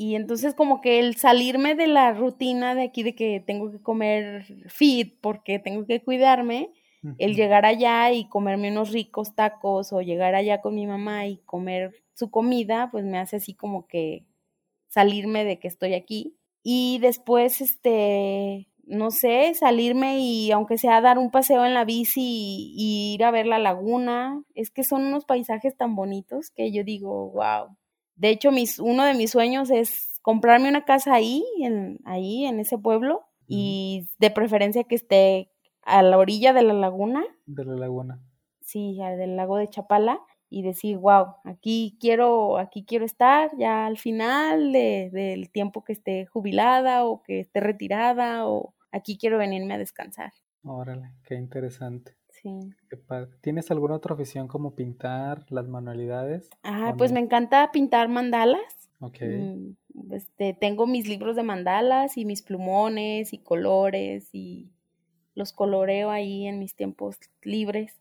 Y 0.00 0.14
entonces 0.14 0.54
como 0.54 0.80
que 0.80 1.00
el 1.00 1.16
salirme 1.16 1.74
de 1.74 1.88
la 1.88 2.12
rutina 2.12 2.76
de 2.76 2.84
aquí 2.84 3.02
de 3.02 3.16
que 3.16 3.42
tengo 3.44 3.72
que 3.72 3.82
comer 3.82 4.44
fit 4.68 5.18
porque 5.20 5.58
tengo 5.58 5.86
que 5.86 6.04
cuidarme, 6.04 6.70
el 7.18 7.34
llegar 7.34 7.66
allá 7.66 8.12
y 8.12 8.28
comerme 8.28 8.70
unos 8.70 8.92
ricos 8.92 9.34
tacos 9.34 9.92
o 9.92 10.00
llegar 10.00 10.36
allá 10.36 10.60
con 10.60 10.76
mi 10.76 10.86
mamá 10.86 11.26
y 11.26 11.38
comer 11.38 12.04
su 12.14 12.30
comida, 12.30 12.90
pues 12.92 13.04
me 13.04 13.18
hace 13.18 13.38
así 13.38 13.54
como 13.54 13.88
que 13.88 14.24
salirme 14.86 15.44
de 15.44 15.58
que 15.58 15.66
estoy 15.66 15.94
aquí. 15.94 16.36
Y 16.62 17.00
después, 17.00 17.60
este, 17.60 18.68
no 18.84 19.10
sé, 19.10 19.52
salirme 19.54 20.20
y 20.20 20.52
aunque 20.52 20.78
sea 20.78 21.00
dar 21.00 21.18
un 21.18 21.32
paseo 21.32 21.66
en 21.66 21.74
la 21.74 21.84
bici 21.84 22.20
y, 22.22 22.74
y 22.76 23.14
ir 23.14 23.24
a 23.24 23.32
ver 23.32 23.46
la 23.46 23.58
laguna, 23.58 24.44
es 24.54 24.70
que 24.70 24.84
son 24.84 25.06
unos 25.06 25.24
paisajes 25.24 25.76
tan 25.76 25.96
bonitos 25.96 26.50
que 26.50 26.70
yo 26.70 26.84
digo, 26.84 27.32
wow. 27.32 27.76
De 28.18 28.28
hecho, 28.30 28.50
mis, 28.52 28.78
uno 28.78 29.04
de 29.04 29.14
mis 29.14 29.30
sueños 29.30 29.70
es 29.70 30.18
comprarme 30.22 30.68
una 30.68 30.84
casa 30.84 31.14
ahí, 31.14 31.44
en, 31.60 31.98
ahí, 32.04 32.44
en 32.44 32.60
ese 32.60 32.76
pueblo, 32.76 33.24
y 33.46 34.08
de 34.18 34.30
preferencia 34.30 34.84
que 34.84 34.94
esté 34.94 35.50
a 35.82 36.02
la 36.02 36.18
orilla 36.18 36.52
de 36.52 36.62
la 36.62 36.74
laguna, 36.74 37.24
De 37.46 37.64
la 37.64 37.76
laguna. 37.76 38.20
sí, 38.60 38.98
del 38.98 39.36
lago 39.36 39.56
de 39.56 39.68
Chapala, 39.68 40.20
y 40.50 40.62
decir, 40.62 40.98
wow, 40.98 41.36
aquí 41.44 41.96
quiero, 42.00 42.58
aquí 42.58 42.84
quiero 42.84 43.06
estar 43.06 43.50
ya 43.56 43.86
al 43.86 43.96
final 43.96 44.72
de- 44.72 45.08
del 45.12 45.50
tiempo 45.50 45.84
que 45.84 45.92
esté 45.94 46.26
jubilada 46.26 47.06
o 47.06 47.22
que 47.22 47.40
esté 47.40 47.60
retirada, 47.60 48.46
o 48.46 48.74
aquí 48.92 49.16
quiero 49.16 49.38
venirme 49.38 49.74
a 49.74 49.78
descansar. 49.78 50.32
Órale, 50.62 51.14
qué 51.24 51.36
interesante. 51.36 52.17
Sí. 52.42 52.74
Qué 52.88 52.96
padre. 52.96 53.30
¿Tienes 53.40 53.70
alguna 53.70 53.96
otra 53.96 54.14
afición 54.14 54.48
como 54.48 54.74
pintar, 54.74 55.44
las 55.50 55.68
manualidades? 55.68 56.48
Ah, 56.62 56.92
¿O 56.94 56.96
pues 56.96 57.10
no? 57.10 57.14
me 57.16 57.20
encanta 57.20 57.70
pintar 57.72 58.08
mandalas. 58.08 58.90
Ok. 59.00 59.18
Mm, 59.22 59.72
Este, 60.12 60.54
tengo 60.54 60.86
mis 60.86 61.08
libros 61.08 61.36
de 61.36 61.42
mandalas 61.42 62.16
y 62.16 62.24
mis 62.24 62.42
plumones 62.42 63.32
y 63.32 63.38
colores 63.38 64.28
y 64.32 64.70
los 65.34 65.52
coloreo 65.52 66.10
ahí 66.10 66.46
en 66.46 66.58
mis 66.58 66.74
tiempos 66.74 67.16
libres. 67.42 67.94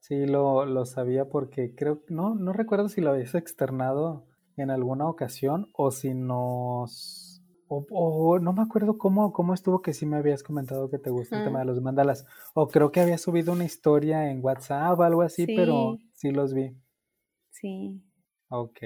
Sí, 0.00 0.26
lo, 0.26 0.64
lo 0.66 0.84
sabía 0.84 1.28
porque 1.28 1.74
creo, 1.74 2.02
no, 2.08 2.34
no 2.34 2.52
recuerdo 2.52 2.88
si 2.88 3.00
lo 3.00 3.10
habías 3.10 3.34
externado 3.34 4.26
en 4.56 4.70
alguna 4.70 5.08
ocasión 5.08 5.70
o 5.74 5.90
si 5.90 6.12
nos, 6.14 7.41
o, 7.90 8.32
o 8.34 8.38
no 8.38 8.52
me 8.52 8.62
acuerdo 8.62 8.98
cómo, 8.98 9.32
cómo 9.32 9.54
estuvo 9.54 9.82
que 9.82 9.94
sí 9.94 10.06
me 10.06 10.16
habías 10.16 10.42
comentado 10.42 10.90
que 10.90 10.98
te 10.98 11.10
gusta 11.10 11.38
el 11.38 11.44
tema 11.44 11.60
de 11.60 11.64
los 11.66 11.80
mandalas. 11.80 12.26
O 12.54 12.68
creo 12.68 12.92
que 12.92 13.00
había 13.00 13.18
subido 13.18 13.52
una 13.52 13.64
historia 13.64 14.30
en 14.30 14.44
WhatsApp 14.44 14.98
o 14.98 15.02
algo 15.02 15.22
así, 15.22 15.46
pero 15.46 15.98
Sí, 16.14 16.30
los 16.30 16.52
vi. 16.54 16.76
sí. 17.50 18.02
Ok, 18.48 18.78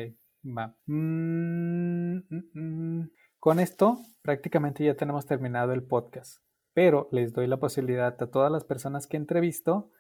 va. 0.57 0.77
Mm, 0.87 2.19
mm, 2.31 2.45
mm. 2.55 3.11
Con 3.41 3.61
esto 3.61 3.99
prácticamente 4.23 4.85
ya 4.85 4.95
tenemos 4.95 5.27
terminado 5.27 5.73
el 5.73 5.83
podcast, 5.83 6.39
pero 6.73 7.09
les 7.13 7.33
doy 7.33 7.47
la 7.47 7.59
posibilidad 7.59 8.17
a 8.23 8.31
todas 8.31 8.51
las 8.53 8.65
personas 8.65 9.07
que 9.07 9.17
entrevisto 9.17 9.91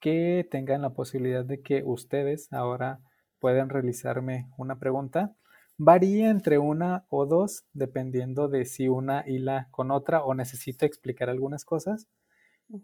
que 0.00 0.46
tengan 0.50 0.82
la 0.82 0.94
posibilidad 0.94 1.44
de 1.44 1.62
que 1.62 1.84
ustedes 1.84 2.52
ahora 2.52 3.00
pueden 3.38 3.68
realizarme 3.68 4.50
una 4.58 4.78
pregunta. 4.78 5.36
Varía 5.78 6.30
entre 6.30 6.58
una 6.58 7.06
o 7.10 7.26
dos, 7.26 7.64
dependiendo 7.72 8.48
de 8.48 8.64
si 8.64 8.88
una 8.88 9.24
hila 9.26 9.68
con 9.70 9.90
otra 9.90 10.24
o 10.24 10.34
necesito 10.34 10.86
explicar 10.86 11.28
algunas 11.28 11.64
cosas. 11.64 12.08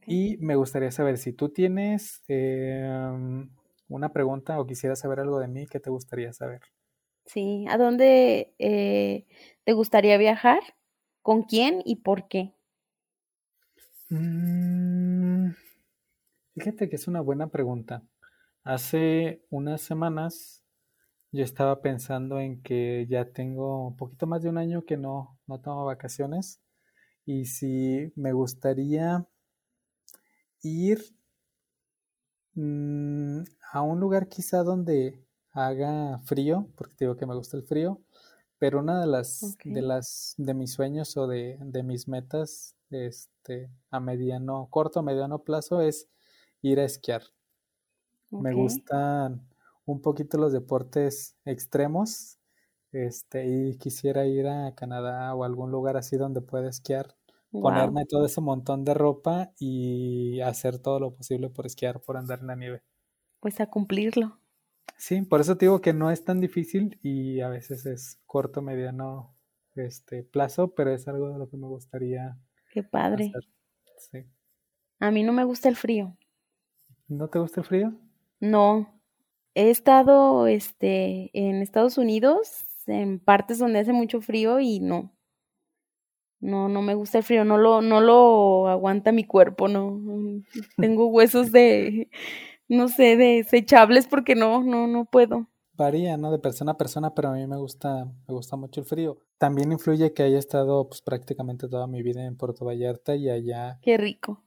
Y 0.07 0.39
me 0.39 0.57
gustaría 0.57 0.91
saber 0.93 1.19
si 1.19 1.33
tú 1.33 1.51
tienes 1.51 2.23
em, 2.29 3.51
una 3.89 4.13
pregunta 4.13 4.61
o 4.61 4.67
quisieras 4.67 5.01
saber 5.01 5.21
algo 5.21 5.41
de 5.41 5.49
mí, 5.49 5.67
¿qué 5.69 5.81
te 5.81 5.91
gustaría 5.91 6.33
saber? 6.33 6.63
Sí, 7.27 7.67
¿a 7.69 7.77
dónde 7.79 8.55
eh, 8.59 9.27
te 9.65 9.73
gustaría 9.73 10.17
viajar? 10.19 10.61
¿Con 11.23 11.43
quién 11.45 11.83
y 11.85 11.97
por 11.97 12.27
qué? 12.29 12.55
Mm, 14.11 15.53
fíjate 16.55 16.89
que 16.89 16.97
es 16.97 17.09
una 17.09 17.21
buena 17.21 17.49
pregunta. 17.49 18.03
Hace 18.65 19.45
unas 19.51 19.83
semanas 19.83 20.65
yo 21.33 21.45
estaba 21.45 21.83
pensando 21.83 22.41
en 22.41 22.63
que 22.63 23.07
ya 23.09 23.33
tengo 23.33 23.87
un 23.89 23.97
poquito 23.97 24.27
más 24.27 24.43
de 24.43 24.49
un 24.49 24.59
año 24.59 24.85
que 24.85 24.97
no, 24.97 25.39
no 25.47 25.61
tomo 25.61 25.85
vacaciones 25.85 26.61
y 27.27 27.47
si 27.47 28.13
me 28.17 28.33
gustaría 28.33 29.27
ir 30.63 30.99
mm, 32.55 33.43
a 33.73 33.83
un 33.83 34.01
lugar 34.01 34.29
quizá 34.29 34.63
donde 34.63 35.25
haga 35.53 36.19
frío, 36.25 36.69
porque 36.77 36.95
te 36.95 37.05
digo 37.05 37.17
que 37.17 37.27
me 37.27 37.35
gusta 37.35 37.57
el 37.57 37.65
frío, 37.65 38.01
pero 38.59 38.81
una 38.81 39.01
de 39.01 39.07
las 39.07 39.59
de 39.65 39.83
las 39.83 40.35
de 40.39 40.55
mis 40.55 40.73
sueños 40.73 41.17
o 41.17 41.27
de, 41.27 41.59
de 41.61 41.83
mis 41.83 42.09
metas 42.09 42.77
este 42.91 43.71
a 43.91 44.01
mediano, 44.01 44.69
corto, 44.71 45.03
mediano 45.03 45.45
plazo 45.45 45.81
es 45.81 46.09
ir 46.63 46.81
a 46.81 46.85
esquiar. 46.85 47.23
Me 48.39 48.53
gustan 48.55 49.47
un 49.93 50.03
poquito 50.03 50.39
los 50.39 50.53
deportes 50.53 51.37
extremos, 51.45 52.39
este, 52.93 53.47
y 53.49 53.79
quisiera 53.79 54.27
ir 54.27 54.47
a 54.49 54.75
Canadá 54.75 55.35
o 55.35 55.45
algún 55.45 55.71
lugar 55.73 55.97
así 55.97 56.17
donde 56.17 56.41
pueda 56.43 56.69
esquiar, 56.71 57.17
Wow. 57.53 57.91
ponerme 57.91 58.07
todo 58.07 58.27
ese 58.27 58.41
montón 58.41 58.85
de 58.85 58.95
ropa 58.95 59.53
y 59.59 60.41
hacer 60.43 60.79
todo 60.81 61.01
lo 61.01 61.15
posible 61.15 61.51
por 61.51 61.67
esquiar, 61.67 62.01
por 62.03 62.17
andar 62.17 62.41
en 62.41 62.47
la 62.49 62.57
nieve. 62.57 62.83
Pues 63.41 63.61
a 63.61 63.67
cumplirlo. 63.67 64.39
Sí, 64.97 65.23
por 65.23 65.41
eso 65.41 65.57
te 65.57 65.67
digo 65.67 65.81
que 65.81 65.93
no 65.93 66.11
es 66.11 66.25
tan 66.25 66.41
difícil 66.41 66.99
y 67.03 67.41
a 67.41 67.49
veces 67.49 67.87
es 67.87 68.21
corto, 68.27 68.63
mediano, 68.63 69.37
este, 69.75 70.25
plazo, 70.25 70.75
pero 70.75 70.91
es 70.93 71.07
algo 71.09 71.31
de 71.31 71.39
lo 71.39 71.49
que 71.49 71.57
me 71.57 71.69
gustaría 71.69 72.39
Qué 72.71 72.83
padre. 72.83 73.37
hacer. 73.37 73.51
Sí. 73.99 74.27
A 75.01 75.11
mí 75.11 75.25
no 75.25 75.33
me 75.33 75.43
gusta 75.43 75.69
el 75.69 75.75
frío. 75.75 76.17
¿No 77.09 77.29
te 77.29 77.39
gusta 77.39 77.61
el 77.61 77.67
frío? 77.67 77.95
No. 78.41 78.98
He 79.59 79.71
estado, 79.71 80.47
este, 80.47 81.31
en 81.33 81.63
Estados 81.63 81.99
Unidos, 81.99 82.65
en 82.87 83.19
partes 83.19 83.59
donde 83.59 83.81
hace 83.81 83.93
mucho 83.93 84.21
frío 84.21 84.61
y 84.61 84.79
no. 84.79 85.13
No, 86.39 86.69
no 86.69 86.81
me 86.81 86.95
gusta 86.95 87.19
el 87.19 87.25
frío, 87.25 87.45
no 87.45 87.59
lo, 87.59 87.83
no 87.83 88.01
lo 88.01 88.69
aguanta 88.69 89.11
mi 89.11 89.25
cuerpo, 89.25 89.67
no. 89.67 90.01
Tengo 90.77 91.09
huesos 91.09 91.51
de, 91.51 92.09
no 92.69 92.87
sé, 92.87 93.17
desechables 93.17 94.07
porque 94.07 94.37
no, 94.37 94.63
no, 94.63 94.87
no 94.87 95.07
puedo. 95.07 95.49
Varía, 95.73 96.17
¿no? 96.17 96.31
De 96.31 96.39
persona 96.39 96.73
a 96.73 96.77
persona, 96.79 97.13
pero 97.17 97.31
a 97.31 97.33
mí 97.33 97.45
me 97.49 97.57
gusta, 97.57 98.05
me 98.05 98.35
gusta 98.35 98.55
mucho 98.55 98.83
el 98.83 98.87
frío. 98.87 99.19
También 99.39 99.73
influye 99.73 100.13
que 100.13 100.23
haya 100.23 100.39
estado 100.39 100.89
pues 100.89 101.03
prácticamente 101.03 101.67
toda 101.67 101.89
mi 101.89 102.05
vida 102.05 102.25
en 102.25 102.37
Puerto 102.37 102.65
Vallarta 102.65 103.17
y 103.17 103.29
allá 103.29 103.81
Qué 103.83 103.97
rico. 103.97 104.41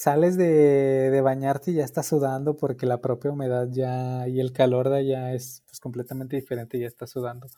Sales 0.00 0.38
de, 0.38 1.10
de 1.10 1.20
bañarte 1.20 1.72
y 1.72 1.74
ya 1.74 1.84
estás 1.84 2.06
sudando 2.06 2.56
porque 2.56 2.86
la 2.86 3.02
propia 3.02 3.32
humedad 3.32 3.68
ya 3.70 4.26
y 4.28 4.40
el 4.40 4.50
calor 4.50 4.88
de 4.88 4.96
allá 4.96 5.34
es 5.34 5.62
pues 5.66 5.78
completamente 5.78 6.36
diferente 6.36 6.78
y 6.78 6.80
ya 6.80 6.86
estás 6.86 7.10
sudando. 7.10 7.48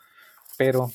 Pero 0.58 0.90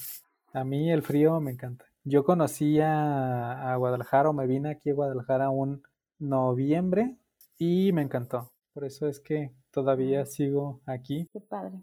a 0.51 0.65
mí 0.65 0.91
el 0.91 1.03
frío 1.03 1.39
me 1.39 1.51
encanta. 1.51 1.85
Yo 2.03 2.25
conocí 2.25 2.81
a, 2.81 3.71
a 3.71 3.77
Guadalajara 3.77 4.29
o 4.29 4.33
me 4.33 4.45
vine 4.45 4.71
aquí 4.71 4.89
a 4.89 4.93
Guadalajara 4.93 5.49
un 5.49 5.83
noviembre 6.19 7.15
y 7.57 7.93
me 7.93 8.01
encantó. 8.01 8.51
Por 8.73 8.83
eso 8.83 9.07
es 9.07 9.21
que 9.21 9.53
todavía 9.71 10.25
sigo 10.25 10.81
aquí 10.85 11.29
Qué 11.31 11.39
padre. 11.39 11.81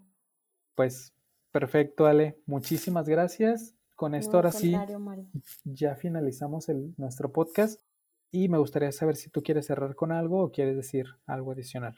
pues 0.75 1.11
Perfecto, 1.51 2.05
Ale. 2.05 2.37
Muchísimas 2.45 3.09
gracias. 3.09 3.73
Con 3.95 4.13
esto 4.13 4.33
No, 4.33 4.37
ahora 4.37 4.51
sí 4.51 4.75
Mario. 4.99 5.25
ya 5.63 5.95
finalizamos 5.95 6.69
el, 6.69 6.93
nuestro 6.97 7.31
podcast 7.31 7.81
y 8.31 8.49
me 8.49 8.57
gustaría 8.57 8.91
saber 8.91 9.15
si 9.15 9.29
tú 9.29 9.41
quieres 9.41 9.67
cerrar 9.67 9.95
con 9.95 10.11
algo 10.11 10.43
o 10.43 10.51
quieres 10.51 10.75
decir 10.75 11.05
algo 11.25 11.51
adicional. 11.51 11.95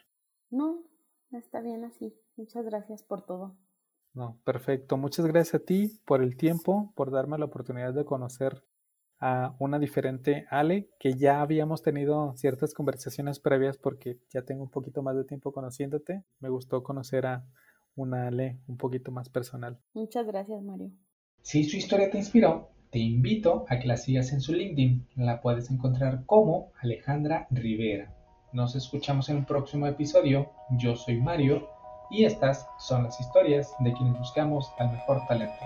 No, 0.49 0.83
está 1.31 1.61
bien 1.61 1.83
así. 1.83 2.15
Muchas 2.35 2.65
gracias 2.65 3.03
por 3.03 3.25
todo. 3.25 3.57
No, 4.13 4.39
perfecto. 4.43 4.97
Muchas 4.97 5.25
gracias 5.25 5.61
a 5.61 5.65
ti 5.65 6.01
por 6.05 6.23
el 6.23 6.37
tiempo, 6.37 6.91
por 6.95 7.11
darme 7.11 7.37
la 7.37 7.45
oportunidad 7.45 7.93
de 7.93 8.05
conocer 8.05 8.63
a 9.19 9.55
una 9.59 9.79
diferente 9.79 10.45
Ale, 10.49 10.89
que 10.99 11.13
ya 11.13 11.41
habíamos 11.41 11.81
tenido 11.81 12.35
ciertas 12.35 12.73
conversaciones 12.73 13.39
previas 13.39 13.77
porque 13.77 14.19
ya 14.29 14.43
tengo 14.43 14.63
un 14.63 14.69
poquito 14.69 15.01
más 15.01 15.15
de 15.15 15.23
tiempo 15.23 15.51
conociéndote. 15.51 16.23
Me 16.39 16.49
gustó 16.49 16.83
conocer 16.83 17.25
a 17.25 17.45
una 17.95 18.27
Ale 18.27 18.59
un 18.67 18.77
poquito 18.77 19.11
más 19.11 19.29
personal. 19.29 19.79
Muchas 19.93 20.25
gracias, 20.27 20.61
Mario. 20.61 20.91
Si 21.41 21.63
su 21.63 21.77
historia 21.77 22.09
te 22.09 22.17
inspiró, 22.17 22.69
te 22.91 22.99
invito 22.99 23.65
a 23.69 23.79
que 23.79 23.87
la 23.87 23.97
sigas 23.97 24.31
en 24.31 24.41
su 24.41 24.53
LinkedIn. 24.53 25.07
La 25.15 25.41
puedes 25.41 25.69
encontrar 25.69 26.25
como 26.25 26.71
Alejandra 26.81 27.47
Rivera. 27.51 28.13
Nos 28.53 28.75
escuchamos 28.75 29.29
en 29.29 29.37
un 29.37 29.45
próximo 29.45 29.87
episodio. 29.87 30.51
Yo 30.71 30.95
soy 30.95 31.19
Mario 31.19 31.67
y 32.09 32.23
estas 32.23 32.67
son 32.79 33.03
las 33.03 33.19
historias 33.19 33.73
de 33.79 33.93
quienes 33.93 34.17
buscamos 34.17 34.71
al 34.79 34.91
mejor 34.91 35.21
talento. 35.27 35.63